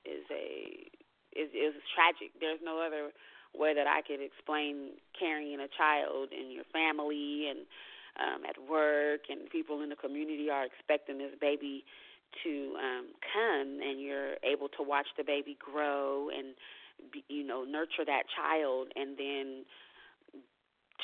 is 0.05 0.25
a 0.31 0.89
is 1.37 1.49
is 1.53 1.73
tragic. 1.93 2.33
There's 2.39 2.61
no 2.63 2.81
other 2.81 3.09
way 3.53 3.73
that 3.73 3.87
I 3.87 4.01
could 4.01 4.21
explain 4.21 4.97
carrying 5.17 5.59
a 5.59 5.69
child 5.77 6.29
in 6.33 6.51
your 6.51 6.65
family 6.73 7.49
and 7.49 7.65
um, 8.17 8.45
at 8.45 8.57
work, 8.69 9.21
and 9.29 9.49
people 9.49 9.81
in 9.81 9.89
the 9.89 9.95
community 9.95 10.49
are 10.49 10.65
expecting 10.65 11.17
this 11.17 11.33
baby 11.41 11.83
to 12.43 12.73
um, 12.77 13.05
come, 13.33 13.79
and 13.81 14.01
you're 14.01 14.37
able 14.43 14.69
to 14.77 14.81
watch 14.81 15.07
the 15.17 15.23
baby 15.23 15.57
grow 15.57 16.29
and 16.29 16.53
be, 17.11 17.23
you 17.27 17.45
know 17.45 17.63
nurture 17.63 18.05
that 18.05 18.23
child, 18.35 18.87
and 18.95 19.17
then 19.17 19.65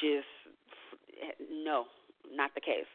just 0.01 0.29
no, 1.51 1.85
not 2.31 2.51
the 2.55 2.61
case 2.61 2.89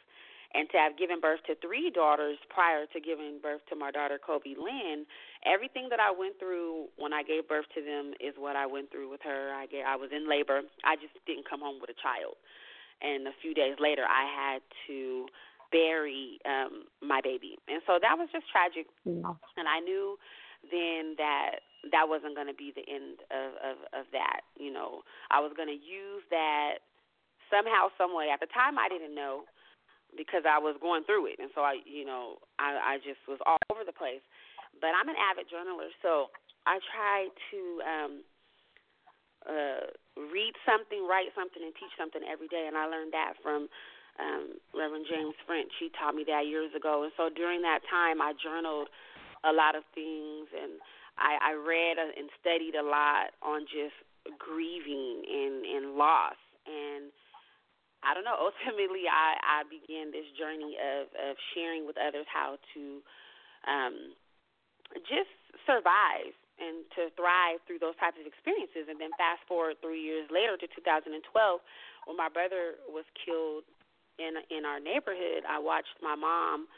and 0.54 0.70
to 0.70 0.78
have 0.78 0.96
given 0.96 1.18
birth 1.18 1.42
to 1.50 1.58
three 1.58 1.90
daughters 1.90 2.38
prior 2.48 2.86
to 2.94 2.98
giving 3.02 3.42
birth 3.42 3.60
to 3.68 3.74
my 3.74 3.90
daughter 3.90 4.22
Kobe 4.22 4.54
Lynn, 4.54 5.04
everything 5.42 5.90
that 5.90 5.98
I 5.98 6.14
went 6.14 6.38
through 6.38 6.94
when 6.96 7.12
I 7.12 7.26
gave 7.26 7.50
birth 7.50 7.66
to 7.74 7.82
them 7.82 8.14
is 8.22 8.38
what 8.38 8.54
I 8.54 8.64
went 8.64 8.94
through 8.94 9.10
with 9.10 9.20
her. 9.26 9.50
I 9.50 9.66
gave, 9.66 9.82
I 9.82 9.98
was 9.98 10.14
in 10.14 10.30
labor. 10.30 10.62
I 10.86 10.94
just 10.94 11.18
didn't 11.26 11.50
come 11.50 11.58
home 11.60 11.82
with 11.82 11.90
a 11.90 11.98
child. 11.98 12.38
And 13.02 13.26
a 13.26 13.34
few 13.42 13.52
days 13.52 13.74
later 13.82 14.06
I 14.06 14.24
had 14.30 14.62
to 14.86 15.26
bury 15.74 16.38
um 16.46 16.86
my 17.02 17.18
baby. 17.18 17.58
And 17.66 17.82
so 17.82 17.98
that 17.98 18.14
was 18.14 18.30
just 18.30 18.46
tragic. 18.54 18.86
Yeah. 19.02 19.34
And 19.58 19.66
I 19.66 19.82
knew 19.82 20.14
then 20.70 21.18
that 21.18 21.66
that 21.90 22.06
wasn't 22.06 22.38
going 22.38 22.46
to 22.46 22.54
be 22.54 22.70
the 22.70 22.86
end 22.86 23.26
of 23.34 23.58
of 23.58 23.76
of 23.90 24.04
that, 24.14 24.46
you 24.54 24.70
know. 24.70 25.02
I 25.34 25.42
was 25.42 25.50
going 25.58 25.68
to 25.68 25.74
use 25.74 26.22
that 26.30 26.86
somehow 27.50 27.90
some 27.98 28.14
way. 28.14 28.30
At 28.30 28.38
the 28.38 28.48
time 28.54 28.78
I 28.78 28.86
didn't 28.86 29.18
know 29.18 29.50
because 30.16 30.46
I 30.46 30.58
was 30.58 30.76
going 30.80 31.04
through 31.04 31.26
it, 31.30 31.38
and 31.38 31.50
so 31.54 31.62
I, 31.62 31.82
you 31.84 32.04
know, 32.04 32.38
I, 32.58 32.96
I 32.96 33.04
just 33.04 33.20
was 33.26 33.38
all 33.46 33.60
over 33.70 33.84
the 33.84 33.94
place. 33.94 34.22
But 34.80 34.90
I'm 34.94 35.06
an 35.06 35.18
avid 35.18 35.46
journaler, 35.46 35.90
so 36.02 36.34
I 36.66 36.82
try 36.90 37.30
to 37.30 37.60
um, 37.86 38.12
uh, 39.46 39.86
read 40.34 40.54
something, 40.66 41.06
write 41.06 41.30
something, 41.34 41.62
and 41.62 41.70
teach 41.78 41.94
something 41.94 42.22
every 42.26 42.50
day. 42.50 42.66
And 42.66 42.74
I 42.74 42.90
learned 42.90 43.14
that 43.14 43.38
from 43.38 43.70
um, 44.18 44.58
Reverend 44.74 45.06
James 45.06 45.38
French. 45.46 45.70
He 45.78 45.94
taught 45.94 46.18
me 46.18 46.26
that 46.26 46.50
years 46.50 46.74
ago, 46.74 47.06
and 47.06 47.12
so 47.14 47.30
during 47.30 47.62
that 47.62 47.86
time, 47.86 48.18
I 48.18 48.34
journaled 48.34 48.90
a 49.46 49.52
lot 49.54 49.78
of 49.78 49.86
things, 49.94 50.50
and 50.50 50.82
I, 51.18 51.38
I 51.38 51.52
read 51.54 52.02
and 52.02 52.26
studied 52.42 52.74
a 52.74 52.82
lot 52.82 53.30
on 53.42 53.68
just 53.70 53.94
grieving 54.38 55.22
and 55.28 55.62
and 55.64 55.84
loss 55.96 56.40
and 56.66 57.12
I 58.04 58.14
don't 58.14 58.24
know. 58.24 58.36
Ultimately, 58.48 59.08
I 59.08 59.36
I 59.40 59.58
began 59.66 60.12
this 60.12 60.28
journey 60.36 60.76
of 60.78 61.08
of 61.16 61.34
sharing 61.56 61.88
with 61.88 61.96
others 61.96 62.28
how 62.28 62.60
to 62.76 62.82
um, 63.66 63.96
just 65.08 65.32
survive 65.64 66.36
and 66.60 66.86
to 66.94 67.10
thrive 67.18 67.58
through 67.66 67.82
those 67.82 67.98
types 67.98 68.14
of 68.20 68.28
experiences. 68.28 68.86
And 68.86 69.00
then 69.02 69.10
fast 69.18 69.42
forward 69.50 69.82
three 69.82 69.98
years 69.98 70.30
later 70.30 70.54
to 70.54 70.66
2012, 70.70 71.18
when 72.06 72.16
my 72.16 72.30
brother 72.30 72.78
was 72.86 73.04
killed 73.18 73.66
in 74.22 74.38
in 74.52 74.62
our 74.62 74.78
neighborhood, 74.78 75.42
I 75.48 75.58
watched 75.58 75.98
my 75.98 76.14
mom 76.14 76.70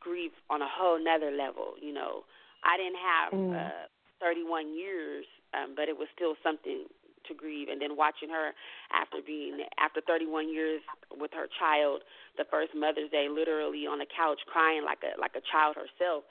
grieve 0.00 0.32
on 0.50 0.62
a 0.62 0.68
whole 0.68 1.02
nother 1.02 1.30
level. 1.30 1.74
You 1.80 1.92
know, 1.92 2.24
I 2.64 2.76
didn't 2.76 3.00
have 3.00 3.28
mm. 3.32 3.52
uh, 3.52 3.88
31 4.20 4.76
years, 4.76 5.24
um, 5.52 5.74
but 5.76 5.88
it 5.88 5.96
was 5.96 6.08
still 6.14 6.34
something 6.42 6.86
to 7.28 7.34
grieve. 7.34 7.68
And 7.68 7.80
then 7.80 7.96
watching 7.96 8.28
her 8.30 8.52
after 8.92 9.18
being 9.24 9.64
after 9.78 10.00
31 10.06 10.48
years 10.48 10.82
with 11.12 11.30
her 11.34 11.46
child 11.58 12.02
the 12.36 12.44
first 12.50 12.74
mother's 12.74 13.10
day 13.10 13.28
literally 13.30 13.86
on 13.86 13.98
the 13.98 14.06
couch 14.10 14.40
crying 14.50 14.82
like 14.84 15.00
a 15.06 15.18
like 15.20 15.38
a 15.38 15.44
child 15.46 15.78
herself 15.78 16.26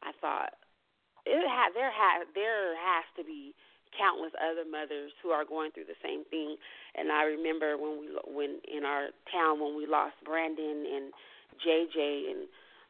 i 0.00 0.08
thought 0.20 0.56
it 1.26 1.44
had 1.44 1.72
there 1.76 1.92
had 1.92 2.24
there 2.34 2.76
has 2.76 3.04
to 3.16 3.24
be 3.24 3.54
countless 3.96 4.34
other 4.42 4.66
mothers 4.66 5.12
who 5.22 5.30
are 5.30 5.44
going 5.44 5.70
through 5.70 5.86
the 5.86 5.98
same 6.02 6.24
thing. 6.28 6.56
And 6.94 7.12
i 7.12 7.24
remember 7.24 7.76
when 7.78 8.00
we 8.00 8.08
when 8.26 8.60
in 8.66 8.84
our 8.84 9.08
town 9.30 9.60
when 9.60 9.76
we 9.76 9.86
lost 9.86 10.16
brandon 10.24 10.84
and 10.84 11.12
jj 11.62 12.30
and 12.30 12.40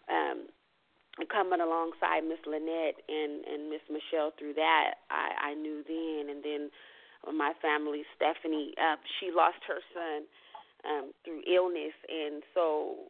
um 0.09 0.39
coming 1.31 1.61
alongside 1.61 2.27
Miss 2.27 2.43
Lynette 2.43 2.99
and 3.07 3.45
and 3.47 3.71
Miss 3.71 3.85
Michelle 3.87 4.33
through 4.39 4.55
that, 4.55 5.07
I 5.11 5.53
I 5.53 5.55
knew 5.55 5.85
then, 5.87 6.35
and 6.35 6.43
then 6.43 6.71
my 7.33 7.53
family, 7.63 8.05
Stephanie, 8.17 8.75
uh, 8.77 8.97
she 9.21 9.31
lost 9.33 9.63
her 9.67 9.81
son 9.95 10.27
um, 10.85 11.13
through 11.25 11.41
illness, 11.49 11.95
and 12.09 12.43
so 12.53 13.09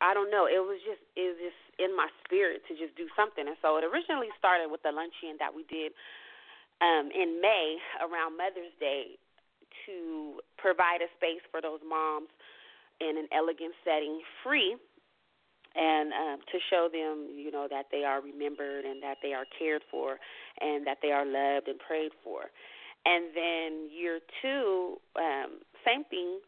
I 0.00 0.14
don't 0.14 0.30
know. 0.30 0.46
It 0.46 0.62
was 0.62 0.78
just 0.86 1.02
it 1.16 1.34
was 1.34 1.40
just 1.42 1.60
in 1.82 1.96
my 1.96 2.06
spirit 2.24 2.62
to 2.68 2.74
just 2.78 2.94
do 2.96 3.08
something, 3.16 3.46
and 3.46 3.56
so 3.62 3.76
it 3.78 3.84
originally 3.84 4.30
started 4.38 4.70
with 4.70 4.82
the 4.86 4.92
luncheon 4.92 5.38
that 5.42 5.50
we 5.54 5.66
did 5.66 5.90
um, 6.80 7.10
in 7.10 7.40
May 7.42 7.78
around 7.98 8.36
Mother's 8.38 8.74
Day 8.78 9.18
to 9.86 10.38
provide 10.58 11.02
a 11.02 11.10
space 11.18 11.42
for 11.50 11.60
those 11.60 11.80
moms 11.82 12.28
in 13.00 13.18
an 13.18 13.26
elegant 13.34 13.74
setting, 13.84 14.22
free. 14.42 14.76
and 15.74 16.12
um, 16.12 16.38
to 16.50 16.58
show 16.70 16.88
them, 16.90 17.28
you 17.34 17.50
know, 17.50 17.66
that 17.70 17.86
they 17.92 18.02
are 18.04 18.20
remembered 18.20 18.84
and 18.84 19.02
that 19.02 19.18
they 19.22 19.34
are 19.34 19.44
cared 19.58 19.82
for 19.90 20.18
and 20.60 20.86
that 20.86 20.98
they 21.02 21.12
are 21.12 21.26
loved 21.26 21.68
and 21.68 21.78
prayed 21.78 22.12
for. 22.24 22.50
And 23.06 23.32
then 23.34 23.88
year 23.90 24.20
two, 24.42 24.98
um, 25.16 25.60
same 25.84 26.04
thing, 26.04 26.40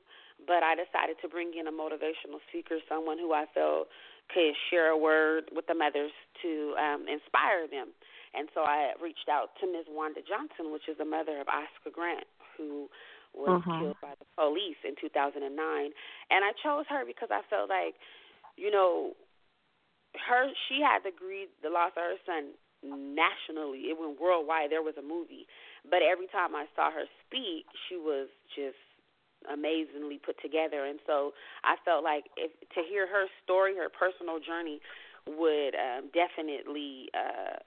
but 0.46 0.62
I 0.62 0.74
decided 0.74 1.16
to 1.22 1.28
bring 1.28 1.52
in 1.58 1.66
a 1.66 1.72
motivational 1.72 2.40
speaker, 2.48 2.76
someone 2.88 3.18
who 3.18 3.32
I 3.32 3.46
felt 3.54 3.88
could 4.32 4.54
share 4.70 4.90
a 4.90 4.98
word 4.98 5.50
with 5.54 5.66
the 5.66 5.74
mothers 5.74 6.12
to 6.42 6.74
um, 6.78 7.06
inspire 7.08 7.66
them. 7.66 7.90
And 8.34 8.48
so 8.54 8.62
I 8.62 8.94
reached 9.02 9.28
out 9.28 9.56
to 9.60 9.66
Ms. 9.66 9.90
Wanda 9.90 10.20
Johnson, 10.22 10.70
which 10.70 10.86
is 10.86 10.98
the 10.98 11.04
mother 11.04 11.40
of 11.40 11.48
Oscar 11.48 11.90
Grant, 11.90 12.28
who 12.56 12.88
was 13.34 13.62
Mhm. 13.66 13.78
killed 13.78 14.00
by 14.00 14.14
the 14.18 14.26
police 14.36 14.78
in 14.84 14.94
2009. 15.00 15.42
And 16.30 16.44
I 16.44 16.52
chose 16.62 16.86
her 16.88 17.04
because 17.04 17.30
I 17.30 17.42
felt 17.50 17.70
like 17.70 17.96
you 18.56 18.70
know, 18.70 19.16
her 20.28 20.50
she 20.68 20.80
had 20.84 21.00
to 21.08 21.10
grieve 21.10 21.48
the 21.62 21.70
loss 21.70 21.92
of 21.96 22.02
her 22.02 22.20
son 22.26 22.52
nationally. 22.82 23.88
It 23.88 23.98
went 23.98 24.20
worldwide. 24.20 24.70
There 24.70 24.82
was 24.82 24.96
a 24.98 25.02
movie, 25.02 25.46
but 25.88 26.02
every 26.02 26.26
time 26.28 26.54
I 26.54 26.66
saw 26.76 26.90
her 26.90 27.04
speak, 27.26 27.66
she 27.88 27.96
was 27.96 28.28
just 28.54 28.80
amazingly 29.48 30.20
put 30.20 30.36
together. 30.42 30.84
And 30.84 31.00
so 31.06 31.32
I 31.64 31.76
felt 31.84 32.04
like 32.04 32.28
if 32.36 32.52
to 32.76 32.80
hear 32.84 33.06
her 33.06 33.24
story, 33.44 33.76
her 33.76 33.88
personal 33.88 34.38
journey, 34.40 34.80
would 35.26 35.74
um, 35.76 36.10
definitely 36.12 37.08
uh, 37.14 37.60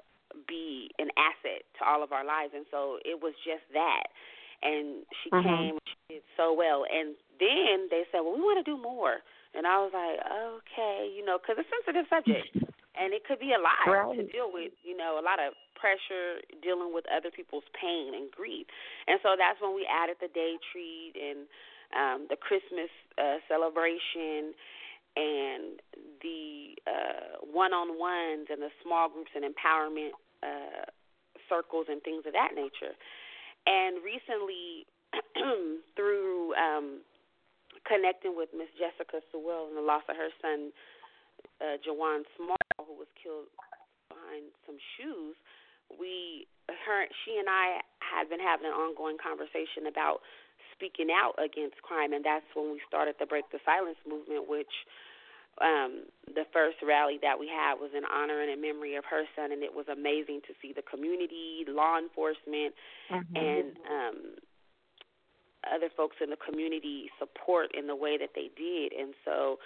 be 0.47 0.89
an 0.99 1.09
asset 1.17 1.63
to 1.79 1.85
all 1.85 2.03
of 2.03 2.11
our 2.11 2.25
lives. 2.25 2.53
And 2.55 2.65
so 2.69 2.97
it 3.05 3.21
was 3.21 3.33
just 3.45 3.65
that. 3.73 4.09
And 4.61 5.05
she 5.23 5.29
Mhm. 5.31 5.43
came, 5.43 5.77
she 5.85 6.15
did 6.15 6.23
so 6.37 6.53
well. 6.53 6.85
And 6.85 7.15
then 7.39 7.89
they 7.89 8.05
said, 8.11 8.21
well, 8.21 8.35
we 8.35 8.41
want 8.41 8.63
to 8.63 8.69
do 8.69 8.77
more. 8.77 9.21
And 9.53 9.67
I 9.67 9.77
was 9.81 9.91
like, 9.93 10.17
okay, 10.25 11.11
you 11.13 11.23
know, 11.25 11.37
because 11.37 11.57
it's 11.59 11.69
a 11.69 11.75
sensitive 11.77 12.09
subject, 12.09 12.49
and 12.95 13.13
it 13.13 13.25
could 13.25 13.39
be 13.39 13.53
a 13.53 13.61
lot 13.61 13.85
Right. 13.89 14.17
to 14.17 14.23
deal 14.29 14.51
with. 14.51 14.71
You 14.83 14.95
know, 14.97 15.17
a 15.19 15.23
lot 15.25 15.39
of 15.39 15.53
pressure 15.75 16.39
dealing 16.61 16.93
with 16.93 17.05
other 17.11 17.29
people's 17.31 17.67
pain 17.75 18.13
and 18.15 18.31
grief. 18.31 18.67
And 19.07 19.19
so 19.23 19.35
that's 19.37 19.59
when 19.59 19.75
we 19.75 19.87
added 19.89 20.17
the 20.21 20.29
day 20.31 20.55
treat 20.71 21.13
and 21.17 21.47
um, 21.93 22.19
the 22.29 22.37
Christmas 22.37 22.89
uh, 23.17 23.37
celebration 23.47 24.53
and 25.15 25.77
the 26.23 26.73
uh, 26.87 27.45
one-on-ones 27.45 28.47
and 28.49 28.61
the 28.61 28.71
small 28.81 29.09
groups 29.09 29.29
and 29.35 29.45
empowerment 29.45 30.15
uh, 30.41 30.89
circles 31.49 31.85
and 31.89 32.01
things 32.01 32.23
of 32.25 32.33
that 32.33 32.55
nature. 32.55 32.97
And 33.67 34.01
recently, 34.01 34.87
through 35.95 36.55
um, 36.55 37.01
connecting 37.85 38.33
with 38.35 38.49
Miss 38.57 38.71
Jessica 38.79 39.21
Sewell 39.31 39.67
and 39.69 39.77
the 39.77 39.85
loss 39.85 40.03
of 40.09 40.15
her 40.17 40.31
son, 40.41 40.71
uh, 41.61 41.77
Jawan 41.81 42.23
Small, 42.35 42.57
who 42.79 42.95
was 42.97 43.07
killed 43.17 43.47
behind 44.09 44.51
some 44.65 44.77
shoes, 44.97 45.35
we, 45.99 46.47
her, 46.67 47.05
she 47.23 47.37
and 47.37 47.47
I 47.49 47.81
had 47.99 48.29
been 48.29 48.39
having 48.39 48.67
an 48.67 48.73
ongoing 48.73 49.17
conversation 49.17 49.87
about 49.87 50.21
speaking 50.75 51.07
out 51.13 51.37
against 51.37 51.81
crime, 51.81 52.13
and 52.13 52.25
that's 52.25 52.47
when 52.55 52.71
we 52.71 52.81
started 52.87 53.15
the 53.19 53.25
Break 53.25 53.45
the 53.51 53.59
Silence 53.65 53.99
movement, 54.07 54.49
which 54.49 54.71
um, 55.61 56.09
the 56.25 56.49
first 56.51 56.77
rally 56.81 57.19
that 57.21 57.37
we 57.37 57.45
had 57.45 57.77
was 57.77 57.91
in 57.95 58.01
honor 58.09 58.41
and 58.41 58.49
in 58.49 58.59
memory 58.59 58.95
of 58.95 59.05
her 59.05 59.23
son, 59.35 59.51
and 59.51 59.61
it 59.61 59.73
was 59.73 59.85
amazing 59.85 60.41
to 60.49 60.53
see 60.61 60.73
the 60.73 60.81
community, 60.81 61.65
law 61.67 61.97
enforcement, 61.99 62.73
Mhm. 63.11 63.37
and 63.37 63.77
um, 63.85 64.17
other 65.71 65.89
folks 65.95 66.17
in 66.21 66.29
the 66.29 66.37
community 66.37 67.09
support 67.19 67.73
in 67.75 67.87
the 67.87 67.95
way 67.95 68.17
that 68.17 68.33
they 68.33 68.49
did. 68.57 68.93
And 68.93 69.13
so 69.23 69.59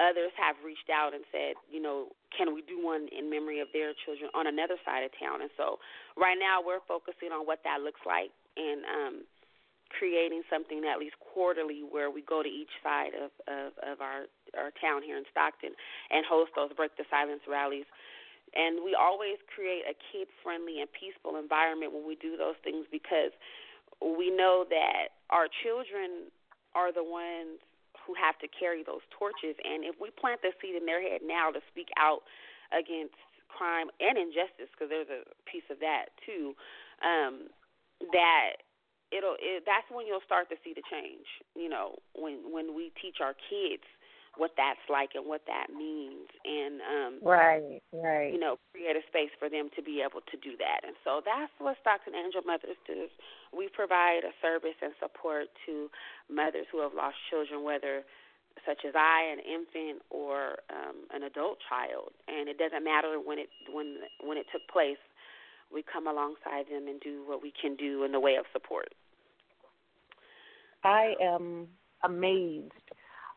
others 0.00 0.32
have 0.40 0.56
reached 0.64 0.88
out 0.88 1.12
and 1.12 1.22
said, 1.28 1.60
you 1.68 1.78
know, 1.78 2.08
can 2.32 2.56
we 2.56 2.64
do 2.64 2.80
one 2.80 3.06
in 3.12 3.28
memory 3.28 3.60
of 3.60 3.68
their 3.76 3.92
children 4.08 4.32
on 4.32 4.48
another 4.48 4.80
side 4.82 5.04
of 5.04 5.12
town? 5.20 5.44
And 5.44 5.52
so 5.60 5.76
right 6.16 6.40
now 6.40 6.64
we're 6.64 6.82
focusing 6.88 7.28
on 7.28 7.44
what 7.44 7.60
that 7.68 7.84
looks 7.84 8.00
like 8.08 8.32
and 8.56 8.80
um, 8.88 9.14
creating 9.92 10.42
something 10.48 10.80
at 10.88 10.96
least 10.96 11.20
quarterly 11.20 11.84
where 11.84 12.08
we 12.08 12.24
go 12.24 12.40
to 12.40 12.48
each 12.48 12.72
side 12.80 13.12
of, 13.12 13.30
of, 13.44 13.76
of 13.84 13.96
our, 14.00 14.24
our 14.56 14.72
town 14.80 15.04
here 15.04 15.20
in 15.20 15.28
Stockton 15.28 15.76
and 16.08 16.24
host 16.24 16.56
those 16.56 16.72
Break 16.72 16.96
the 16.96 17.04
Silence 17.12 17.44
rallies. 17.44 17.86
And 18.56 18.82
we 18.82 18.98
always 18.98 19.38
create 19.46 19.86
a 19.86 19.94
kid 20.10 20.26
friendly 20.42 20.82
and 20.82 20.90
peaceful 20.90 21.38
environment 21.38 21.94
when 21.94 22.02
we 22.02 22.18
do 22.18 22.34
those 22.34 22.58
things 22.66 22.86
because 22.90 23.30
we 24.02 24.32
know 24.32 24.66
that 24.66 25.14
our 25.30 25.46
children 25.62 26.32
are 26.74 26.90
the 26.90 27.04
ones 27.04 27.62
who 28.10 28.18
have 28.18 28.34
to 28.42 28.50
carry 28.50 28.82
those 28.82 29.06
torches. 29.14 29.54
And 29.62 29.86
if 29.86 29.94
we 30.02 30.10
plant 30.10 30.42
the 30.42 30.50
seed 30.58 30.74
in 30.74 30.82
their 30.82 30.98
head 30.98 31.22
now 31.22 31.54
to 31.54 31.62
speak 31.70 31.86
out 31.94 32.26
against 32.74 33.14
crime 33.46 33.86
and 34.02 34.18
injustice, 34.18 34.66
because 34.74 34.90
there's 34.90 35.10
a 35.14 35.22
piece 35.46 35.66
of 35.70 35.78
that 35.78 36.10
too, 36.26 36.58
um, 37.06 37.46
that 38.10 38.66
it'll 39.14 39.38
it, 39.38 39.62
that's 39.62 39.86
when 39.94 40.10
you'll 40.10 40.26
start 40.26 40.50
to 40.50 40.58
see 40.66 40.74
the 40.74 40.82
change. 40.90 41.30
You 41.54 41.70
know, 41.70 42.02
when 42.18 42.50
when 42.50 42.74
we 42.74 42.90
teach 42.98 43.22
our 43.22 43.38
kids 43.46 43.86
what 44.40 44.56
that's 44.56 44.80
like 44.88 45.12
and 45.12 45.28
what 45.28 45.44
that 45.44 45.68
means, 45.68 46.24
and 46.48 46.80
um, 46.80 47.12
Right, 47.20 47.84
right. 47.92 48.32
you 48.32 48.40
know, 48.40 48.56
create 48.72 48.96
a 48.96 49.04
space 49.12 49.28
for 49.36 49.52
them 49.52 49.68
to 49.76 49.84
be 49.84 50.00
able 50.00 50.24
to 50.32 50.36
do 50.40 50.56
that. 50.56 50.80
And 50.80 50.96
so 51.04 51.20
that's 51.20 51.52
what 51.60 51.76
Stockton 51.84 52.16
Angel 52.16 52.40
Mothers 52.48 52.80
does. 52.88 53.12
We 53.52 53.68
provide 53.68 54.24
a 54.24 54.32
service 54.40 54.80
and 54.80 54.96
support 54.96 55.52
to 55.68 55.92
mothers 56.32 56.64
who 56.72 56.80
have 56.80 56.96
lost 56.96 57.20
children, 57.28 57.60
whether 57.68 58.00
such 58.64 58.88
as 58.88 58.96
I, 58.96 59.28
an 59.28 59.44
infant 59.44 60.00
or 60.08 60.64
um, 60.72 61.04
an 61.12 61.28
adult 61.28 61.60
child. 61.68 62.16
And 62.24 62.48
it 62.48 62.56
doesn't 62.56 62.80
matter 62.80 63.20
when 63.20 63.36
it 63.36 63.52
when 63.68 64.08
when 64.24 64.40
it 64.40 64.48
took 64.48 64.64
place. 64.72 65.00
We 65.68 65.84
come 65.84 66.08
alongside 66.08 66.66
them 66.72 66.88
and 66.88 66.98
do 66.98 67.22
what 67.28 67.44
we 67.44 67.52
can 67.52 67.76
do 67.76 68.02
in 68.08 68.10
the 68.10 68.18
way 68.18 68.40
of 68.40 68.48
support. 68.56 68.88
I 70.82 71.12
am 71.20 71.68
amazed 72.02 72.72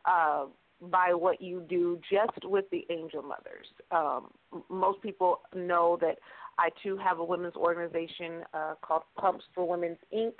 uh, 0.07 0.45
by 0.91 1.13
what 1.13 1.41
you 1.41 1.65
do 1.69 1.99
just 2.11 2.45
with 2.45 2.65
the 2.71 2.85
Angel 2.89 3.21
Mothers. 3.21 3.67
Um, 3.91 4.31
most 4.69 5.01
people 5.01 5.41
know 5.55 5.97
that 6.01 6.17
I 6.57 6.69
too 6.83 6.97
have 6.97 7.19
a 7.19 7.23
women's 7.23 7.55
organization 7.55 8.43
uh, 8.53 8.75
called 8.81 9.03
Pumps 9.17 9.43
for 9.55 9.67
Women's 9.67 9.97
Inc. 10.13 10.33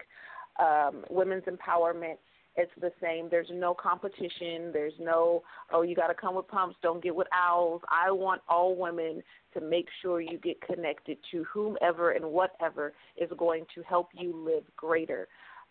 Um, 0.60 1.04
women's 1.10 1.44
empowerment. 1.44 2.18
It's 2.56 2.72
the 2.80 2.92
same. 3.02 3.30
There's 3.32 3.50
no 3.52 3.74
competition. 3.74 4.70
There's 4.72 4.94
no, 5.00 5.42
oh, 5.72 5.82
you 5.82 5.96
got 5.96 6.08
to 6.08 6.14
come 6.14 6.36
with 6.36 6.48
pumps, 6.48 6.76
don't 6.84 7.02
get 7.02 7.16
with 7.16 7.28
owls. 7.34 7.82
I 7.90 8.12
want 8.12 8.44
all 8.48 8.76
women 8.76 9.24
to 9.56 9.62
make 9.62 9.88
sure 10.02 10.22
you 10.22 10.38
get 10.38 10.62
connected 10.62 11.18
to 11.32 11.44
whomever 11.52 12.12
and 12.12 12.26
whatever 12.26 12.94
is 13.18 13.30
going 13.38 13.66
to 13.74 13.82
help 13.82 14.10
you 14.14 14.36
live 14.36 14.64
greater. 14.76 15.28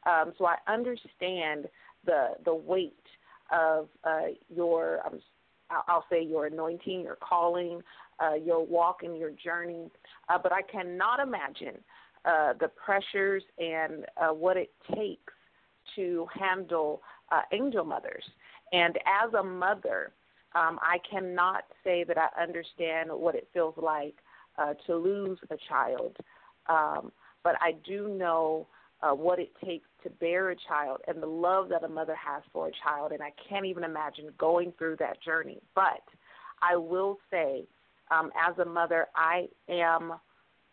Um, 0.07 0.33
so 0.37 0.47
I 0.47 0.57
understand 0.67 1.69
the 2.05 2.31
the 2.45 2.55
weight 2.55 2.97
of 3.51 3.89
uh, 4.05 4.29
your 4.55 5.01
I'll- 5.05 5.85
I'll 5.89 6.05
say 6.11 6.23
your 6.23 6.47
anointing, 6.47 7.01
your 7.01 7.17
calling, 7.17 7.83
uh, 8.23 8.35
your 8.35 8.65
walk 8.65 9.03
and 9.03 9.17
your 9.17 9.31
journey. 9.31 9.91
Uh, 10.29 10.39
but 10.43 10.53
I 10.53 10.63
cannot 10.63 11.19
imagine 11.21 11.83
uh, 12.25 12.53
the 12.61 12.69
pressures 12.69 13.43
and 13.59 14.05
uh, 14.21 14.35
what 14.35 14.57
it 14.57 14.71
takes 14.95 15.33
to 15.97 16.27
handle 16.39 17.03
uh, 17.31 17.43
angel 17.53 17.85
mothers. 17.85 18.25
And 18.73 18.99
as 19.25 19.33
a 19.35 19.43
mother, 19.43 20.13
um, 20.55 20.79
I 20.83 20.99
cannot 21.11 21.65
say 21.83 22.05
that 22.05 22.17
I 22.19 22.29
understand 22.41 23.11
what 23.11 23.35
it 23.35 23.49
feels 23.53 23.75
like 23.77 24.15
uh, 24.59 24.75
to 24.87 24.97
lose 24.97 25.39
a 25.51 25.57
child, 25.69 26.17
um, 26.69 27.11
but 27.43 27.57
I 27.61 27.73
do 27.87 28.09
know 28.09 28.67
uh, 29.03 29.15
what 29.15 29.39
it 29.39 29.51
takes 29.65 29.89
to 30.03 30.11
bear 30.11 30.51
a 30.51 30.57
child 30.57 30.99
and 31.07 31.23
the 31.23 31.27
love 31.27 31.69
that 31.69 31.85
a 31.85 31.89
mother 31.89 32.15
has 32.15 32.43
for 32.53 32.69
a 32.69 32.73
child. 32.85 33.13
And 33.13 33.23
I 33.23 33.33
can't 33.49 33.67
even 33.67 33.85
imagine 33.85 34.27
going 34.39 34.73
through 34.79 34.97
that 34.97 35.23
journey. 35.23 35.61
But 35.75 36.03
I 36.63 36.77
will 36.77 37.19
say, 37.31 37.65
um, 38.11 38.31
as 38.49 38.59
a 38.59 38.65
mother, 38.65 39.07
I 39.15 39.49
am 39.69 40.15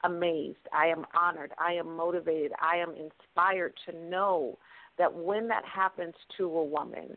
amazed. 0.04 0.58
I 0.74 0.88
am 0.88 1.06
honored. 1.18 1.52
I 1.58 1.74
am 1.74 1.96
motivated. 1.96 2.52
I 2.62 2.78
am 2.78 2.90
inspired 2.92 3.74
to 3.86 3.98
know 3.98 4.58
that 4.98 5.14
when 5.14 5.48
that 5.48 5.64
happens 5.66 6.14
to 6.38 6.46
a 6.46 6.64
woman, 6.64 7.16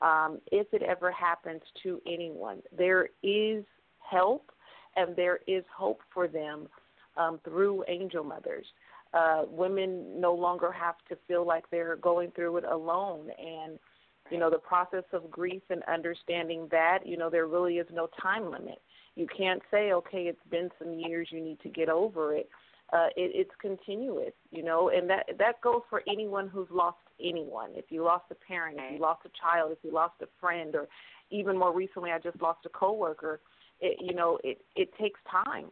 um, 0.00 0.38
if 0.52 0.66
it 0.72 0.82
ever 0.82 1.10
happens 1.10 1.62
to 1.82 2.00
anyone, 2.06 2.62
there 2.76 3.08
is 3.22 3.64
help 3.98 4.50
and 4.96 5.16
there 5.16 5.40
is 5.46 5.64
hope 5.74 6.00
for 6.12 6.28
them 6.28 6.68
um, 7.16 7.40
through 7.44 7.84
angel 7.88 8.24
mothers. 8.24 8.66
Uh, 9.14 9.42
women 9.48 10.20
no 10.20 10.34
longer 10.34 10.72
have 10.72 10.96
to 11.08 11.16
feel 11.28 11.46
like 11.46 11.64
they're 11.70 11.96
going 12.10 12.30
through 12.32 12.56
it 12.56 12.64
alone. 12.64 13.30
And, 13.38 13.78
you 14.30 14.38
know, 14.40 14.50
the 14.50 14.58
process 14.58 15.04
of 15.12 15.30
grief 15.30 15.62
and 15.70 15.82
understanding 15.84 16.66
that, 16.70 17.06
you 17.06 17.16
know, 17.16 17.30
there 17.30 17.46
really 17.46 17.76
is 17.82 17.86
no 17.92 18.08
time 18.20 18.50
limit. 18.50 18.80
You 19.14 19.26
can't 19.40 19.62
say, 19.70 19.92
okay, 19.92 20.22
it's 20.30 20.46
been 20.50 20.68
some 20.80 20.92
years, 20.94 21.28
you 21.30 21.40
need 21.40 21.60
to 21.60 21.68
get 21.68 21.88
over 21.88 22.34
it. 22.34 22.48
uh, 22.92 23.06
it, 23.16 23.32
it's 23.34 23.50
continuous, 23.60 24.32
you 24.50 24.62
know, 24.62 24.90
and 24.90 25.08
that 25.08 25.26
that 25.38 25.60
goes 25.62 25.80
for 25.88 26.02
anyone 26.08 26.48
who's 26.48 26.68
lost 26.70 26.98
anyone. 27.22 27.70
If 27.74 27.86
you 27.88 28.04
lost 28.04 28.24
a 28.30 28.34
parent, 28.34 28.78
if 28.78 28.92
you 28.92 28.98
lost 29.00 29.22
a 29.24 29.30
child, 29.40 29.72
if 29.72 29.78
you 29.82 29.92
lost 29.92 30.14
a 30.22 30.26
friend, 30.40 30.74
or 30.74 30.86
even 31.30 31.58
more 31.58 31.74
recently, 31.74 32.10
I 32.10 32.18
just 32.18 32.40
lost 32.40 32.60
a 32.66 32.68
coworker. 32.68 33.40
It, 33.80 33.98
you 34.00 34.14
know, 34.14 34.38
it 34.44 34.58
it 34.76 34.90
takes 35.00 35.18
time 35.30 35.66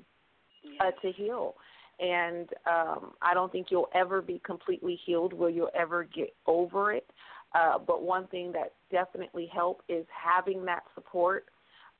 uh, 0.81 0.91
to 1.03 1.13
heal, 1.13 1.55
and 2.01 2.49
um, 2.67 3.13
I 3.23 3.35
don't 3.35 3.51
think 3.53 3.69
you'll 3.71 3.91
ever 3.95 4.23
be 4.23 4.41
completely 4.45 4.99
healed. 5.05 5.33
Will 5.33 5.51
you 5.51 5.69
ever 5.75 6.05
get 6.05 6.35
over 6.47 6.93
it? 6.93 7.09
Uh, 7.55 7.79
but 7.79 8.03
one 8.03 8.27
thing 8.29 8.53
that 8.53 8.73
definitely 8.91 9.49
helped 9.53 9.85
is 9.89 10.07
having 10.09 10.65
that 10.65 10.83
support, 10.95 11.47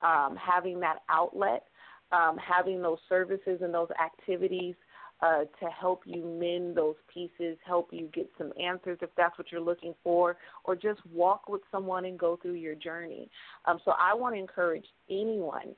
um, 0.03 0.37
having 0.37 0.81
that 0.81 1.01
outlet, 1.09 1.65
um, 2.11 2.37
having 2.39 2.81
those 2.81 2.99
services 3.09 3.61
and 3.63 3.73
those 3.73 3.89
activities 4.03 4.75
uh, 5.23 5.45
to 5.61 5.71
help 5.79 6.03
you 6.05 6.25
mend 6.25 6.77
those 6.77 6.97
pieces, 7.13 7.57
help 7.65 7.89
you 7.93 8.09
get 8.13 8.29
some 8.37 8.53
answers 8.61 8.99
if 9.03 9.11
that's 9.17 9.39
what 9.39 9.53
you're 9.53 9.61
looking 9.61 9.95
for, 10.03 10.37
or 10.65 10.75
just 10.75 11.01
walk 11.13 11.49
with 11.49 11.63
someone 11.71 12.07
and 12.07 12.19
go 12.19 12.39
through 12.43 12.55
your 12.55 12.75
journey. 12.75 13.31
Um, 13.67 13.79
so 13.85 13.93
I 13.93 14.15
want 14.15 14.35
to 14.35 14.41
encourage 14.41 14.87
anyone, 15.09 15.77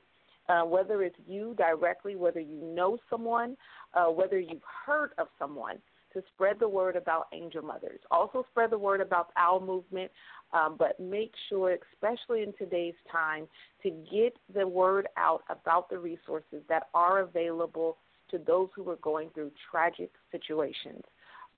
uh, 0.49 0.61
whether 0.61 1.03
it's 1.03 1.15
you 1.27 1.55
directly, 1.57 2.15
whether 2.15 2.39
you 2.39 2.61
know 2.61 2.97
someone, 3.09 3.55
uh, 3.93 4.05
whether 4.05 4.39
you've 4.39 4.61
heard 4.85 5.11
of 5.17 5.27
someone, 5.39 5.77
to 6.13 6.23
spread 6.33 6.57
the 6.59 6.67
word 6.67 6.95
about 6.95 7.27
angel 7.33 7.61
mothers. 7.61 7.99
Also, 8.09 8.45
spread 8.51 8.69
the 8.69 8.77
word 8.77 9.01
about 9.01 9.31
our 9.35 9.59
movement, 9.59 10.09
um, 10.53 10.75
but 10.79 10.97
make 10.99 11.33
sure, 11.49 11.77
especially 11.93 12.41
in 12.41 12.53
today's 12.57 12.95
time, 13.11 13.47
to 13.83 13.89
get 14.11 14.37
the 14.53 14.65
word 14.65 15.07
out 15.17 15.43
about 15.49 15.89
the 15.89 15.97
resources 15.97 16.61
that 16.69 16.87
are 16.93 17.19
available 17.19 17.97
to 18.31 18.37
those 18.37 18.69
who 18.75 18.89
are 18.89 18.95
going 18.97 19.29
through 19.33 19.51
tragic 19.69 20.09
situations. 20.31 21.03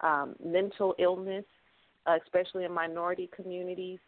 Um, 0.01 0.35
mental 0.43 0.95
illness, 0.99 1.45
uh, 2.07 2.17
especially 2.23 2.65
in 2.65 2.73
minority 2.73 3.29
communities, 3.35 3.99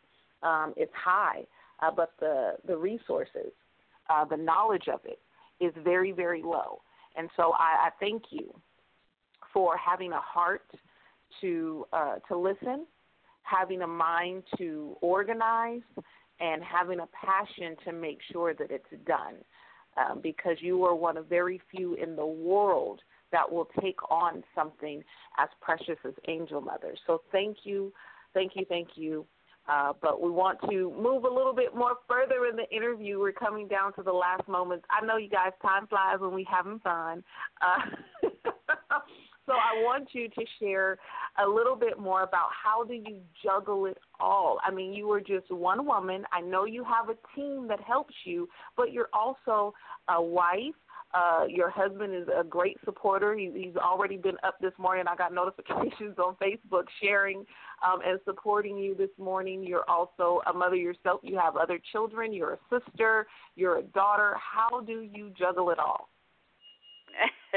um, 0.41 0.73
it's 0.77 0.93
high, 0.95 1.43
uh, 1.81 1.91
but 1.91 2.13
the, 2.19 2.53
the 2.67 2.75
resources, 2.75 3.51
uh, 4.09 4.25
the 4.25 4.37
knowledge 4.37 4.87
of 4.91 5.01
it 5.05 5.19
is 5.59 5.73
very, 5.83 6.11
very 6.11 6.41
low. 6.41 6.81
And 7.15 7.29
so 7.35 7.53
I, 7.53 7.87
I 7.87 7.89
thank 7.99 8.23
you 8.31 8.53
for 9.53 9.75
having 9.77 10.11
a 10.11 10.21
heart 10.21 10.69
to 11.41 11.85
uh, 11.93 12.15
to 12.27 12.37
listen, 12.37 12.85
having 13.43 13.81
a 13.81 13.87
mind 13.87 14.43
to 14.57 14.95
organize, 15.01 15.81
and 16.39 16.63
having 16.63 16.99
a 16.99 17.07
passion 17.07 17.75
to 17.85 17.91
make 17.91 18.19
sure 18.31 18.53
that 18.53 18.71
it's 18.71 18.85
done 19.05 19.35
um, 19.97 20.21
because 20.21 20.57
you 20.59 20.83
are 20.85 20.95
one 20.95 21.17
of 21.17 21.27
very 21.27 21.61
few 21.69 21.95
in 21.95 22.15
the 22.15 22.25
world 22.25 23.01
that 23.31 23.49
will 23.49 23.69
take 23.81 23.99
on 24.09 24.43
something 24.55 25.03
as 25.37 25.49
precious 25.61 25.97
as 26.05 26.13
Angel 26.27 26.61
Mother. 26.61 26.95
So 27.05 27.21
thank 27.31 27.57
you, 27.63 27.93
thank 28.33 28.53
you, 28.55 28.65
thank 28.67 28.89
you. 28.95 29.25
Uh, 29.69 29.93
but 30.01 30.21
we 30.21 30.31
want 30.31 30.57
to 30.69 30.91
move 30.99 31.25
a 31.25 31.29
little 31.29 31.53
bit 31.53 31.75
more 31.75 31.97
further 32.07 32.47
in 32.49 32.55
the 32.55 32.67
interview. 32.75 33.19
We're 33.19 33.31
coming 33.31 33.67
down 33.67 33.93
to 33.93 34.01
the 34.01 34.11
last 34.11 34.47
moments. 34.47 34.85
I 34.89 35.05
know 35.05 35.17
you 35.17 35.29
guys, 35.29 35.51
time 35.61 35.85
flies 35.85 36.17
when 36.19 36.33
we're 36.33 36.45
having 36.49 36.79
fun. 36.79 37.23
Uh, 37.61 38.27
so 39.45 39.53
I 39.53 39.83
want 39.83 40.09
you 40.13 40.27
to 40.27 40.45
share 40.59 40.97
a 41.43 41.47
little 41.47 41.75
bit 41.75 41.99
more 41.99 42.23
about 42.23 42.49
how 42.63 42.83
do 42.83 42.93
you 42.93 43.19
juggle 43.43 43.85
it 43.85 43.97
all. 44.19 44.59
I 44.63 44.71
mean, 44.71 44.93
you 44.93 45.11
are 45.11 45.21
just 45.21 45.51
one 45.51 45.85
woman. 45.85 46.23
I 46.33 46.41
know 46.41 46.65
you 46.65 46.83
have 46.83 47.09
a 47.09 47.17
team 47.35 47.67
that 47.67 47.79
helps 47.81 48.15
you, 48.25 48.49
but 48.75 48.91
you're 48.91 49.09
also 49.13 49.75
a 50.07 50.21
wife. 50.21 50.75
Uh, 51.11 51.45
your 51.47 51.71
husband 51.71 52.13
is 52.13 52.27
a 52.27 52.43
great 52.43 52.77
supporter. 52.85 53.35
He, 53.35 53.51
he's 53.55 53.75
already 53.75 54.17
been 54.17 54.37
up 54.43 54.55
this 54.61 54.73
morning. 54.77 55.05
I 55.07 55.15
got 55.15 55.33
notifications 55.33 56.17
on 56.17 56.35
Facebook 56.35 56.83
sharing 57.01 57.45
um, 57.85 57.99
and 58.05 58.19
supporting 58.25 58.77
you 58.77 58.95
this 58.95 59.09
morning. 59.17 59.63
You're 59.63 59.89
also 59.89 60.41
a 60.47 60.53
mother 60.53 60.75
yourself. 60.75 61.21
You 61.23 61.37
have 61.37 61.55
other 61.55 61.79
children. 61.91 62.33
You're 62.33 62.53
a 62.53 62.59
sister. 62.69 63.27
You're 63.55 63.79
a 63.79 63.83
daughter. 63.83 64.35
How 64.37 64.81
do 64.81 65.01
you 65.01 65.31
juggle 65.37 65.69
it 65.71 65.79
all? 65.79 66.09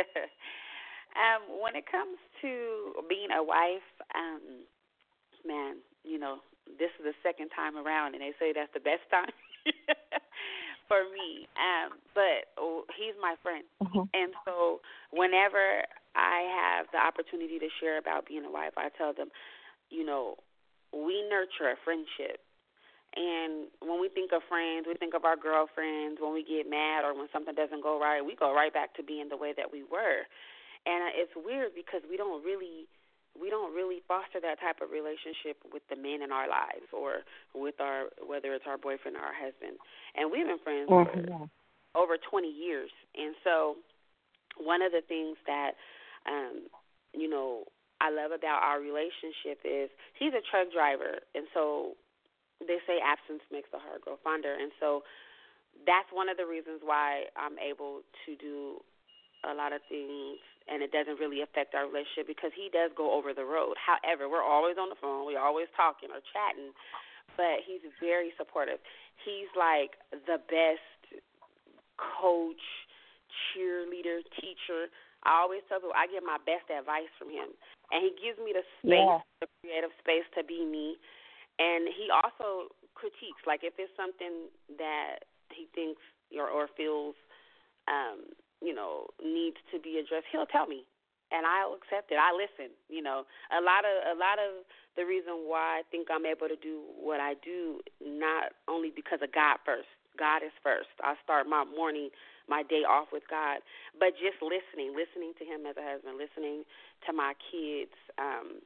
um, 1.16 1.60
when 1.62 1.76
it 1.76 1.84
comes 1.90 2.18
to 2.40 2.94
being 3.08 3.28
a 3.36 3.42
wife, 3.42 3.86
um, 4.14 4.40
man, 5.46 5.76
you 6.04 6.18
know, 6.18 6.38
this 6.78 6.90
is 6.98 7.04
the 7.04 7.14
second 7.22 7.50
time 7.54 7.76
around, 7.76 8.14
and 8.14 8.22
they 8.22 8.32
say 8.38 8.52
that's 8.54 8.72
the 8.72 8.80
best 8.80 9.02
time. 9.10 9.30
for 10.92 11.08
me. 11.08 11.48
Um, 11.56 11.96
but 12.12 12.52
oh, 12.60 12.84
he's 12.92 13.16
my 13.16 13.32
friend, 13.40 13.64
mm-hmm. 13.80 14.04
and 14.12 14.36
so 14.44 14.84
whenever 15.08 15.88
I 16.12 16.44
have 16.52 16.92
the 16.92 17.00
opportunity 17.00 17.56
to 17.56 17.68
share 17.80 17.96
about 17.96 18.28
being 18.28 18.44
a 18.44 18.52
wife, 18.52 18.76
I 18.76 18.92
tell 19.00 19.16
them, 19.16 19.32
you 19.93 20.05
know, 20.05 20.40
we 20.93 21.20
nurture 21.28 21.68
a 21.68 21.76
friendship. 21.84 22.40
And 23.12 23.68
when 23.84 24.01
we 24.01 24.09
think 24.09 24.32
of 24.32 24.40
friends, 24.49 24.88
we 24.88 24.97
think 24.97 25.12
of 25.12 25.28
our 25.28 25.36
girlfriends. 25.36 26.16
When 26.16 26.32
we 26.32 26.40
get 26.40 26.64
mad 26.64 27.05
or 27.05 27.12
when 27.12 27.28
something 27.28 27.53
doesn't 27.53 27.84
go 27.84 28.01
right, 28.01 28.24
we 28.24 28.34
go 28.34 28.57
right 28.57 28.72
back 28.72 28.97
to 28.97 29.05
being 29.05 29.28
the 29.28 29.36
way 29.36 29.53
that 29.53 29.68
we 29.68 29.84
were. 29.84 30.24
And 30.88 31.12
it's 31.12 31.36
weird 31.36 31.76
because 31.76 32.01
we 32.09 32.16
don't 32.16 32.43
really 32.43 32.88
we 33.38 33.49
don't 33.49 33.72
really 33.74 34.05
foster 34.09 34.40
that 34.40 34.61
type 34.61 34.84
of 34.84 34.93
relationship 34.93 35.57
with 35.72 35.80
the 35.88 35.97
men 35.97 36.20
in 36.20 36.32
our 36.32 36.49
lives 36.49 36.88
or 36.93 37.24
with 37.55 37.80
our 37.80 38.09
whether 38.24 38.53
it's 38.57 38.64
our 38.66 38.76
boyfriend 38.76 39.16
or 39.16 39.24
our 39.24 39.36
husband. 39.36 39.76
And 40.16 40.32
we've 40.32 40.49
been 40.49 40.61
friends 40.64 40.88
mm-hmm. 40.88 41.45
for 41.45 41.49
over 41.97 42.16
20 42.16 42.49
years. 42.49 42.90
And 43.16 43.36
so 43.45 43.76
one 44.57 44.80
of 44.80 44.93
the 44.93 45.05
things 45.05 45.36
that 45.47 45.76
um 46.24 46.68
you 47.12 47.28
know 47.28 47.64
I 48.03 48.11
love 48.11 48.34
about 48.34 48.59
our 48.66 48.82
relationship 48.82 49.62
is 49.62 49.86
he's 50.18 50.34
a 50.34 50.42
truck 50.50 50.74
driver 50.74 51.22
and 51.38 51.46
so 51.55 51.94
they 52.59 52.82
say 52.82 52.98
absence 52.98 53.46
makes 53.55 53.70
the 53.70 53.78
heart 53.78 54.03
grow 54.03 54.18
fonder 54.26 54.50
and 54.50 54.74
so 54.82 55.07
that's 55.86 56.11
one 56.11 56.26
of 56.26 56.36
the 56.36 56.46
reasons 56.46 56.82
why 56.82 57.30
I'm 57.38 57.57
able 57.62 58.03
to 58.26 58.30
do 58.36 58.82
a 59.46 59.55
lot 59.55 59.70
of 59.70 59.82
things 59.86 60.42
and 60.70 60.82
it 60.82 60.94
doesn't 60.94 61.18
really 61.18 61.42
affect 61.42 61.74
our 61.74 61.86
relationship 61.86 62.30
because 62.30 62.55
he 62.55 62.70
does 62.70 62.94
go 62.94 63.11
over 63.11 63.34
the 63.34 63.46
road. 63.46 63.74
However, 63.78 64.30
we're 64.30 64.44
always 64.44 64.78
on 64.78 64.90
the 64.90 64.98
phone, 64.98 65.26
we're 65.26 65.42
always 65.42 65.66
talking 65.74 66.11
or 66.11 66.22
chatting, 66.30 66.70
but 67.34 67.66
he's 67.66 67.82
very 67.98 68.30
supportive. 68.38 68.78
He's 69.26 69.50
like 69.59 69.98
the 70.26 70.38
best 70.38 71.22
coach, 71.98 72.62
cheerleader, 73.50 74.22
teacher. 74.38 74.90
I 75.24 75.42
always 75.42 75.62
tell 75.68 75.78
people 75.78 75.94
I 75.94 76.10
get 76.10 76.26
my 76.26 76.38
best 76.42 76.66
advice 76.66 77.10
from 77.18 77.30
him, 77.30 77.54
and 77.94 78.00
he 78.02 78.10
gives 78.18 78.38
me 78.42 78.50
the 78.54 78.66
space, 78.82 78.98
yeah. 78.98 79.22
the 79.40 79.48
creative 79.62 79.94
space 80.02 80.26
to 80.34 80.42
be 80.42 80.66
me. 80.66 80.98
And 81.58 81.86
he 81.92 82.10
also 82.10 82.72
critiques, 82.94 83.42
like 83.46 83.62
if 83.62 83.74
it's 83.78 83.92
something 83.94 84.50
that 84.78 85.28
he 85.54 85.68
thinks 85.76 86.02
or 86.34 86.48
or 86.48 86.66
feels 86.76 87.14
um 87.90 88.32
you 88.62 88.74
know 88.74 89.10
needs 89.22 89.58
to 89.70 89.78
be 89.78 89.98
addressed, 90.02 90.26
he'll 90.32 90.48
tell 90.48 90.66
me, 90.66 90.82
and 91.30 91.46
I'll 91.46 91.78
accept 91.78 92.10
it. 92.10 92.18
I 92.18 92.34
listen. 92.34 92.74
You 92.88 93.02
know, 93.02 93.24
a 93.52 93.60
lot 93.62 93.86
of 93.86 93.94
a 94.10 94.16
lot 94.18 94.42
of 94.42 94.66
the 94.96 95.04
reason 95.06 95.48
why 95.48 95.80
I 95.80 95.82
think 95.90 96.08
I'm 96.10 96.26
able 96.26 96.48
to 96.48 96.58
do 96.58 96.82
what 96.98 97.20
I 97.20 97.34
do 97.40 97.80
not 98.02 98.52
only 98.68 98.92
because 98.94 99.20
of 99.22 99.32
God 99.32 99.58
first. 99.64 99.88
God 100.18 100.44
is 100.44 100.52
first. 100.62 100.92
I 101.00 101.14
start 101.24 101.48
my 101.48 101.64
morning, 101.64 102.10
my 102.49 102.62
day 102.62 102.82
off 102.86 103.09
with 103.12 103.22
God, 103.30 103.61
but 103.99 104.14
just 104.18 104.43
listening, 104.43 104.95
listening 104.95 105.32
to 105.38 105.45
Him 105.45 105.66
as 105.66 105.76
a 105.76 105.84
husband, 105.84 106.18
listening 106.18 106.64
to 107.07 107.12
my 107.12 107.34
kids. 107.51 107.95
um 108.18 108.62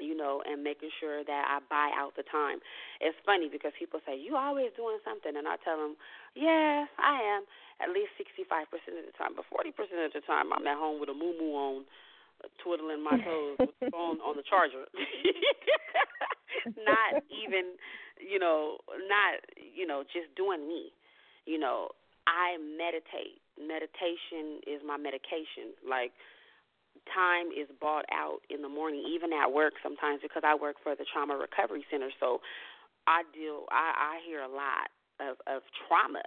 you 0.00 0.16
know, 0.16 0.40
and 0.48 0.64
making 0.64 0.88
sure 1.00 1.20
that 1.24 1.44
I 1.48 1.60
buy 1.68 1.92
out 1.92 2.16
the 2.16 2.24
time. 2.24 2.64
It's 3.00 3.16
funny 3.28 3.48
because 3.52 3.76
people 3.76 4.00
say, 4.06 4.16
You 4.16 4.36
always 4.36 4.72
doing 4.76 4.96
something 5.04 5.36
and 5.36 5.44
I 5.44 5.60
tell 5.60 5.76
them, 5.76 5.96
Yeah, 6.32 6.88
I 6.96 7.20
am 7.36 7.44
at 7.82 7.92
least 7.92 8.16
65% 8.16 8.72
of 8.72 9.04
the 9.04 9.12
time. 9.18 9.36
But 9.36 9.44
40% 9.52 9.76
of 10.06 10.12
the 10.16 10.24
time, 10.24 10.52
I'm 10.52 10.64
at 10.64 10.78
home 10.78 11.00
with 11.00 11.10
a 11.10 11.16
moo 11.16 11.36
moo 11.36 11.52
on, 11.52 11.84
twiddling 12.64 13.04
my 13.04 13.20
toes 13.24 13.60
with 13.60 13.76
the 13.80 13.90
phone 13.92 14.20
on 14.24 14.36
the 14.36 14.44
charger. 14.46 14.88
not 16.80 17.20
even, 17.28 17.76
you 18.16 18.38
know, 18.38 18.80
not, 19.08 19.44
you 19.60 19.86
know, 19.86 20.04
just 20.08 20.32
doing 20.36 20.64
me. 20.68 20.92
You 21.44 21.58
know, 21.58 21.90
I 22.26 22.58
meditate. 22.58 23.42
Meditation 23.58 24.62
is 24.66 24.80
my 24.86 24.96
medication. 24.96 25.74
Like, 25.82 26.12
time 27.10 27.50
is 27.50 27.66
bought 27.80 28.06
out 28.12 28.40
in 28.50 28.62
the 28.62 28.68
morning, 28.70 29.02
even 29.08 29.32
at 29.32 29.50
work 29.50 29.74
sometimes 29.82 30.20
because 30.22 30.42
I 30.46 30.54
work 30.54 30.76
for 30.82 30.94
the 30.94 31.04
Trauma 31.08 31.34
Recovery 31.36 31.84
Center. 31.90 32.10
So 32.20 32.40
I 33.06 33.22
deal, 33.34 33.66
I, 33.70 34.18
I 34.18 34.26
hear 34.26 34.40
a 34.40 34.50
lot 34.50 34.92
of, 35.18 35.36
of 35.50 35.62
trauma 35.88 36.22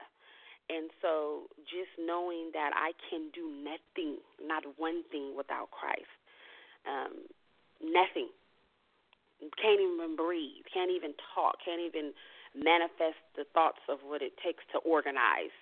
and 0.69 0.89
so 1.01 1.45
just 1.69 1.93
knowing 2.01 2.49
that 2.53 2.73
I 2.73 2.97
can 3.09 3.29
do 3.33 3.45
nothing, 3.45 4.17
not 4.41 4.65
one 4.77 5.05
thing 5.11 5.37
without 5.37 5.69
Christ. 5.69 6.09
Um, 6.89 7.29
nothing. 7.81 8.33
Can't 9.61 9.81
even 9.81 10.15
breathe, 10.15 10.65
can't 10.73 10.89
even 10.89 11.13
talk, 11.35 11.61
can't 11.61 11.81
even 11.81 12.15
manifest 12.55 13.19
the 13.35 13.45
thoughts 13.53 13.83
of 13.89 13.99
what 14.01 14.23
it 14.23 14.33
takes 14.41 14.63
to 14.71 14.79
organize, 14.81 15.53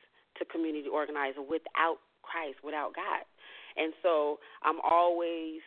to 0.43 0.51
community 0.51 0.91
organize 0.91 1.39
without 1.39 2.03
Christ, 2.21 2.59
without 2.63 2.91
God. 2.95 3.23
And 3.79 3.95
so 4.03 4.39
I'm 4.61 4.77
always 4.83 5.63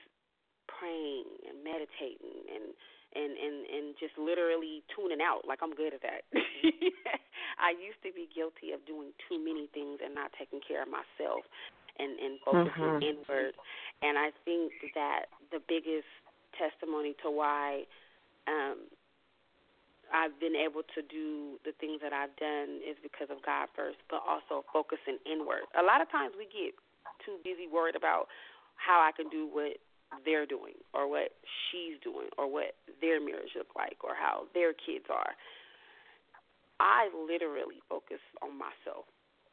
praying 0.69 1.27
and 1.49 1.63
meditating 1.65 2.45
and 2.53 2.75
and 3.17 3.33
and 3.39 3.57
and 3.71 3.87
just 3.97 4.13
literally 4.19 4.83
tuning 4.93 5.23
out 5.25 5.49
like 5.49 5.61
I'm 5.65 5.73
good 5.75 5.95
at 5.95 6.03
that. 6.03 6.23
I 7.59 7.73
used 7.73 8.03
to 8.05 8.13
be 8.13 8.29
guilty 8.29 8.77
of 8.77 8.85
doing 8.85 9.17
too 9.29 9.41
many 9.41 9.71
things 9.73 10.05
and 10.05 10.13
not 10.15 10.31
taking 10.37 10.61
care 10.61 10.83
of 10.83 10.91
myself 10.93 11.49
and 11.99 12.19
and 12.21 12.39
focusing 12.45 13.01
Mhm. 13.01 13.03
inward. 13.03 13.55
And 14.03 14.19
I 14.19 14.31
think 14.45 14.73
that 14.95 15.33
the 15.51 15.63
biggest 15.65 16.11
testimony 16.59 17.15
to 17.23 17.31
why 17.31 17.85
um 18.47 18.87
I've 20.15 20.39
been 20.39 20.55
able 20.55 20.83
to 20.95 21.01
do 21.03 21.59
the 21.67 21.73
things 21.79 22.01
that 22.03 22.13
I've 22.13 22.35
done 22.39 22.81
is 22.83 22.97
because 23.03 23.29
of 23.31 23.43
God 23.43 23.69
first, 23.75 23.99
but 24.11 24.23
also 24.23 24.63
focusing 24.73 25.19
inward. 25.27 25.67
A 25.75 25.83
lot 25.83 26.01
of 26.01 26.11
times 26.11 26.35
we 26.39 26.47
get 26.47 26.75
too 27.25 27.39
busy 27.43 27.67
worried 27.67 27.97
about 27.97 28.29
how 28.77 29.03
I 29.03 29.11
can 29.11 29.29
do 29.29 29.49
what 29.51 29.81
they're 30.25 30.47
doing 30.47 30.79
or 30.95 31.11
what 31.11 31.35
she's 31.69 31.99
doing 32.03 32.31
or 32.39 32.47
what 32.47 32.79
their 33.01 33.19
marriage 33.19 33.53
look 33.59 33.75
like 33.75 33.99
or 34.05 34.15
how 34.15 34.47
their 34.55 34.73
kids 34.73 35.11
are. 35.11 35.35
I 36.79 37.09
literally 37.15 37.83
focus 37.89 38.21
on 38.43 38.55
myself. 38.55 39.09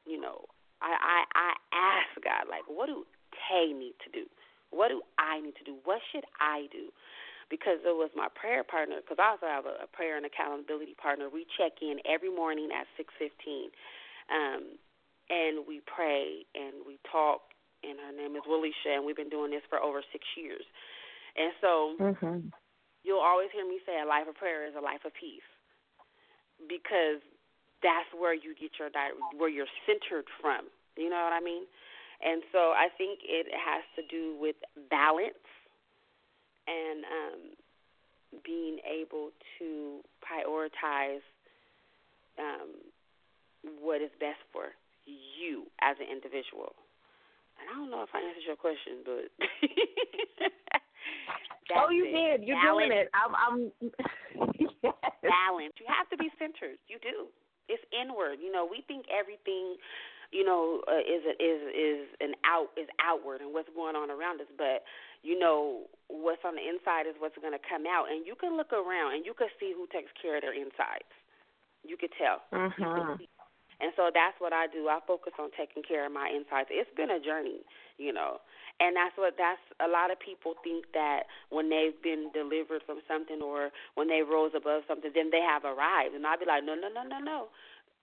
You 0.05 0.19
know, 0.19 0.45
I 0.83 0.91
I, 0.91 1.17
I 1.33 1.49
ask 1.71 2.11
God 2.21 2.51
like, 2.51 2.67
what 2.67 2.87
do 2.87 3.07
Tay 3.47 3.71
need 3.73 3.95
to 4.03 4.11
do? 4.11 4.27
What 4.69 4.89
do 4.89 5.01
I 5.17 5.39
need 5.39 5.55
to 5.57 5.65
do? 5.65 5.77
What 5.85 6.01
should 6.11 6.25
I 6.41 6.67
do? 6.71 6.91
Because 7.49 7.79
it 7.83 7.95
was 7.95 8.09
my 8.15 8.27
prayer 8.33 8.63
partner. 8.63 8.97
Because 9.03 9.19
I 9.19 9.35
also 9.35 9.47
have 9.47 9.65
a, 9.65 9.83
a 9.83 9.87
prayer 9.87 10.17
and 10.17 10.25
accountability 10.25 10.95
partner. 10.95 11.29
We 11.29 11.45
check 11.57 11.81
in 11.81 11.99
every 12.07 12.31
morning 12.33 12.69
at 12.71 12.87
six 12.97 13.13
fifteen, 13.19 13.69
um, 14.31 14.79
and 15.29 15.67
we 15.67 15.81
pray 15.85 16.45
and 16.55 16.85
we 16.87 16.99
talk. 17.11 17.41
And 17.83 17.99
her 17.99 18.15
name 18.15 18.39
is 18.39 18.47
Willisha, 18.47 18.95
and 18.95 19.03
we've 19.03 19.19
been 19.19 19.27
doing 19.27 19.51
this 19.51 19.63
for 19.67 19.75
over 19.77 19.99
six 20.15 20.23
years. 20.39 20.63
And 21.35 21.51
so 21.59 21.95
Mhm. 21.99 22.51
you'll 23.03 23.19
always 23.19 23.51
hear 23.51 23.67
me 23.67 23.81
say 23.85 23.99
a 23.99 24.05
life 24.07 24.27
of 24.27 24.35
prayer 24.35 24.65
is 24.65 24.75
a 24.75 24.79
life 24.79 25.03
of 25.03 25.13
peace 25.13 25.43
because 26.69 27.19
that's 27.83 28.07
where 28.15 28.33
you 28.33 28.55
get 28.55 28.71
your 28.79 28.89
di- 28.89 29.11
where 29.35 29.49
you're 29.49 29.67
centered 29.85 30.29
from. 30.39 30.71
You 30.95 31.09
know 31.09 31.21
what 31.23 31.33
I 31.33 31.41
mean? 31.41 31.67
And 32.23 32.43
so 32.51 32.71
I 32.71 32.87
think 32.97 33.19
it 33.23 33.51
has 33.51 33.83
to 33.99 34.01
do 34.07 34.37
with 34.39 34.55
balance 34.89 35.43
and 36.67 36.99
um, 37.05 37.39
being 38.45 38.79
able 38.85 39.29
to 39.59 39.99
prioritize 40.23 41.23
um, 42.39 42.69
what 43.81 44.01
is 44.01 44.11
best 44.19 44.41
for 44.51 44.73
you 45.05 45.65
as 45.81 45.95
an 45.99 46.07
individual. 46.09 46.73
And 47.61 47.69
I 47.69 47.77
don't 47.77 47.91
know 47.91 48.01
if 48.01 48.09
I 48.13 48.19
answered 48.19 48.47
your 48.47 48.57
question, 48.57 49.05
but 49.05 49.29
Oh, 51.71 51.89
you 51.89 52.05
That's 52.05 52.39
did. 52.39 52.47
You're 52.47 52.59
balance, 52.59 52.91
doing 52.91 52.91
it. 52.91 53.07
I'm. 53.15 53.33
I'm 53.33 53.59
yes. 54.59 54.93
balance. 55.23 55.73
You 55.79 55.87
have 55.87 56.09
to 56.11 56.17
be 56.17 56.29
centered. 56.37 56.77
You 56.91 56.99
do. 57.01 57.31
It's 57.71 57.83
inward. 57.95 58.43
You 58.43 58.51
know, 58.51 58.67
we 58.67 58.83
think 58.85 59.07
everything, 59.07 59.79
you 60.33 60.43
know, 60.43 60.81
uh, 60.89 60.99
is 61.05 61.21
is 61.37 61.61
is 61.69 62.01
an 62.19 62.33
out 62.43 62.73
is 62.73 62.89
outward 62.97 63.45
and 63.45 63.53
what's 63.53 63.69
going 63.77 63.95
on 63.95 64.09
around 64.09 64.41
us, 64.41 64.49
but 64.57 64.81
you 65.21 65.37
know 65.37 65.85
what's 66.09 66.41
on 66.43 66.57
the 66.57 66.65
inside 66.65 67.05
is 67.05 67.13
what's 67.21 67.37
going 67.37 67.53
to 67.53 67.61
come 67.61 67.85
out. 67.85 68.09
And 68.09 68.25
you 68.25 68.33
can 68.33 68.57
look 68.57 68.73
around 68.73 69.13
and 69.13 69.23
you 69.23 69.37
can 69.37 69.47
see 69.61 69.71
who 69.77 69.85
takes 69.93 70.09
care 70.17 70.35
of 70.35 70.41
their 70.41 70.57
insides. 70.57 71.07
You 71.85 71.95
could 71.95 72.11
tell. 72.17 72.41
You 72.51 72.85
Mhm. 72.89 73.17
see. 73.21 73.29
And 73.79 73.91
so 73.95 74.09
that's 74.13 74.39
what 74.39 74.53
I 74.53 74.67
do. 74.67 74.87
I 74.87 74.99
focus 75.05 75.33
on 75.37 75.51
taking 75.57 75.83
care 75.83 76.05
of 76.05 76.11
my 76.11 76.29
insides. 76.29 76.69
It's 76.71 76.89
been 76.95 77.11
a 77.11 77.19
journey, 77.19 77.61
you 77.97 78.13
know. 78.13 78.39
And 78.79 78.95
that's 78.95 79.15
what 79.17 79.35
that's 79.37 79.61
a 79.79 79.87
lot 79.87 80.09
of 80.09 80.19
people 80.19 80.55
think 80.63 80.85
that 80.93 81.27
when 81.49 81.69
they've 81.69 81.99
been 82.01 82.31
delivered 82.33 82.81
from 82.85 83.01
something 83.07 83.41
or 83.41 83.69
when 83.95 84.07
they 84.07 84.21
rose 84.23 84.51
above 84.55 84.83
something, 84.87 85.11
then 85.13 85.29
they 85.31 85.41
have 85.41 85.65
arrived. 85.65 86.15
And 86.15 86.25
I'll 86.25 86.39
be 86.39 86.45
like, 86.45 86.63
no, 86.63 86.75
no, 86.75 86.89
no, 86.89 87.03
no, 87.03 87.19
no. 87.19 87.47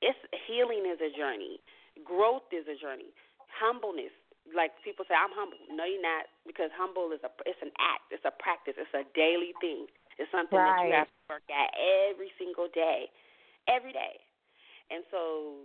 It's 0.02 0.18
healing 0.46 0.84
is 0.86 1.00
a 1.00 1.10
journey. 1.16 1.60
Growth 2.04 2.48
is 2.52 2.66
a 2.66 2.76
journey. 2.78 3.10
Humbleness, 3.50 4.14
like 4.54 4.72
people 4.82 5.04
say, 5.06 5.14
I'm 5.14 5.34
humble. 5.34 5.60
No, 5.70 5.84
you're 5.84 6.02
not, 6.02 6.26
because 6.46 6.72
humble 6.74 7.12
is 7.12 7.20
a 7.22 7.30
it's 7.46 7.60
an 7.62 7.74
act. 7.78 8.10
It's 8.10 8.24
a 8.24 8.34
practice. 8.34 8.74
It's 8.78 8.94
a 8.96 9.04
daily 9.14 9.52
thing. 9.60 9.86
It's 10.18 10.30
something 10.32 10.58
that 10.58 10.84
you 10.84 10.92
have 10.92 11.08
to 11.08 11.24
work 11.32 11.46
at 11.48 11.70
every 12.12 12.28
single 12.36 12.68
day, 12.72 13.08
every 13.68 13.92
day. 13.92 14.20
And 14.90 15.06
so 15.08 15.64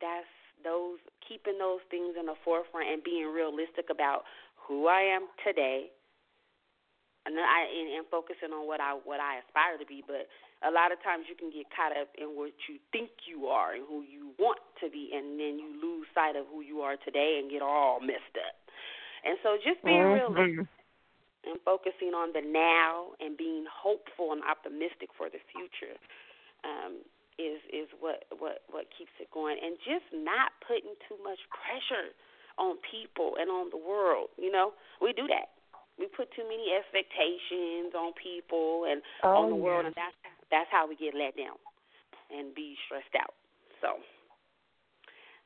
that's 0.00 0.30
those 0.64 0.98
keeping 1.22 1.60
those 1.60 1.84
things 1.92 2.16
in 2.18 2.26
the 2.26 2.34
forefront 2.42 2.88
and 2.88 3.04
being 3.04 3.28
realistic 3.28 3.92
about 3.92 4.24
who 4.56 4.88
I 4.88 5.04
am 5.12 5.28
today, 5.44 5.92
and 7.26 7.36
I 7.36 7.68
and, 7.68 8.00
and 8.00 8.06
focusing 8.08 8.50
on 8.50 8.66
what 8.66 8.80
I 8.80 8.96
what 9.04 9.20
I 9.20 9.44
aspire 9.44 9.76
to 9.76 9.86
be. 9.86 10.02
But 10.02 10.26
a 10.64 10.72
lot 10.72 10.92
of 10.92 10.98
times 11.04 11.26
you 11.28 11.36
can 11.36 11.50
get 11.52 11.68
caught 11.70 11.92
up 11.92 12.08
in 12.16 12.32
what 12.34 12.52
you 12.68 12.80
think 12.90 13.10
you 13.28 13.46
are 13.46 13.74
and 13.76 13.84
who 13.86 14.00
you 14.02 14.32
want 14.38 14.60
to 14.80 14.88
be, 14.88 15.12
and 15.12 15.38
then 15.38 15.58
you 15.60 15.68
lose 15.80 16.08
sight 16.14 16.36
of 16.36 16.46
who 16.48 16.60
you 16.64 16.80
are 16.80 16.96
today 17.04 17.38
and 17.40 17.50
get 17.50 17.60
all 17.62 18.00
messed 18.00 18.36
up. 18.40 18.56
And 19.24 19.38
so 19.42 19.56
just 19.60 19.82
being 19.84 20.00
realistic 20.04 20.64
Mhm. 20.64 20.68
and 21.44 21.60
focusing 21.64 22.14
on 22.14 22.32
the 22.32 22.40
now 22.40 23.12
and 23.20 23.36
being 23.36 23.64
hopeful 23.66 24.32
and 24.32 24.42
optimistic 24.44 25.12
for 25.12 25.28
the 25.28 25.38
future 25.52 25.96
um, 26.64 27.04
is 27.36 27.60
is 27.68 27.88
what 28.00 28.24
what 28.38 28.62
what 28.70 28.88
keeps 28.96 29.12
it 29.20 29.30
going, 29.30 29.58
and 29.60 29.76
just 29.80 30.04
not 30.12 30.52
putting 30.66 30.94
too 31.08 31.18
much 31.22 31.38
pressure 31.50 32.14
on 32.56 32.78
people 32.78 33.36
and 33.36 33.50
on 33.50 33.68
the 33.70 33.76
world. 33.76 34.30
You 34.38 34.50
know, 34.50 34.72
we 35.00 35.12
do 35.12 35.26
that. 35.28 35.50
We 35.98 36.06
put 36.06 36.30
too 36.32 36.42
many 36.48 36.72
expectations 36.72 37.94
on 37.94 38.12
people 38.14 38.84
and 38.86 39.02
Oh, 39.22 39.44
on 39.44 39.50
the 39.50 39.56
world, 39.56 39.84
yes. 39.84 39.94
and 39.94 39.94
that's 39.94 40.16
that's 40.54 40.70
how 40.70 40.86
we 40.86 40.94
get 40.94 41.14
let 41.14 41.36
down 41.36 41.58
and 42.30 42.54
be 42.54 42.76
stressed 42.86 43.14
out. 43.20 43.34
So 43.82 43.98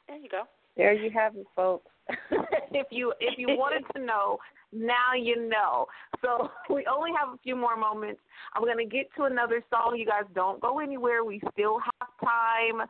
there 0.07 0.19
you 0.19 0.29
go. 0.29 0.43
There 0.77 0.93
you 0.93 1.11
have 1.11 1.35
it, 1.35 1.47
folks. 1.57 1.91
if 2.73 2.87
you 2.91 3.15
if 3.19 3.39
you 3.39 3.49
wanted 3.51 3.85
to 3.97 4.05
know, 4.05 4.39
now 4.73 5.15
you 5.19 5.49
know. 5.49 5.87
So 6.23 6.51
we 6.75 6.87
only 6.87 7.11
have 7.19 7.35
a 7.35 7.39
few 7.43 7.57
more 7.57 7.77
moments. 7.77 8.21
I'm 8.55 8.65
gonna 8.65 8.85
get 8.85 9.09
to 9.17 9.25
another 9.25 9.63
song. 9.71 9.97
You 9.97 10.05
guys 10.05 10.29
don't 10.35 10.61
go 10.61 10.79
anywhere. 10.79 11.25
We 11.25 11.41
still 11.53 11.79
have 11.79 12.09
time. 12.21 12.87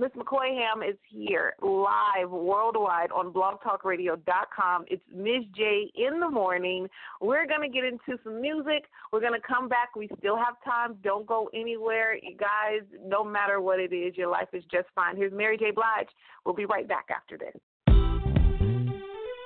Miss 0.00 0.10
McCoy-Ham 0.12 0.82
is 0.82 0.96
here 1.10 1.52
live 1.60 2.30
worldwide 2.30 3.10
on 3.12 3.30
blogtalkradio.com. 3.34 4.86
It's 4.88 5.02
Miz 5.14 5.44
J 5.54 5.92
in 5.94 6.18
the 6.20 6.30
morning. 6.30 6.88
We're 7.20 7.46
going 7.46 7.60
to 7.60 7.68
get 7.68 7.84
into 7.84 8.18
some 8.24 8.40
music. 8.40 8.86
We're 9.12 9.20
going 9.20 9.38
to 9.38 9.46
come 9.46 9.68
back. 9.68 9.94
We 9.94 10.08
still 10.18 10.38
have 10.38 10.54
time. 10.64 10.96
Don't 11.04 11.26
go 11.26 11.50
anywhere. 11.52 12.14
You 12.14 12.34
guys, 12.34 12.80
no 13.04 13.22
matter 13.22 13.60
what 13.60 13.78
it 13.78 13.92
is, 13.92 14.16
your 14.16 14.30
life 14.30 14.48
is 14.54 14.64
just 14.72 14.86
fine. 14.94 15.18
Here's 15.18 15.34
Mary 15.34 15.58
J. 15.58 15.70
Blige. 15.70 16.08
We'll 16.46 16.54
be 16.54 16.64
right 16.64 16.88
back 16.88 17.08
after 17.14 17.36
this. 17.36 17.52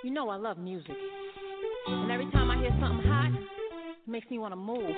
You 0.05 0.12
know 0.12 0.28
I 0.28 0.36
love 0.36 0.59
music. 0.59 0.94
And 1.88 2.12
every 2.12 2.30
time 2.30 2.52
I 2.52 2.59
hear 2.59 2.70
something 2.80 3.09
hot, 3.09 3.32
it 4.07 4.09
makes 4.09 4.30
me 4.30 4.38
want 4.38 4.52
to 4.52 4.57
move. 4.57 4.88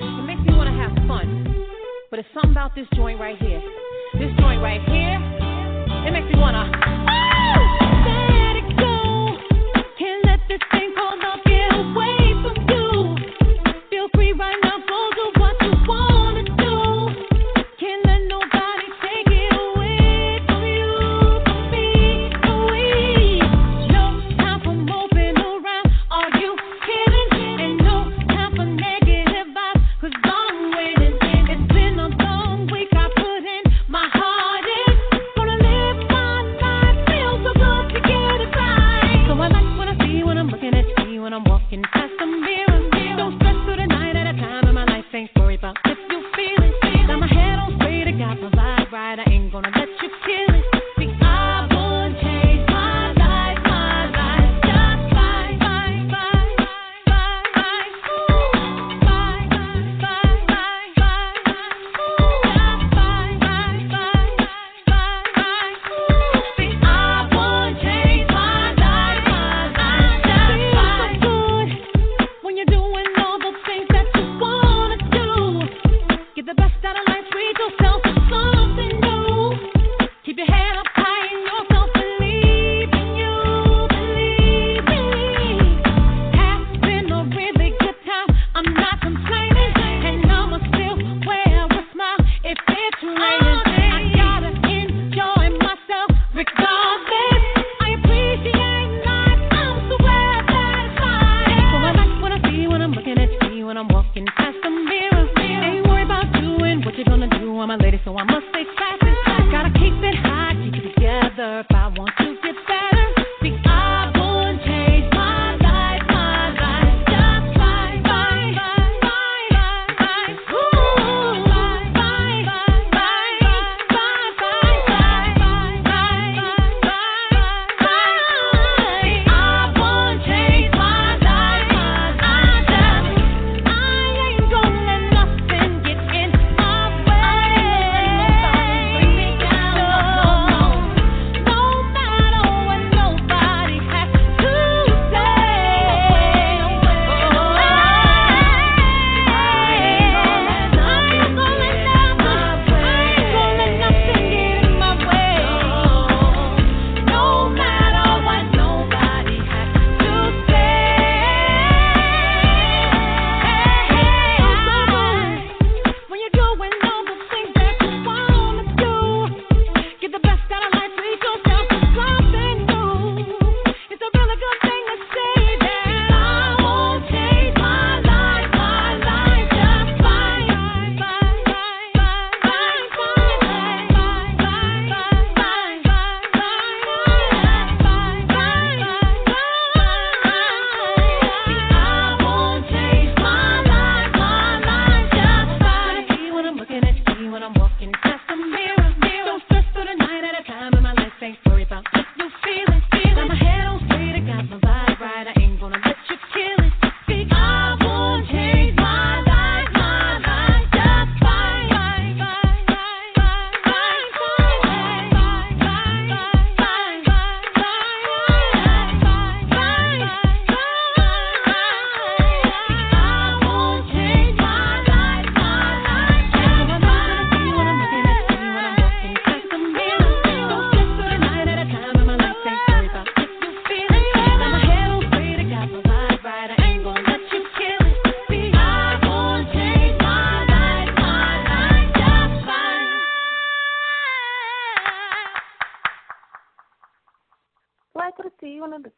It 0.00 0.26
makes 0.26 0.40
me 0.40 0.54
want 0.56 0.70
to 0.70 0.74
have 0.74 1.06
fun. 1.06 1.66
But 2.08 2.20
it's 2.20 2.28
something 2.32 2.52
about 2.52 2.74
this 2.74 2.86
joint 2.96 3.20
right 3.20 3.36
here. 3.36 3.60
This 4.12 4.32
joint 4.40 4.60
right 4.60 4.82
here, 4.90 5.22
it 6.04 6.10
makes 6.10 6.26
me 6.34 6.40
want 6.40 6.56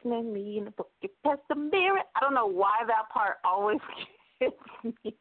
and 0.04 0.32
me 0.32 0.58
in 0.58 0.64
the 0.66 0.70
book. 0.70 0.90
Mirror. 1.56 2.00
I 2.16 2.20
don't 2.20 2.34
know 2.34 2.46
why 2.46 2.80
that 2.86 3.08
part 3.12 3.36
always 3.44 3.78
gets 4.40 4.54
me. 4.82 5.14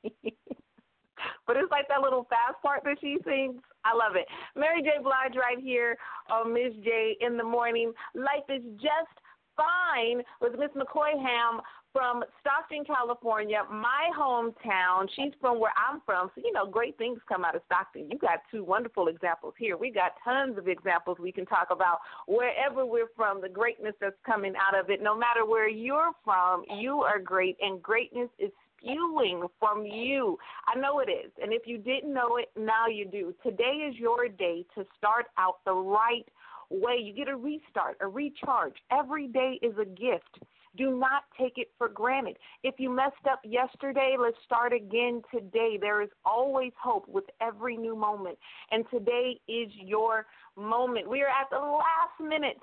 but 1.48 1.58
it's 1.58 1.72
like 1.72 1.88
that 1.88 2.02
little 2.02 2.26
fast 2.30 2.62
part 2.62 2.84
that 2.84 2.98
she 3.02 3.18
sings. 3.26 3.62
I 3.86 3.96
love 3.96 4.16
it. 4.16 4.28
Mary 4.56 4.82
J. 4.82 5.02
Blige 5.02 5.36
right 5.36 5.60
here 5.60 5.98
on 6.30 6.54
Miz 6.54 6.74
J 6.84 7.18
in 7.22 7.38
the 7.38 7.44
morning. 7.44 7.94
Life 8.16 8.48
is 8.50 8.64
just 8.76 9.16
fine 9.58 10.22
with 10.40 10.54
Miss 10.60 10.72
McCoy-Ham 10.76 11.62
from 11.94 12.24
Stockton, 12.40 12.86
California, 12.86 13.64
my 13.70 14.10
hometown. 14.18 15.08
She's 15.16 15.34
from 15.40 15.60
where 15.60 15.74
I'm 15.76 16.02
from. 16.06 16.32
So, 16.36 16.42
you 16.44 16.52
know, 16.52 16.66
great 16.66 16.98
things 16.98 17.20
come 17.28 17.44
out 17.44 17.56
of 17.56 17.62
Stockton. 17.66 18.10
You 18.10 18.18
got 18.18 18.40
two 18.50 18.64
wonderful 18.64 19.08
examples 19.08 19.54
here. 19.58 19.78
We 19.78 19.92
got 19.92 20.14
tons 20.24 20.58
of 20.58 20.68
examples 20.68 21.18
we 21.20 21.32
can 21.32 21.46
talk 21.46 21.68
about 21.72 22.00
wherever 22.28 22.86
we're 22.86 23.10
from, 23.16 23.42
the 23.42 23.50
greatness 23.50 23.94
that's 24.00 24.16
coming 24.26 24.54
out 24.56 24.80
of 24.80 24.90
it. 24.90 25.02
No 25.02 25.18
matter 25.18 25.46
where 25.46 25.70
you're 25.70 26.12
from, 26.24 26.64
you 26.80 27.02
are 27.02 27.20
great, 27.20 27.58
and 27.62 27.82
greatness 27.82 28.30
is 28.40 28.52
spewing 28.78 29.46
from 29.60 29.86
you. 29.86 30.38
I 30.68 30.80
know 30.80 31.00
it 31.00 31.10
is. 31.10 31.32
And 31.42 31.54
if 31.54 31.64
you 31.66 31.78
didn't 31.78 32.14
know 32.14 32.38
it, 32.38 32.50
now 32.58 32.88
you 32.88 33.06
do. 33.06 33.34
Today 33.44 33.88
is 33.90 33.96
your 33.98 34.28
day 34.28 34.66
to 34.76 34.86
start 34.98 35.26
out 35.38 35.56
the 35.66 35.74
right 35.74 36.26
way. 36.70 36.98
You 37.02 37.14
get 37.14 37.28
a 37.28 37.36
restart, 37.36 37.98
a 38.02 38.08
recharge. 38.08 38.76
Every 38.92 39.28
day 39.28 39.60
is 39.62 39.74
a 39.80 39.86
gift. 39.86 40.40
Do 40.78 40.98
not 40.98 41.24
take 41.38 41.58
it 41.58 41.70
for 41.78 41.90
granted. 41.90 42.38
If 42.64 42.76
you 42.78 42.90
messed 42.90 43.28
up 43.30 43.42
yesterday, 43.44 44.16
let's 44.20 44.38
start 44.46 44.74
again 44.74 45.22
today. 45.34 45.78
There 45.80 46.02
is 46.02 46.10
always 46.26 46.72
hope 46.82 47.08
with 47.08 47.26
every 47.42 47.76
new 47.76 47.96
moment. 47.96 48.38
And 48.72 48.86
today 48.90 49.40
is 49.48 49.70
your 49.76 50.26
moment. 50.56 51.10
We 51.10 51.22
are 51.22 51.28
at 51.28 51.50
the 51.50 51.60
last 51.60 52.20
minutes 52.22 52.62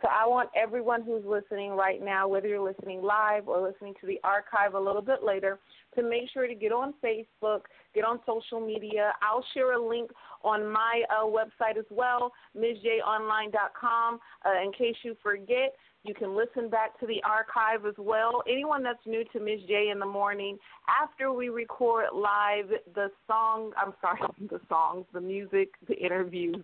So 0.02 0.08
I 0.08 0.26
want 0.26 0.50
everyone 0.54 1.02
who's 1.02 1.24
listening 1.24 1.70
right 1.70 2.04
now, 2.04 2.28
whether 2.28 2.46
you're 2.46 2.60
listening 2.60 3.02
live 3.02 3.48
or 3.48 3.66
listening 3.66 3.94
to 4.00 4.06
the 4.06 4.20
archive 4.24 4.74
a 4.74 4.80
little 4.80 5.00
bit 5.00 5.24
later, 5.24 5.58
to 5.94 6.02
make 6.02 6.28
sure 6.34 6.46
to 6.46 6.54
get 6.54 6.70
on 6.70 6.92
Facebook, 7.02 7.60
get 7.94 8.04
on 8.04 8.20
social 8.26 8.60
media. 8.60 9.12
I'll 9.22 9.44
share 9.54 9.72
a 9.72 9.88
link 9.88 10.10
on 10.44 10.70
my 10.70 11.02
uh, 11.08 11.24
website 11.24 11.78
as 11.78 11.86
well, 11.90 12.32
MsJOnline.com, 12.54 14.18
uh, 14.44 14.62
in 14.62 14.72
case 14.72 14.96
you 15.02 15.16
forget. 15.22 15.74
You 16.06 16.14
can 16.14 16.36
listen 16.36 16.70
back 16.70 16.98
to 17.00 17.06
the 17.06 17.20
archive 17.24 17.84
as 17.84 17.96
well. 17.98 18.44
Anyone 18.48 18.84
that's 18.84 19.04
new 19.06 19.24
to 19.32 19.40
Miz 19.40 19.58
J 19.66 19.88
in 19.92 19.98
the 19.98 20.06
morning, 20.06 20.56
after 20.88 21.32
we 21.32 21.48
record 21.48 22.04
live 22.14 22.70
the 22.94 23.10
song, 23.26 23.72
I'm 23.76 23.92
sorry, 24.00 24.20
the 24.50 24.60
songs, 24.68 25.04
the 25.12 25.20
music, 25.20 25.70
the 25.88 25.94
interviews, 25.94 26.62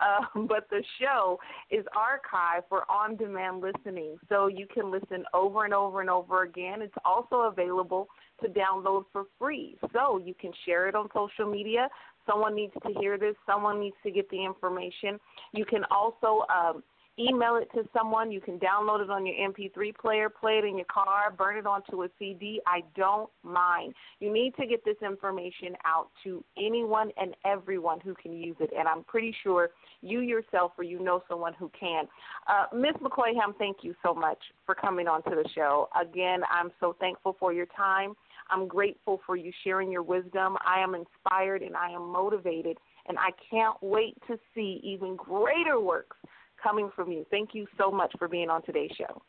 um, 0.00 0.46
but 0.48 0.68
the 0.70 0.82
show 1.00 1.40
is 1.72 1.84
archived 1.96 2.68
for 2.68 2.88
on 2.88 3.16
demand 3.16 3.62
listening. 3.62 4.16
So 4.28 4.46
you 4.46 4.68
can 4.72 4.92
listen 4.92 5.24
over 5.34 5.64
and 5.64 5.74
over 5.74 6.00
and 6.00 6.08
over 6.08 6.44
again. 6.44 6.80
It's 6.80 6.94
also 7.04 7.50
available 7.50 8.06
to 8.42 8.48
download 8.48 9.06
for 9.12 9.24
free. 9.40 9.76
So 9.92 10.18
you 10.18 10.34
can 10.40 10.52
share 10.64 10.88
it 10.88 10.94
on 10.94 11.08
social 11.12 11.50
media. 11.50 11.88
Someone 12.30 12.54
needs 12.54 12.72
to 12.86 12.92
hear 13.00 13.18
this, 13.18 13.34
someone 13.44 13.80
needs 13.80 13.96
to 14.04 14.10
get 14.10 14.30
the 14.30 14.44
information. 14.44 15.18
You 15.52 15.64
can 15.64 15.82
also 15.90 16.46
um, 16.48 16.82
email 17.18 17.56
it 17.56 17.68
to 17.74 17.88
someone. 17.96 18.32
You 18.32 18.40
can 18.40 18.58
download 18.58 19.02
it 19.02 19.10
on 19.10 19.26
your 19.26 19.36
MP3 19.36 19.94
player, 19.96 20.28
play 20.28 20.58
it 20.58 20.64
in 20.64 20.76
your 20.76 20.86
car, 20.86 21.32
burn 21.36 21.56
it 21.56 21.66
onto 21.66 22.02
a 22.02 22.08
CD. 22.18 22.60
I 22.66 22.82
don't 22.96 23.30
mind. 23.42 23.94
You 24.20 24.32
need 24.32 24.54
to 24.56 24.66
get 24.66 24.84
this 24.84 24.96
information 25.02 25.76
out 25.84 26.08
to 26.24 26.44
anyone 26.58 27.10
and 27.16 27.34
everyone 27.44 28.00
who 28.00 28.14
can 28.14 28.32
use 28.32 28.56
it, 28.60 28.70
and 28.76 28.88
I'm 28.88 29.04
pretty 29.04 29.34
sure 29.42 29.70
you 30.02 30.20
yourself 30.20 30.72
or 30.76 30.84
you 30.84 31.00
know 31.00 31.22
someone 31.28 31.54
who 31.54 31.70
can. 31.78 32.04
Uh, 32.46 32.66
Ms. 32.74 32.94
McCoy-Ham, 33.00 33.54
thank 33.58 33.78
you 33.82 33.94
so 34.02 34.14
much 34.14 34.38
for 34.66 34.74
coming 34.74 35.08
on 35.08 35.22
to 35.24 35.30
the 35.30 35.48
show. 35.54 35.88
Again, 36.00 36.40
I'm 36.50 36.70
so 36.80 36.96
thankful 37.00 37.36
for 37.38 37.52
your 37.52 37.66
time. 37.66 38.14
I'm 38.50 38.68
grateful 38.68 39.20
for 39.24 39.36
you 39.36 39.52
sharing 39.62 39.90
your 39.90 40.02
wisdom. 40.02 40.56
I 40.66 40.80
am 40.80 40.94
inspired 40.94 41.62
and 41.62 41.76
I 41.76 41.90
am 41.90 42.10
motivated, 42.10 42.76
and 43.08 43.18
I 43.18 43.30
can't 43.50 43.76
wait 43.80 44.16
to 44.26 44.38
see 44.54 44.80
even 44.82 45.16
greater 45.16 45.80
works 45.80 46.16
coming 46.64 46.90
from 46.96 47.12
you. 47.12 47.26
Thank 47.30 47.50
you 47.52 47.66
so 47.78 47.90
much 47.90 48.12
for 48.18 48.26
being 48.26 48.48
on 48.48 48.62
today's 48.62 48.90
show. 48.96 49.22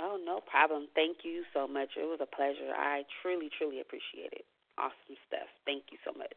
Oh, 0.00 0.18
no 0.24 0.40
problem. 0.50 0.86
Thank 0.94 1.18
you 1.24 1.42
so 1.52 1.66
much. 1.66 1.90
It 1.96 2.04
was 2.04 2.20
a 2.22 2.36
pleasure. 2.36 2.72
I 2.76 3.02
truly, 3.22 3.50
truly 3.58 3.80
appreciate 3.80 4.32
it. 4.32 4.44
Awesome 4.78 5.16
stuff. 5.26 5.48
Thank 5.66 5.84
you 5.90 5.98
so 6.04 6.16
much. 6.16 6.28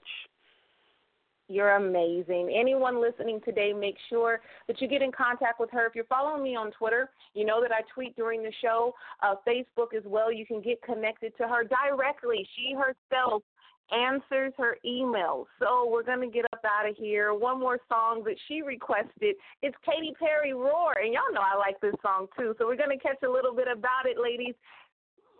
You're 1.50 1.76
amazing. 1.76 2.54
Anyone 2.58 3.02
listening 3.02 3.42
today, 3.44 3.74
make 3.74 3.96
sure 4.10 4.40
that 4.68 4.82
you 4.82 4.88
get 4.88 5.02
in 5.02 5.12
contact 5.12 5.60
with 5.60 5.70
her. 5.72 5.86
If 5.86 5.94
you're 5.94 6.06
following 6.06 6.42
me 6.42 6.56
on 6.56 6.72
Twitter, 6.72 7.10
you 7.34 7.46
know 7.46 7.62
that 7.62 7.72
I 7.72 7.82
tweet 7.94 8.16
during 8.16 8.44
the 8.44 8.52
show, 8.62 8.94
uh, 9.22 9.36
Facebook 9.48 9.94
as 9.96 10.04
well. 10.06 10.32
You 10.32 10.46
can 10.46 10.62
get 10.62 10.82
connected 10.82 11.36
to 11.38 11.48
her 11.48 11.64
directly. 11.64 12.48
She 12.56 12.74
herself 12.74 13.44
answers 13.92 14.54
her 14.58 14.78
emails. 14.86 15.46
So 15.60 15.90
we're 15.90 16.04
going 16.04 16.22
to 16.22 16.34
get 16.34 16.46
out 16.66 16.90
of 16.90 16.96
here. 16.96 17.34
One 17.34 17.60
more 17.60 17.80
song 17.90 18.24
that 18.26 18.36
she 18.48 18.62
requested. 18.62 19.36
It's 19.62 19.76
Katy 19.86 20.14
Perry 20.20 20.54
Roar. 20.54 20.94
And 21.02 21.14
y'all 21.14 21.34
know 21.34 21.42
I 21.42 21.58
like 21.58 21.80
this 21.82 21.96
song 22.02 22.28
too. 22.38 22.56
So 22.58 22.66
we're 22.68 22.78
going 22.78 22.98
to 22.98 23.02
catch 23.02 23.22
a 23.24 23.30
little 23.30 23.56
bit 23.56 23.68
about 23.72 24.06
it, 24.06 24.18
ladies. 24.22 24.56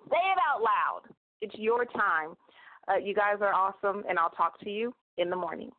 Say 0.10 0.18
it 0.18 0.38
out 0.50 0.62
loud. 0.62 1.02
It's 1.42 1.56
your 1.56 1.86
time. 1.86 2.36
Uh, 2.88 2.98
you 2.98 3.14
guys 3.14 3.38
are 3.42 3.54
awesome, 3.54 4.04
and 4.10 4.20
I'll 4.20 4.30
talk 4.32 4.60
to 4.62 4.70
you 4.70 4.94
in 5.18 5.30
the 5.30 5.36
morning. 5.36 5.72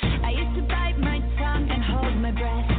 I 0.00 0.30
used 0.30 0.56
to 0.56 0.62
bite 0.62 0.98
my 0.98 1.18
tongue 1.38 1.68
and 1.70 1.84
hold 1.84 2.16
my 2.16 2.30
breath. 2.32 2.75